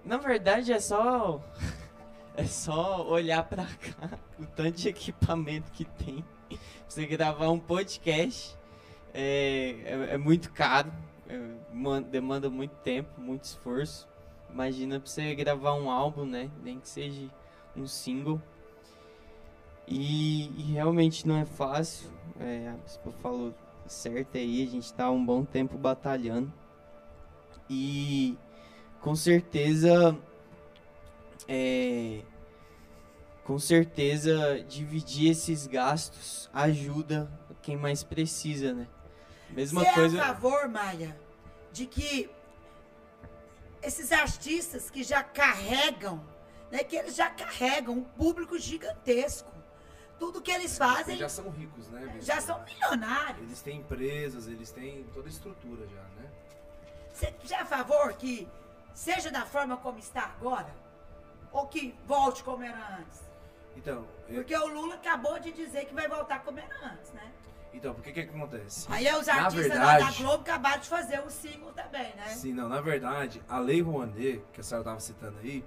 [0.06, 1.41] Na verdade é só.
[2.34, 6.23] É só olhar pra cá, o tanto de equipamento que tem.
[6.48, 6.57] Pra
[6.88, 8.57] você gravar um podcast
[9.14, 10.90] é, é, é muito caro,
[11.28, 11.38] é,
[11.73, 14.07] man- demanda muito tempo, muito esforço.
[14.49, 16.49] Imagina pra você gravar um álbum, né?
[16.64, 17.30] Nem que seja
[17.76, 18.41] um single.
[19.86, 22.10] E, e realmente não é fácil.
[22.40, 23.53] É, a Bispa falou
[23.86, 26.52] certo aí, a gente tá um bom tempo batalhando.
[27.69, 28.38] E
[29.02, 30.18] com certeza.
[31.48, 32.22] É,
[33.44, 37.30] com certeza dividir esses gastos ajuda
[37.61, 38.88] quem mais precisa, né?
[39.49, 40.18] Mesma Você coisa.
[40.18, 41.19] é a favor, Maia,
[41.72, 42.30] de que
[43.82, 46.23] esses artistas que já carregam,
[46.72, 49.52] né, que eles já carregam um público gigantesco.
[50.19, 52.06] Tudo que eles fazem Eles já são ricos, né?
[52.06, 52.22] Bispo?
[52.22, 53.41] já são milionários.
[53.41, 56.30] Eles têm empresas, eles têm toda a estrutura já, né?
[57.11, 58.48] Você já é a favor que
[58.93, 60.73] seja da forma como está agora?
[61.51, 63.22] Ou que volte como era antes?
[63.76, 67.31] Então, eu- Porque o Lula acabou de dizer que vai voltar como era antes, né?
[67.73, 68.85] então, por que que acontece?
[68.91, 72.27] Aí os Na artistas lá da verdade- Globo acabaram de fazer o single também, né?
[72.27, 75.63] Sim, não, na verdade, a Lei Rouanet, que a senhora estava citando aí,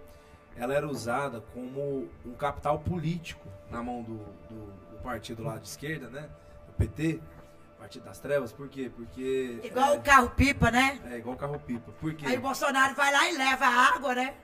[0.54, 5.66] ela era usada como um capital político na mão do, do, do partido lá de
[5.66, 6.28] esquerda, né?
[6.66, 7.20] Do PT,
[7.84, 8.90] Partido das Trevas, por quê?
[8.96, 9.60] Porque...
[9.62, 10.98] Igual é, o carro-pipa, né?
[11.04, 11.92] É, igual carro-pipa.
[12.00, 12.24] Por quê?
[12.26, 14.34] Aí o Bolsonaro vai lá e leva a água, né?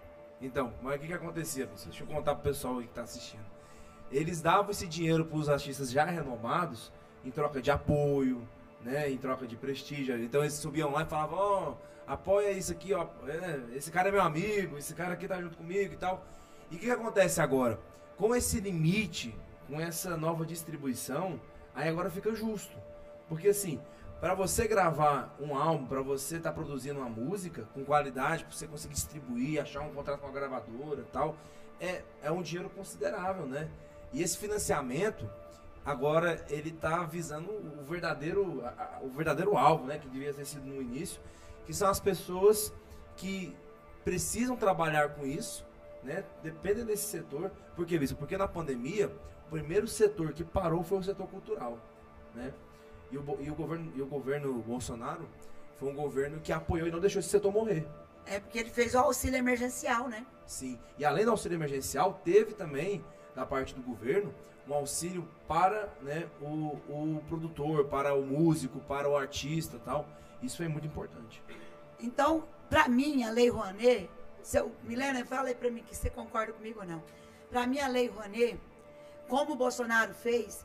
[0.42, 1.88] Então, mas o que que acontecia, pessoal?
[1.88, 3.46] Deixa eu contar pro pessoal aí que tá assistindo.
[4.12, 6.92] Eles davam esse dinheiro pros artistas já renomados
[7.24, 8.46] em troca de apoio,
[8.82, 9.10] né?
[9.10, 10.22] Em troca de prestígio.
[10.22, 11.74] Então eles subiam lá e falavam, ó,
[12.06, 13.06] apoia isso aqui, ó.
[13.26, 16.26] é, esse cara é meu amigo, esse cara aqui tá junto comigo e tal.
[16.70, 17.80] E o que, que acontece agora?
[18.18, 19.34] Com esse limite,
[19.66, 21.40] com essa nova distribuição,
[21.74, 22.89] aí agora fica justo.
[23.30, 23.80] Porque assim,
[24.20, 28.66] para você gravar um álbum, para você estar produzindo uma música com qualidade, para você
[28.66, 31.36] conseguir distribuir, achar um contrato com a gravadora tal,
[31.80, 33.70] é, é um dinheiro considerável, né?
[34.12, 35.30] E esse financiamento,
[35.86, 38.64] agora ele tá visando o verdadeiro,
[39.00, 39.96] o verdadeiro alvo, né?
[39.98, 41.20] Que devia ter sido no início,
[41.64, 42.74] que são as pessoas
[43.16, 43.56] que
[44.04, 45.64] precisam trabalhar com isso,
[46.02, 46.24] né?
[46.42, 47.52] Dependem desse setor.
[47.76, 48.16] Por que isso?
[48.16, 49.06] Porque na pandemia,
[49.46, 51.78] o primeiro setor que parou foi o setor cultural,
[52.34, 52.52] né?
[53.10, 55.28] E o, e o governo, e o governo Bolsonaro
[55.76, 57.86] foi um governo que apoiou e não deixou esse setor morrer.
[58.26, 60.26] É porque ele fez o auxílio emergencial, né?
[60.46, 60.78] Sim.
[60.98, 63.04] E além do auxílio emergencial, teve também,
[63.34, 64.32] da parte do governo,
[64.68, 70.06] um auxílio para né, o, o produtor, para o músico, para o artista e tal.
[70.42, 71.42] Isso foi muito importante.
[71.98, 74.08] Então, pra mim, a Lei Rouanet,
[74.42, 77.02] seu, Milena, fala aí pra mim que você concorda comigo ou não.
[77.50, 78.60] Pra mim, a Lei Rouanet,
[79.28, 80.64] como o Bolsonaro fez,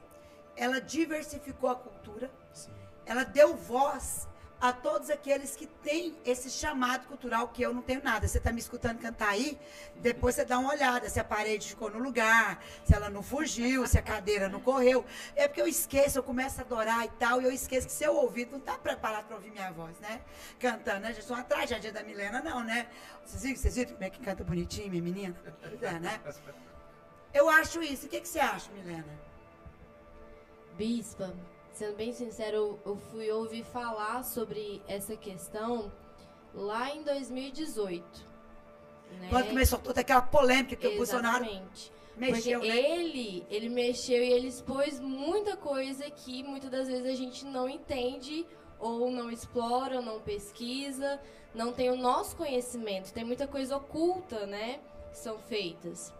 [0.56, 2.72] ela diversificou a cultura, Sim.
[3.06, 4.28] ela deu voz
[4.60, 8.28] a todos aqueles que têm esse chamado cultural que eu não tenho nada.
[8.28, 9.60] Você está me escutando cantar aí,
[9.98, 13.86] depois você dá uma olhada se a parede ficou no lugar, se ela não fugiu,
[13.86, 15.06] se a cadeira não correu.
[15.36, 18.16] É porque eu esqueço, eu começo a adorar e tal, e eu esqueço que seu
[18.16, 20.22] ouvido não está preparado para ouvir minha voz, né?
[20.60, 21.14] Cantando, né?
[21.14, 22.88] Já sou uma tragédia da Milena, não, né?
[23.24, 25.36] Vocês viram, vocês viram como é que canta bonitinho, minha menina?
[25.82, 26.20] É, né?
[27.34, 28.06] Eu acho isso.
[28.06, 29.35] O que, que você acha, Milena?
[30.78, 31.34] Bispa,
[31.74, 35.92] sendo bem sincero, eu- fui ouvir falar sobre essa questão
[36.54, 38.04] lá em 2018.
[39.20, 39.28] Né?
[39.30, 41.92] Quando começou toda aquela polêmica que o Bolsonaro Exatamente.
[42.18, 43.00] mexeu, Porque né?
[43.00, 47.70] ele, ele mexeu e ele expôs muita coisa que muitas das vezes a gente não
[47.70, 48.46] entende
[48.80, 51.20] ou não explora, ou não pesquisa,
[51.54, 53.14] não tem o nosso conhecimento.
[53.14, 54.80] Tem muita coisa oculta, né?
[55.12, 56.14] Que são feitas.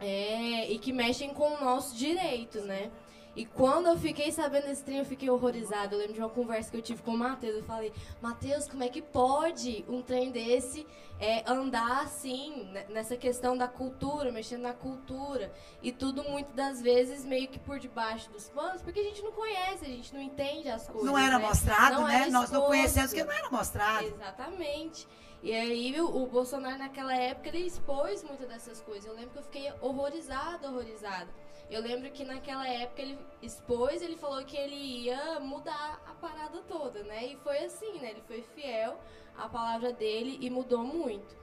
[0.00, 2.90] É, e que mexem com o nosso direito, né?
[3.36, 5.94] E quando eu fiquei sabendo desse trem, eu fiquei horrorizada.
[5.94, 7.56] Eu lembro de uma conversa que eu tive com o Matheus.
[7.56, 7.92] Eu falei,
[8.22, 10.86] Matheus, como é que pode um trem desse
[11.18, 15.52] é, andar assim, né, nessa questão da cultura, mexendo na cultura?
[15.82, 19.32] E tudo, muitas das vezes, meio que por debaixo dos panos, porque a gente não
[19.32, 21.04] conhece, a gente não entende as coisas.
[21.04, 21.46] Não era né?
[21.46, 22.22] mostrado, Não né?
[22.22, 24.06] era Nós não conhecemos porque não era mostrado.
[24.06, 25.08] Exatamente.
[25.42, 29.04] E aí o, o Bolsonaro naquela época ele expôs muitas dessas coisas.
[29.04, 31.28] Eu lembro que eu fiquei horrorizada, horrorizada.
[31.70, 36.60] Eu lembro que naquela época ele expôs, ele falou que ele ia mudar a parada
[36.68, 37.26] toda, né?
[37.26, 38.10] E foi assim, né?
[38.10, 38.98] Ele foi fiel
[39.36, 41.36] à palavra dele e mudou muito.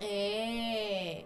[0.00, 1.24] É...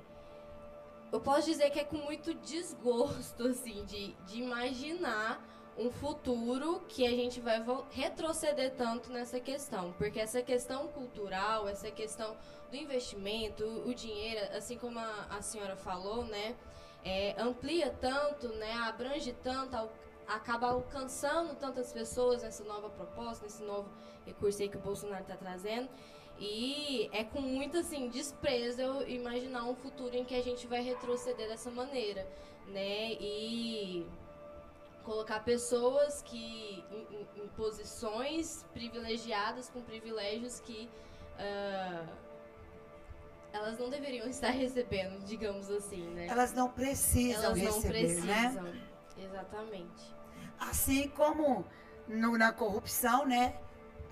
[1.10, 7.06] Eu posso dizer que é com muito desgosto, assim, de, de imaginar um futuro que
[7.06, 12.36] a gente vai retroceder tanto nessa questão, porque essa questão cultural, essa questão
[12.70, 16.54] do investimento, o dinheiro, assim como a, a senhora falou, né,
[17.04, 19.92] é, amplia tanto, né, abrange tanto, al-
[20.26, 23.88] acaba alcançando tantas pessoas nessa nova proposta, nesse novo
[24.24, 25.88] recurso aí que o Bolsonaro está trazendo.
[26.38, 30.80] E é com muito assim desprezo eu imaginar um futuro em que a gente vai
[30.82, 32.26] retroceder dessa maneira,
[32.68, 33.12] né?
[33.12, 34.06] E
[35.04, 40.88] colocar pessoas que em, em- posições privilegiadas com privilégios que
[41.38, 42.06] ah,
[43.52, 46.26] elas não deveriam estar recebendo, digamos assim, né?
[46.28, 48.42] Elas não precisam Elas não receber, né?
[48.50, 48.72] precisam.
[49.18, 50.14] Exatamente.
[50.58, 51.64] Assim como
[52.08, 53.56] no- na corrupção, né?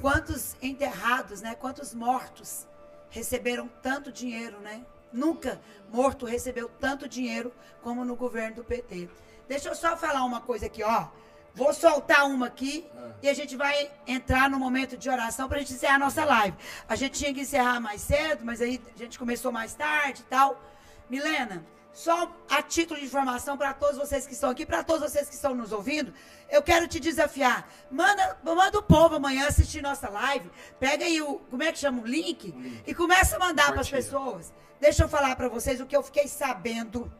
[0.00, 1.54] Quantos enterrados, né?
[1.54, 2.66] Quantos mortos
[3.10, 4.84] receberam tanto dinheiro, né?
[5.12, 5.60] Nunca
[5.92, 7.52] morto recebeu tanto dinheiro
[7.82, 9.08] como no governo do PT.
[9.48, 11.08] Deixa eu só falar uma coisa aqui, ó.
[11.55, 12.86] Vou soltar uma aqui
[13.22, 16.24] e a gente vai entrar no momento de oração para a gente encerrar a nossa
[16.24, 16.56] live.
[16.89, 20.24] A gente tinha que encerrar mais cedo, mas aí a gente começou mais tarde e
[20.24, 20.62] tal.
[21.09, 25.28] Milena, só a título de informação para todos vocês que estão aqui, para todos vocês
[25.28, 26.14] que estão nos ouvindo,
[26.48, 27.68] eu quero te desafiar.
[27.90, 30.48] Manda, manda o povo amanhã assistir nossa live.
[30.78, 33.90] Pega aí o, como é que chama o link, e começa a mandar para as
[33.90, 34.52] pessoas.
[34.81, 37.12] Deixa eu falar para vocês o que eu fiquei sabendo,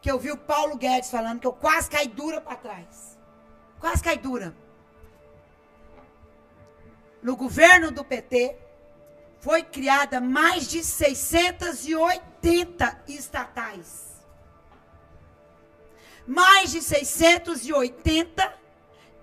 [0.00, 3.15] que eu vi o Paulo Guedes falando que eu quase caí dura para trás.
[3.80, 4.54] Quase caí dura.
[7.22, 8.58] No governo do PT,
[9.40, 14.06] foi criada mais de 680 estatais.
[16.26, 18.52] Mais de 680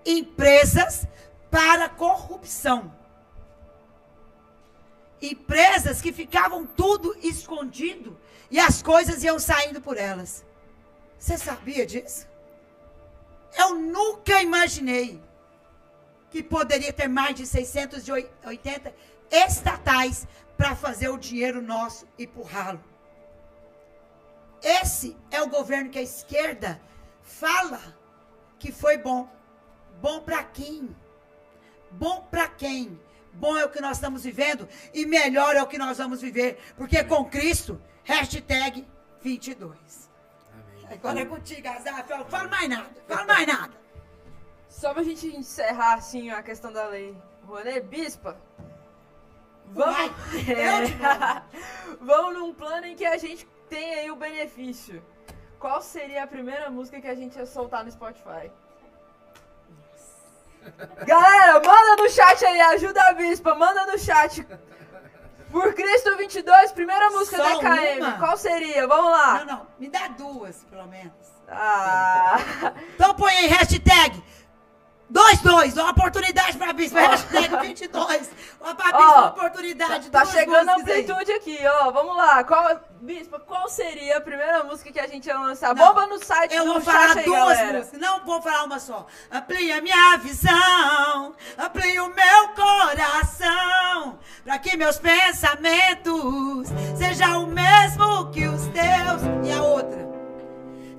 [0.05, 1.05] empresas
[1.49, 2.93] para corrupção.
[5.21, 8.19] Empresas que ficavam tudo escondido
[8.51, 10.43] e as coisas iam saindo por elas.
[11.17, 12.27] Você sabia disso?
[13.57, 15.21] Eu nunca imaginei
[16.31, 18.93] que poderia ter mais de 680
[19.31, 20.27] estatais
[20.57, 22.83] para fazer o dinheiro nosso e empurrá-lo.
[24.61, 26.81] Esse é o governo que a esquerda
[27.21, 27.81] fala
[28.57, 29.29] que foi bom.
[30.01, 30.95] Bom para quem?
[31.91, 32.99] Bom para quem?
[33.33, 36.59] Bom é o que nós estamos vivendo e melhor é o que nós vamos viver.
[36.77, 38.87] Porque com Cristo, hashtag
[39.21, 40.02] 22.
[40.91, 42.07] Agora é contigo, Azaf.
[42.29, 42.89] Fala mais nada.
[43.07, 43.73] Fala mais nada.
[44.69, 47.15] Só pra gente encerrar, assim, a questão da lei.
[47.45, 48.37] Ronê Bispa,
[49.67, 50.11] vamos...
[50.47, 51.43] É,
[51.99, 55.03] vamos num plano em que a gente tem aí o benefício.
[55.59, 58.51] Qual seria a primeira música que a gente ia soltar no Spotify?
[61.05, 64.45] Galera, manda no chat aí, ajuda a Bispa, manda no chat.
[65.53, 68.01] Por Cristo 22, primeira música Só da KM.
[68.01, 68.17] uma?
[68.17, 68.87] Qual seria?
[68.87, 69.45] Vamos lá.
[69.45, 69.67] Não, não.
[69.77, 71.13] Me dá duas, pelo menos.
[71.47, 72.39] Ah.
[72.95, 74.19] Então põe aí, hashtag
[75.09, 78.31] 22, uma oportunidade pra Bispo, hashtag 22.
[78.59, 80.09] Uma pra Bispo, Ó, uma oportunidade.
[80.09, 81.01] Tá duas chegando a músicas aí.
[81.01, 81.91] amplitude aqui, ó.
[81.91, 82.43] Vamos lá.
[82.43, 85.75] Qual, Bispa, qual seria a primeira música que a gente ia lançar?
[85.75, 87.77] Não, Bomba no site Eu vou falar aí, duas galera.
[87.79, 89.05] músicas, não vou falar uma só.
[89.31, 98.31] Amplie a minha visão, amplie o meu coração, para que meus pensamentos sejam o mesmo
[98.31, 99.21] que os teus.
[99.47, 100.12] E a outra?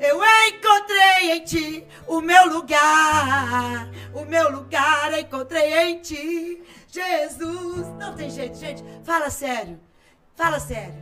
[0.04, 7.86] Eu encontrei em ti o meu lugar, o meu lugar encontrei em ti, Jesus.
[7.98, 8.84] Não tem jeito, gente.
[9.04, 9.80] Fala sério,
[10.36, 10.94] fala sério.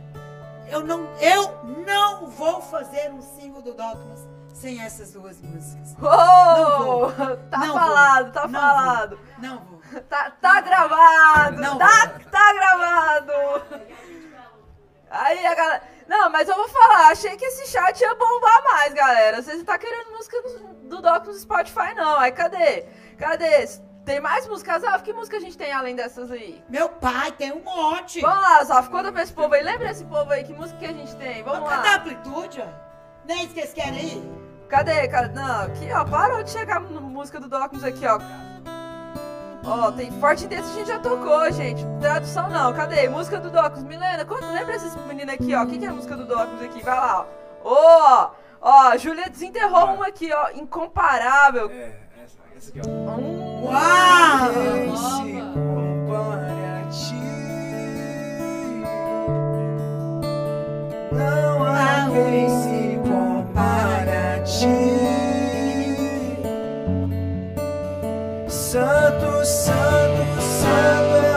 [0.69, 4.21] Eu não, eu não vou fazer um single do Dogmas
[4.53, 5.95] sem essas duas músicas.
[5.99, 7.11] Oh, Não vou.
[7.11, 8.31] tá Não falado, vou.
[8.33, 9.17] tá Não falado.
[9.17, 9.25] vou.
[9.49, 10.01] Não vou.
[10.09, 12.31] Tá, tá gravado, Não tá, vou.
[12.31, 13.33] tá gravado.
[15.13, 15.83] Aí a galera.
[16.07, 19.41] Não, mas eu vou falar, achei que esse chat ia bombar mais, galera.
[19.41, 22.19] Vocês não tá querendo música do, do Doc no Spotify, não.
[22.19, 22.85] Aí cadê?
[23.17, 23.67] Cadê?
[24.03, 24.81] Tem mais músicas?
[24.81, 26.61] Zaf, que música a gente tem além dessas aí?
[26.67, 28.19] Meu pai tem um monte.
[28.19, 29.63] Vamos lá, Zaf, conta pra esse povo aí.
[29.63, 31.43] Lembra esse povo aí, que música que a gente tem?
[31.43, 31.97] Vamos Cadê a lá.
[31.97, 32.67] amplitude, ó?
[33.25, 34.67] Nem isso que querem ir?
[34.67, 35.07] Cadê?
[35.07, 35.33] Cadê?
[35.33, 38.19] Não, aqui, ó, parou de chegar música do Docmus aqui, ó.
[39.65, 41.85] Ó, tem forte intenso, a gente já tocou, gente.
[42.01, 43.07] Tradução não, cadê?
[43.07, 43.83] Música do Docmus.
[43.83, 45.63] Milena, conta, lembra esses meninos aqui, ó?
[45.63, 46.83] O que, que é a música do Docmus aqui?
[46.83, 47.25] Vai lá,
[47.63, 47.65] ó.
[47.65, 48.31] Ó,
[48.61, 51.69] ó, Júlia desenterrou uma aqui, ó, incomparável.
[51.71, 53.11] É, essa, essa aqui, ó.
[53.11, 54.51] Hum, Uau!
[54.53, 57.15] Quem se compara a ti?
[61.13, 65.32] Não há quem se compara a ti.
[68.73, 71.32] Santo, santo, santo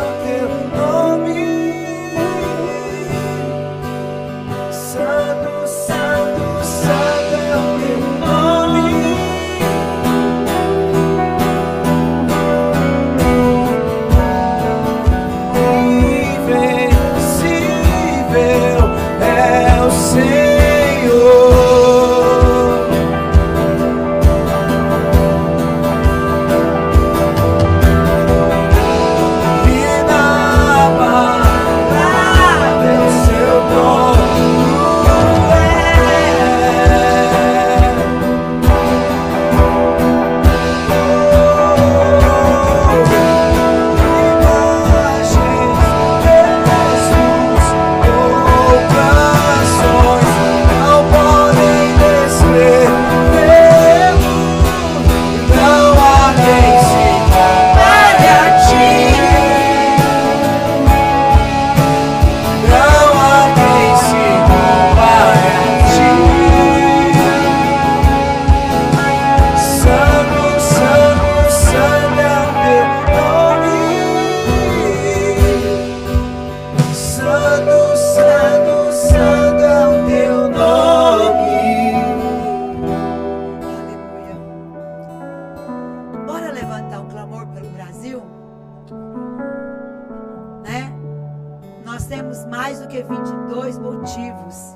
[92.07, 94.74] temos mais do que 22 motivos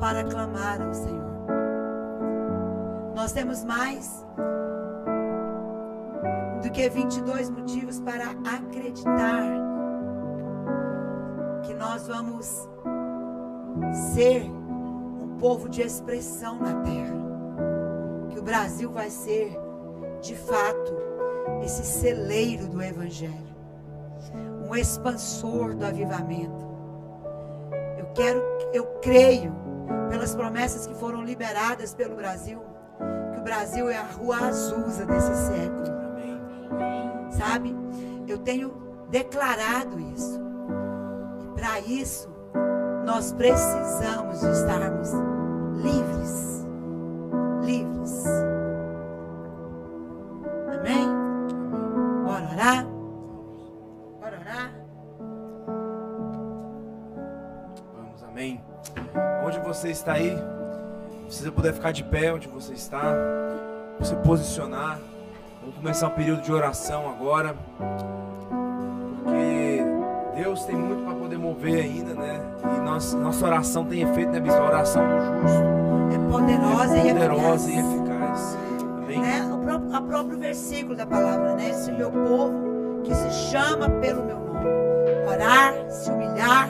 [0.00, 1.32] para clamar ao Senhor.
[3.14, 4.26] Nós temos mais
[6.62, 9.42] do que 22 motivos para acreditar
[11.62, 12.68] que nós vamos
[14.14, 17.22] ser um povo de expressão na terra.
[18.30, 19.58] Que o Brasil vai ser,
[20.20, 20.96] de fato,
[21.62, 23.52] esse celeiro do Evangelho,
[24.68, 26.61] um expansor do avivamento.
[28.14, 29.52] Quero, eu creio,
[30.10, 32.62] pelas promessas que foram liberadas pelo Brasil,
[33.32, 35.86] que o Brasil é a rua Azusa desse século.
[37.30, 37.74] Sabe?
[38.28, 38.70] Eu tenho
[39.08, 40.40] declarado isso.
[41.42, 42.28] E para isso,
[43.04, 45.10] nós precisamos de estarmos.
[45.82, 46.61] Livres.
[60.02, 60.36] Está aí,
[61.28, 63.14] se você puder ficar de pé onde você está,
[64.00, 64.98] se posicionar.
[65.60, 67.54] Vamos começar um período de oração agora.
[69.22, 69.84] Porque
[70.34, 72.40] Deus tem muito para poder mover ainda, né?
[72.76, 74.60] E nossa, nossa oração tem efeito, né, bispo?
[74.60, 75.62] A oração do justo
[76.12, 78.00] É poderosa, é e poderosa e eficaz.
[78.00, 78.58] eficaz.
[79.04, 79.20] Amém?
[79.20, 79.52] né?
[79.54, 81.70] O próprio, a próprio versículo da palavra, né?
[81.70, 84.66] Esse meu povo que se chama pelo meu nome,
[85.32, 86.68] orar, se humilhar,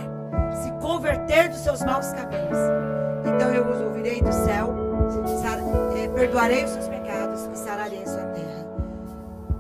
[0.63, 2.59] se converter dos seus maus caminhos.
[3.25, 4.75] Então eu os ouvirei do céu,
[5.97, 8.67] eh, perdoarei os seus pecados e sararei a sua terra.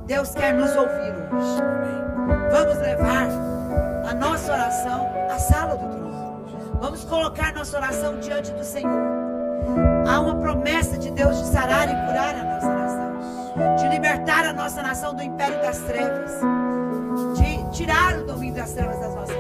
[0.07, 1.63] Deus quer nos ouvir hoje.
[2.51, 3.29] Vamos levar
[4.09, 6.45] a nossa oração à sala do trono.
[6.81, 9.13] Vamos colocar nossa oração diante do Senhor.
[10.09, 14.53] Há uma promessa de Deus de sarar e curar a nossa nação, de libertar a
[14.53, 16.33] nossa nação do império das trevas,
[17.37, 19.37] de tirar o domínio das trevas das nossas-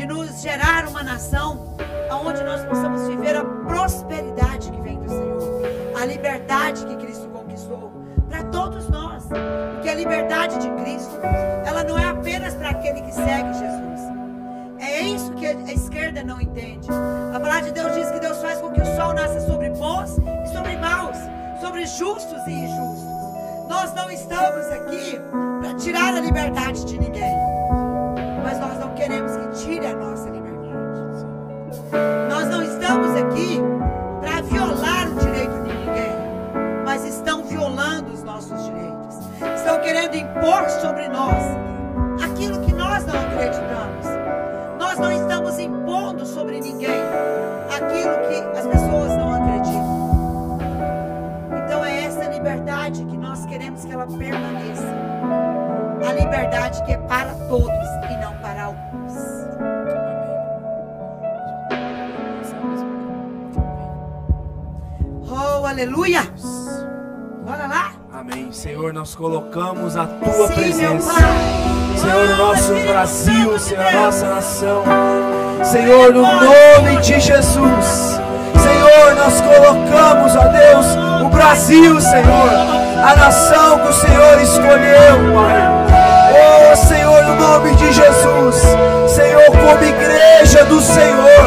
[0.00, 1.76] de nos gerar uma nação
[2.24, 5.62] onde nós possamos viver a prosperidade que vem do Senhor,
[6.00, 7.92] a liberdade que Cristo conquistou
[8.26, 9.24] para todos nós,
[9.74, 11.20] porque a liberdade de Cristo,
[11.66, 14.00] ela não é apenas para aquele que segue Jesus.
[14.78, 16.88] É isso que a esquerda não entende.
[17.34, 20.16] A palavra de Deus diz que Deus faz com que o sol nasça sobre bons
[20.16, 21.18] e sobre maus,
[21.60, 23.04] sobre justos e injustos.
[23.68, 25.20] Nós não estamos aqui
[25.60, 27.36] para tirar a liberdade de ninguém,
[29.00, 31.24] queremos que tire a nossa liberdade.
[32.28, 33.58] Nós não estamos aqui
[34.20, 36.12] para violar o direito de ninguém,
[36.84, 39.16] mas estão violando os nossos direitos.
[39.56, 41.42] Estão querendo impor sobre nós
[42.22, 44.06] aquilo que nós não acreditamos.
[44.78, 47.00] Nós não estamos impondo sobre ninguém
[47.70, 50.58] aquilo que as pessoas não acreditam.
[51.64, 54.94] Então é essa liberdade que nós queremos que ela permaneça.
[56.06, 57.80] A liberdade que é para todos
[65.70, 66.22] aleluia!
[67.46, 67.92] Bora lá?
[68.12, 68.52] Amém.
[68.52, 71.12] Senhor, nós colocamos a tua Sim, presença.
[71.96, 74.82] Senhor, o Oh, nosso Brasil, Senhor, a nossa nação.
[75.64, 78.20] Senhor, no nome de Jesus.
[78.60, 80.86] Senhor, nós colocamos, ó Deus,
[81.24, 82.50] o Brasil, Senhor.
[83.02, 85.70] A nação que o Senhor escolheu, Pai.
[86.72, 88.56] Oh, Senhor, no nome de Jesus.
[89.08, 91.44] Senhor, como igreja do Senhor,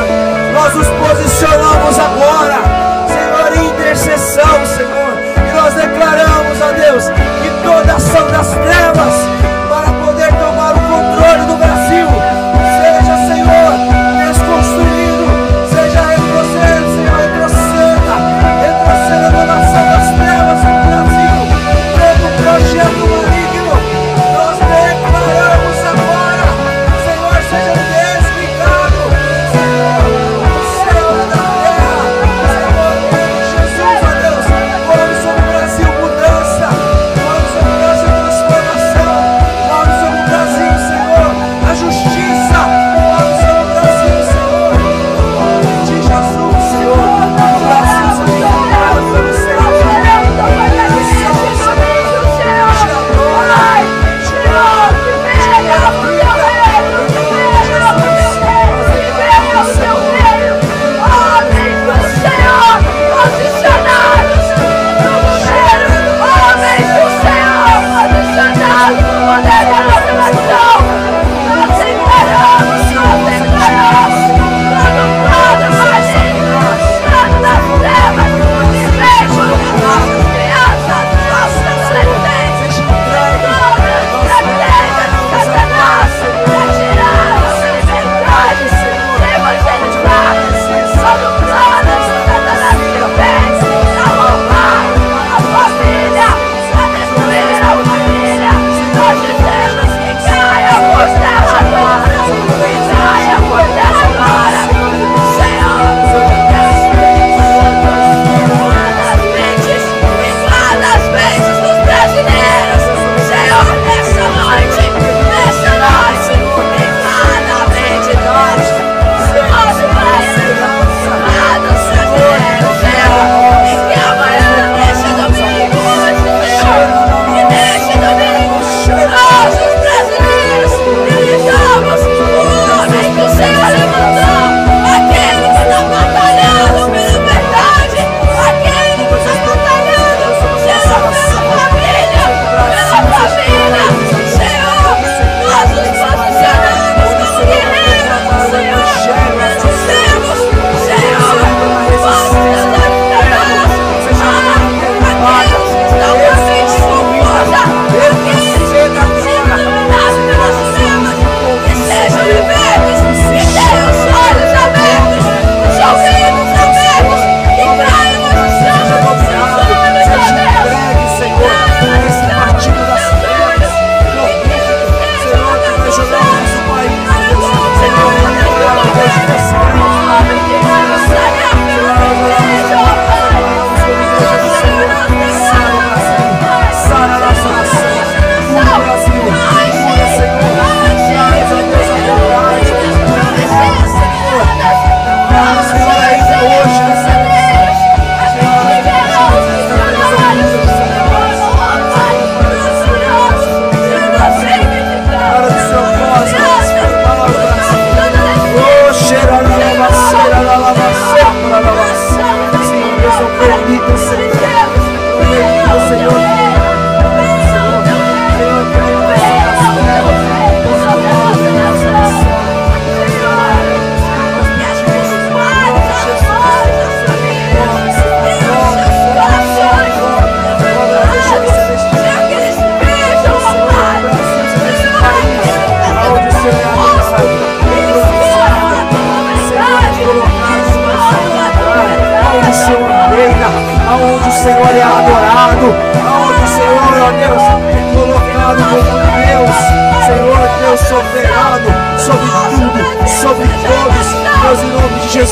[0.54, 2.60] nós nos posicionamos agora,
[3.94, 5.14] intercessão, Senhor.
[5.38, 9.43] E nós declaramos, ó Deus, que toda ação das trevas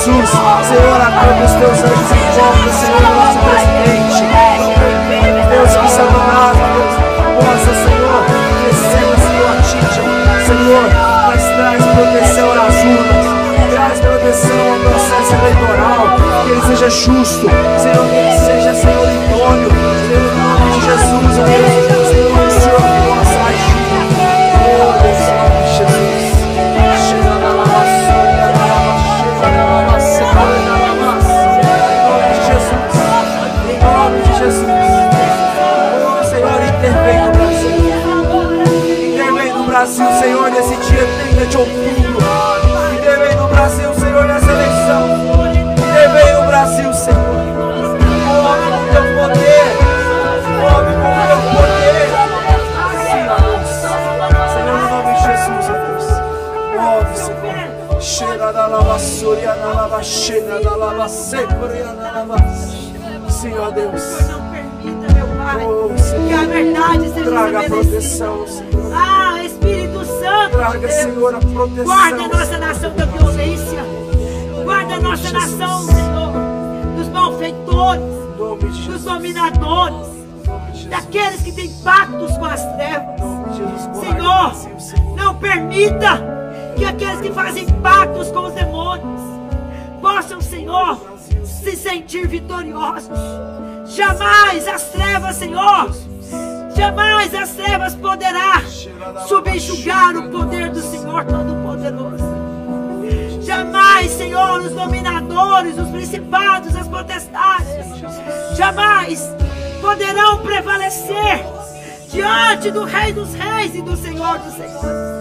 [0.01, 0.29] Jesus.
[0.67, 4.23] Senhor, acampa os teus anjos volta, Senhor, do nosso presidente.
[5.49, 6.93] Deus, que Satanás, Deus,
[7.37, 8.21] possa, Senhor,
[8.65, 10.03] descer, Senhor, atinja,
[10.47, 10.85] Senhor,
[11.27, 13.25] mas traz proteção nas urnas,
[13.71, 16.01] traz proteção ao processo eleitoral,
[16.43, 17.47] que ele seja justo,
[17.77, 22.00] Senhor, que ele seja, Senhor, idôneo, Senhor, em nome de Jesus, Deus,
[41.41, 42.21] 30 de outubro.
[42.93, 45.01] Intervém no Brasil, Senhor, nessa eleição.
[45.73, 47.17] Intervém no Brasil, Senhor.
[47.17, 49.65] Move com teu poder.
[50.61, 52.05] Move com teu poder.
[54.51, 56.07] Senhor, no nome de Jesus, ó Deus.
[56.77, 58.01] Move, Senhor.
[58.01, 62.35] Cheira da lava, suria na lava, cheira da lava, securia na lava.
[63.59, 64.03] Ó Deus.
[64.29, 66.47] Não permita, meu Pai, Oh, que a Senhor.
[66.47, 68.70] verdade seja Traga proteção, Senhor.
[70.79, 71.85] Deus, Senhor, a proteção.
[71.85, 73.83] guarda a nossa nação da violência.
[74.63, 76.31] Guarda a nossa nação, Senhor,
[76.95, 78.03] dos malfeitores,
[78.85, 80.07] dos dominadores,
[80.89, 83.21] daqueles que têm pactos com as trevas.
[83.95, 86.21] Guarda Senhor, não permita
[86.75, 89.21] que aqueles que fazem pactos com os demônios
[90.01, 90.99] possam, Senhor,
[91.43, 93.17] se sentir vitoriosos.
[93.85, 95.91] Jamais as trevas, Senhor,
[96.75, 98.61] jamais as trevas poderá
[99.27, 102.51] subjugar o poder do Senhor Todo-Poderoso.
[103.41, 107.67] Jamais, Senhor, os dominadores, os principados, as potestades,
[108.55, 109.29] jamais
[109.81, 111.45] poderão prevalecer
[112.09, 115.11] diante do Rei dos Reis e do Senhor dos Senhores.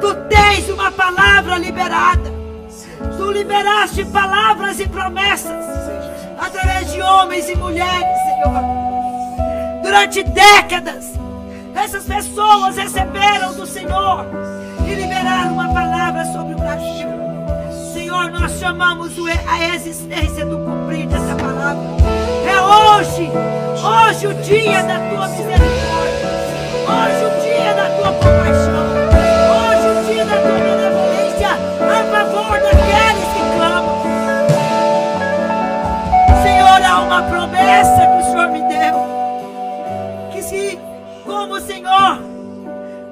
[0.00, 2.30] Tu tens uma palavra liberada.
[3.16, 5.64] Tu liberaste palavras e promessas
[6.38, 8.62] através de homens e mulheres, Senhor.
[9.82, 11.09] Durante décadas,
[11.80, 14.26] essas pessoas receberam do Senhor
[14.86, 17.08] e liberaram uma palavra sobre o Brasil.
[17.94, 19.14] Senhor, nós chamamos
[19.46, 21.82] a existência do cumprir dessa palavra.
[22.46, 23.30] É hoje,
[23.82, 26.28] hoje o dia da tua misericórdia,
[26.86, 28.86] hoje o dia da tua compaixão,
[29.56, 31.50] hoje o dia da tua benevolência
[31.80, 34.02] a favor daqueles que clamam.
[36.42, 38.69] Senhor, há uma promessa que o Senhor me
[41.70, 42.20] Senhor,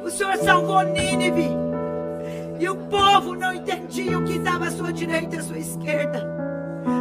[0.04, 1.48] o Senhor salvou Nínive,
[2.58, 6.26] e o povo não entendia o que estava à sua direita e à sua esquerda.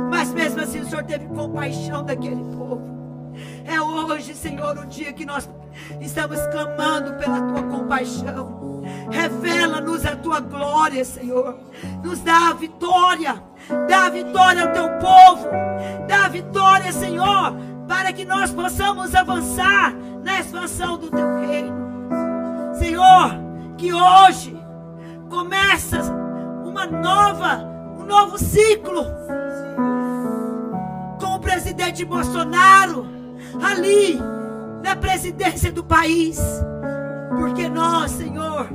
[0.08, 2.84] Mas mesmo assim o Senhor teve compaixão daquele povo.
[3.66, 5.50] É hoje, Senhor, o dia que nós
[6.00, 8.84] estamos clamando pela tua compaixão.
[9.10, 11.58] Revela-nos a tua glória, Senhor.
[12.04, 13.42] Nos dá a vitória.
[13.90, 15.48] Dá a vitória ao teu povo.
[16.08, 17.56] Dá a vitória, Senhor,
[17.88, 19.96] para que nós possamos avançar
[20.28, 21.74] na expansão do teu reino.
[22.78, 23.32] Senhor,
[23.78, 24.62] que hoje
[25.30, 26.02] começa
[26.66, 27.64] uma nova,
[27.98, 29.06] um novo ciclo
[31.18, 33.08] com o presidente Bolsonaro
[33.64, 34.20] ali
[34.84, 36.42] na presidência do país.
[37.40, 38.70] Porque nós, Senhor,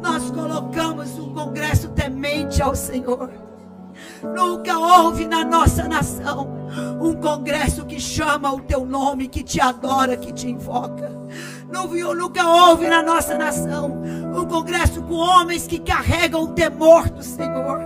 [0.00, 3.30] nós colocamos um congresso temente ao Senhor.
[4.22, 6.61] Nunca houve na nossa nação
[7.00, 11.10] um congresso que chama o teu nome, que te adora, que te invoca.
[11.70, 14.02] Não viu, nunca houve na nossa nação
[14.34, 17.80] um congresso com homens que carregam o temor do Senhor,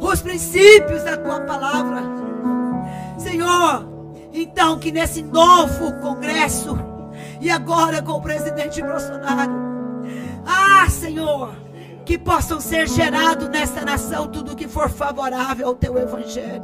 [0.00, 2.02] os princípios da tua palavra.
[3.18, 3.86] Senhor,
[4.32, 6.78] então que nesse novo congresso,
[7.40, 9.68] e agora com o presidente Bolsonaro,
[10.46, 11.52] ah, Senhor,
[12.04, 16.62] que possam ser gerado nessa nação tudo que for favorável ao teu evangelho.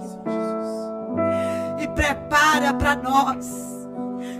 [1.94, 3.46] Prepara para nós.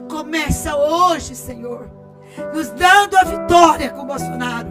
[0.09, 1.89] Começa hoje, Senhor,
[2.53, 4.69] nos dando a vitória com Bolsonaro.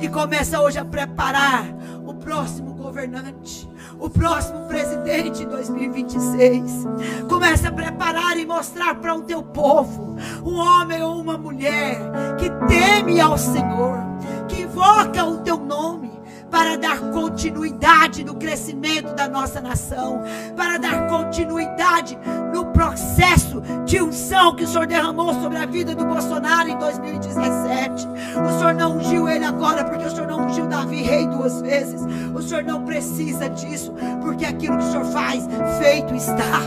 [0.00, 1.64] E começa hoje a preparar
[2.06, 6.86] o próximo governante, o próximo presidente em 2026.
[7.28, 11.98] Começa a preparar e mostrar para o teu povo um homem ou uma mulher
[12.38, 13.98] que teme ao Senhor,
[14.46, 16.07] que invoca o teu nome
[16.50, 20.22] para dar continuidade no crescimento da nossa nação,
[20.56, 22.18] para dar continuidade
[22.52, 28.08] no processo de unção que o Senhor derramou sobre a vida do Bolsonaro em 2017.
[28.08, 32.00] O Senhor não ungiu ele agora porque o Senhor não ungiu Davi rei duas vezes.
[32.34, 33.92] O Senhor não precisa disso,
[34.22, 35.46] porque aquilo que o Senhor faz,
[35.78, 36.60] feito está.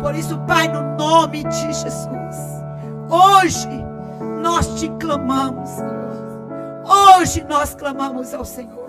[0.00, 2.36] Por isso, Pai, no nome de Jesus,
[3.08, 3.68] hoje
[4.42, 5.70] nós te clamamos.
[6.84, 8.84] Hoje nós clamamos ao Senhor.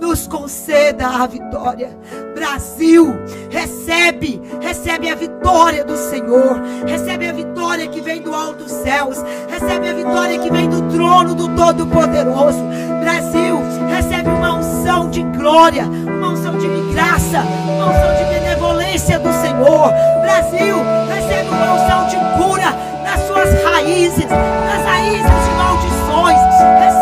[0.00, 1.90] nos conceda a vitória.
[2.34, 3.14] Brasil,
[3.50, 9.18] recebe, recebe a vitória do Senhor, recebe a vitória que vem do alto dos céus,
[9.48, 12.64] recebe a vitória que vem do trono do Todo-Poderoso.
[13.00, 13.60] Brasil,
[13.94, 19.92] recebe uma unção de glória, uma unção de graça, uma unção de benevolência do Senhor.
[20.22, 20.76] Brasil,
[21.08, 22.72] recebe uma unção de cura
[23.04, 26.40] nas suas raízes, nas raízes de maldições.
[26.80, 26.99] Recebe,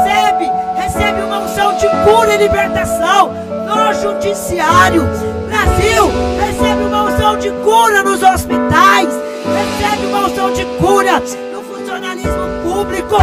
[2.09, 3.33] cura e libertação
[3.67, 5.03] no judiciário.
[5.47, 6.11] Brasil,
[6.41, 9.09] recebe uma unção de cura nos hospitais.
[9.45, 11.23] Recebe uma unção de cura
[11.53, 13.17] no funcionalismo público.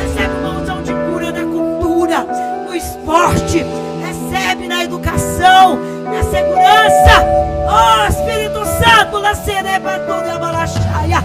[0.00, 2.26] Recebe uma unção de cura na cultura,
[2.66, 3.64] no esporte.
[4.04, 7.38] Recebe na educação, na segurança.
[7.70, 11.22] Oh Espírito Santo, la sereba toda balachaia.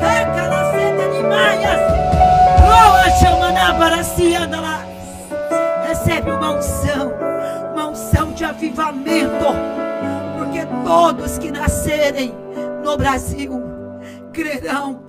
[0.00, 1.80] Reca la sede de maias.
[2.58, 4.89] Oh, chama na baracia anda lá.
[6.00, 7.12] Recebe uma unção,
[7.74, 9.44] uma unção de avivamento.
[10.38, 12.34] Porque todos que nascerem
[12.82, 13.62] no Brasil
[14.32, 15.02] crerão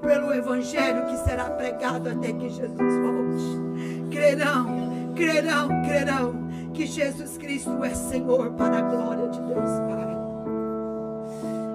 [0.00, 4.08] pelo evangelho que será pregado até que Jesus volte.
[4.10, 10.16] Crerão, crerão, crerão que Jesus Cristo é Senhor para a glória de Deus Pai.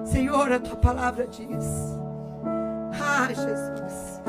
[0.04, 1.96] Senhor, a tua palavra diz:
[3.00, 4.20] Ah, Jesus,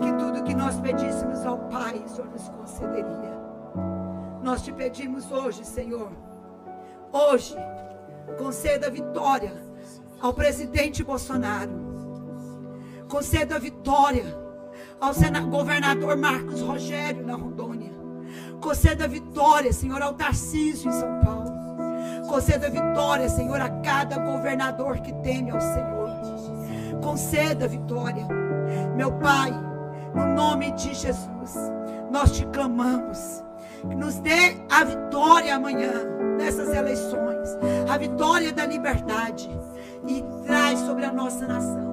[0.00, 3.36] que tudo que nós pedíssemos ao Pai, Senhor nos concederia.
[4.42, 6.12] Nós te pedimos hoje, Senhor,
[7.10, 7.56] hoje,
[8.38, 9.52] conceda vitória
[10.20, 11.86] ao presidente Bolsonaro.
[13.08, 14.24] Conceda vitória
[15.00, 15.12] ao
[15.48, 17.92] governador Marcos Rogério na Rondônia.
[18.60, 21.46] Conceda vitória, Senhor, ao Tarcísio em São Paulo.
[22.28, 26.10] Conceda vitória, Senhor, a cada governador que teme ao Senhor.
[27.02, 28.26] Conceda vitória.
[28.96, 29.52] Meu Pai,
[30.14, 31.75] no nome de Jesus,
[32.16, 33.44] nós te clamamos.
[33.84, 35.92] Nos dê a vitória amanhã
[36.38, 37.50] nessas eleições.
[37.88, 39.50] A vitória da liberdade.
[40.08, 41.86] E traz sobre a nossa nação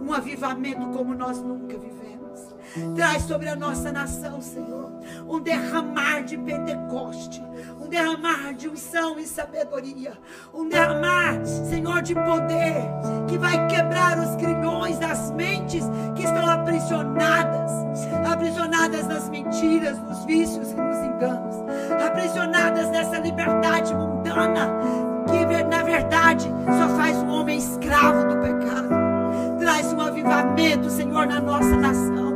[0.00, 2.54] um avivamento como nós nunca vivemos.
[2.94, 4.92] Traz sobre a nossa nação, Senhor,
[5.26, 7.42] um derramar de Pentecoste,
[7.88, 10.12] um derramar de unção e sabedoria,
[10.52, 12.84] um derramar, Senhor, de poder
[13.26, 15.84] que vai quebrar os grilhões das mentes
[16.14, 17.72] que estão aprisionadas,
[18.30, 21.56] aprisionadas nas mentiras, nos vícios e nos enganos,
[22.04, 24.68] aprisionadas nessa liberdade mundana
[25.26, 28.88] que na verdade só faz o homem escravo do pecado.
[29.58, 32.27] Traz um avivamento, Senhor, na nossa nação.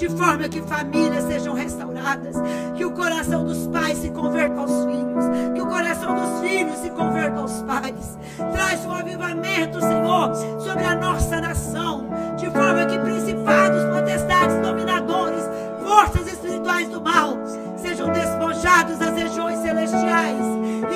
[0.00, 2.34] De forma que famílias sejam restauradas,
[2.74, 6.88] que o coração dos pais se converta aos filhos, que o coração dos filhos se
[6.88, 8.18] converta aos pais.
[8.50, 12.08] Traz um avivamento, Senhor, sobre a nossa nação,
[12.38, 15.44] de forma que principados, potestades, dominadores,
[15.86, 17.36] forças espirituais do mal
[17.76, 20.46] sejam despojados das regiões celestiais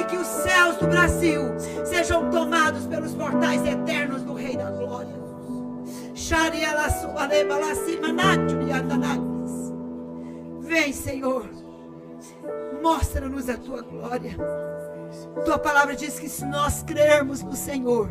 [0.01, 1.43] e que os céus do Brasil
[1.85, 5.25] sejam tomados pelos portais eternos do Rei da Glória.
[8.55, 8.64] Vem,
[11.15, 11.49] Senhor,
[12.83, 14.37] mostra-nos a tua glória.
[15.45, 18.11] Tua palavra diz que se nós crermos no Senhor,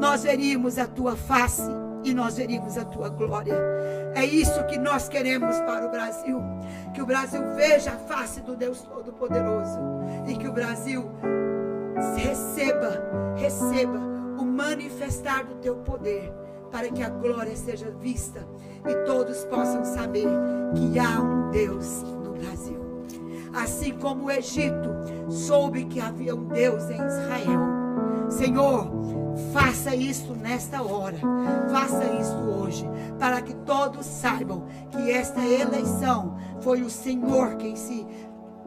[0.00, 1.70] nós veríamos a tua face
[2.02, 3.54] e nós veríamos a tua glória.
[4.14, 6.40] É isso que nós queremos para o Brasil.
[6.94, 9.78] Que o Brasil veja a face do Deus Todo-Poderoso
[10.26, 11.10] e que o Brasil
[12.16, 13.98] receba, receba
[14.38, 16.32] o manifestar do teu poder
[16.70, 18.48] para que a glória seja vista
[18.88, 20.26] e todos possam saber
[20.74, 22.02] que há um Deus
[22.42, 22.78] Brasil.
[23.54, 24.90] Assim como o Egito
[25.28, 27.60] soube que havia um Deus em Israel.
[28.28, 28.90] Senhor,
[29.52, 31.18] faça isso nesta hora,
[31.70, 32.88] faça isso hoje,
[33.18, 38.06] para que todos saibam que esta eleição foi o Senhor quem se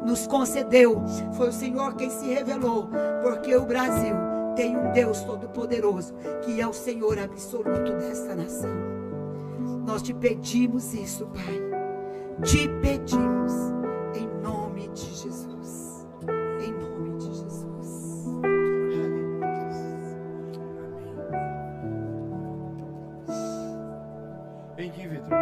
[0.05, 1.01] nos concedeu,
[1.33, 2.89] foi o Senhor quem se revelou,
[3.23, 4.15] porque o Brasil
[4.55, 8.69] tem um Deus todo-poderoso, que é o Senhor absoluto desta nação.
[9.85, 11.74] Nós te pedimos isso, Pai.
[12.43, 13.53] Te pedimos
[14.13, 16.05] em nome de Jesus.
[16.59, 18.25] Em nome de Jesus.
[24.75, 25.37] Vem aqui, Vitor.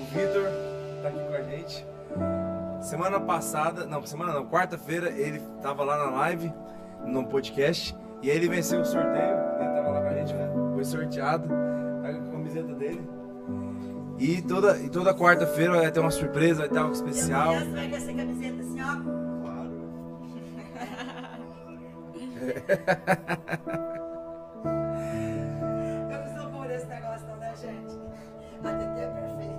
[0.00, 0.50] O Vitor
[1.02, 1.86] tá aqui com a gente.
[2.80, 6.52] Semana passada, não, semana não, quarta-feira, ele tava lá na live,
[7.04, 9.36] no podcast, e aí ele venceu o sorteio.
[9.60, 10.50] Ele tava lá com a gente, né?
[10.72, 11.48] Foi sorteado.
[12.02, 13.21] Tá a camiseta dele.
[14.22, 17.54] E toda, e toda quarta-feira vai ter uma surpresa, vai ter algo especial.
[17.54, 18.92] Você vai com essa camiseta assim, ó.
[26.08, 27.98] Eu não sou por esse negócio não, né, gente?
[28.62, 29.52] A Tetê é perfeita.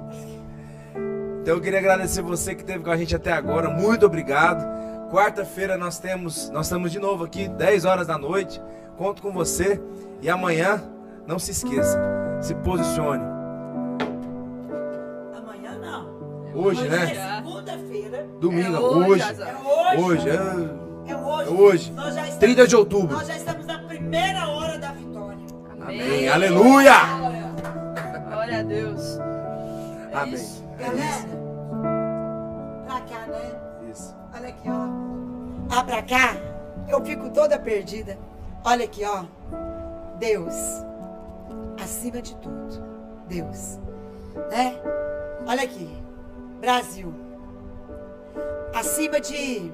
[1.41, 3.69] Então eu queria agradecer você que esteve com a gente até agora.
[3.69, 4.63] Muito obrigado.
[5.11, 8.61] Quarta-feira nós temos, nós estamos de novo aqui, 10 horas da noite.
[8.95, 9.81] Conto com você.
[10.21, 10.81] E amanhã,
[11.27, 11.99] não se esqueça,
[12.39, 13.42] se posicione.
[16.53, 17.03] Hoje, né?
[17.11, 18.27] É segunda-feira.
[18.39, 19.21] Domingo, É hoje.
[19.23, 20.01] É hoje.
[20.03, 21.49] Hoje, é, É hoje.
[21.49, 21.91] é hoje.
[21.93, 23.15] Nós já estamos- 30 de outubro.
[23.17, 25.37] Nós já estamos na primeira hora da vitória.
[25.81, 26.29] Amém.
[26.29, 26.93] Aleluia!
[28.29, 29.17] Glória a Deus.
[30.11, 30.33] É Amém.
[30.35, 30.63] isso?
[30.77, 31.27] Galera,
[32.85, 33.89] pra cá, né?
[33.91, 34.15] Isso.
[34.35, 35.75] Olha aqui, ó.
[35.75, 36.35] Ah, pra cá,
[36.87, 38.17] eu fico toda perdida.
[38.63, 39.23] Olha aqui, ó.
[40.19, 40.53] Deus,
[41.83, 42.83] acima de tudo.
[43.27, 43.79] Deus.
[44.51, 44.75] Né?
[45.47, 45.89] Olha aqui.
[46.63, 47.13] Brasil.
[48.73, 49.69] Acima de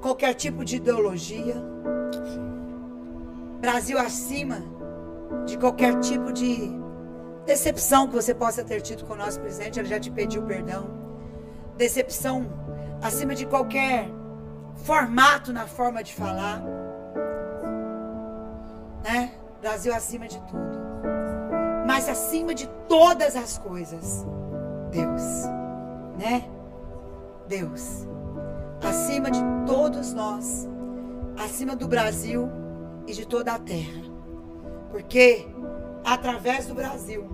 [0.00, 1.54] qualquer tipo de ideologia.
[3.60, 4.62] Brasil acima
[5.44, 6.70] de qualquer tipo de
[7.44, 9.78] decepção que você possa ter tido com o nosso presidente.
[9.78, 10.88] Ele já te pediu perdão.
[11.76, 12.46] Decepção
[13.02, 14.08] acima de qualquer
[14.76, 16.62] formato na forma de falar.
[19.04, 19.30] Né?
[19.60, 20.78] Brasil acima de tudo.
[21.86, 24.26] Mas acima de todas as coisas,
[24.90, 25.65] Deus.
[26.18, 26.48] Né?
[27.48, 28.06] Deus.
[28.82, 30.68] Acima de todos nós.
[31.38, 32.48] Acima do Brasil
[33.06, 34.02] e de toda a terra.
[34.90, 35.46] Porque
[36.04, 37.28] através do Brasil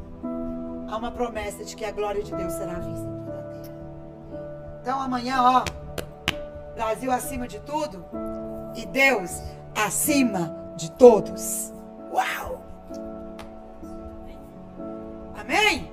[0.88, 3.76] há uma promessa de que a glória de Deus será vista em toda a terra.
[4.80, 5.64] Então amanhã, ó,
[6.74, 8.04] Brasil acima de tudo
[8.74, 9.40] e Deus
[9.76, 11.72] acima de todos.
[12.12, 12.62] Uau!
[15.38, 15.91] Amém?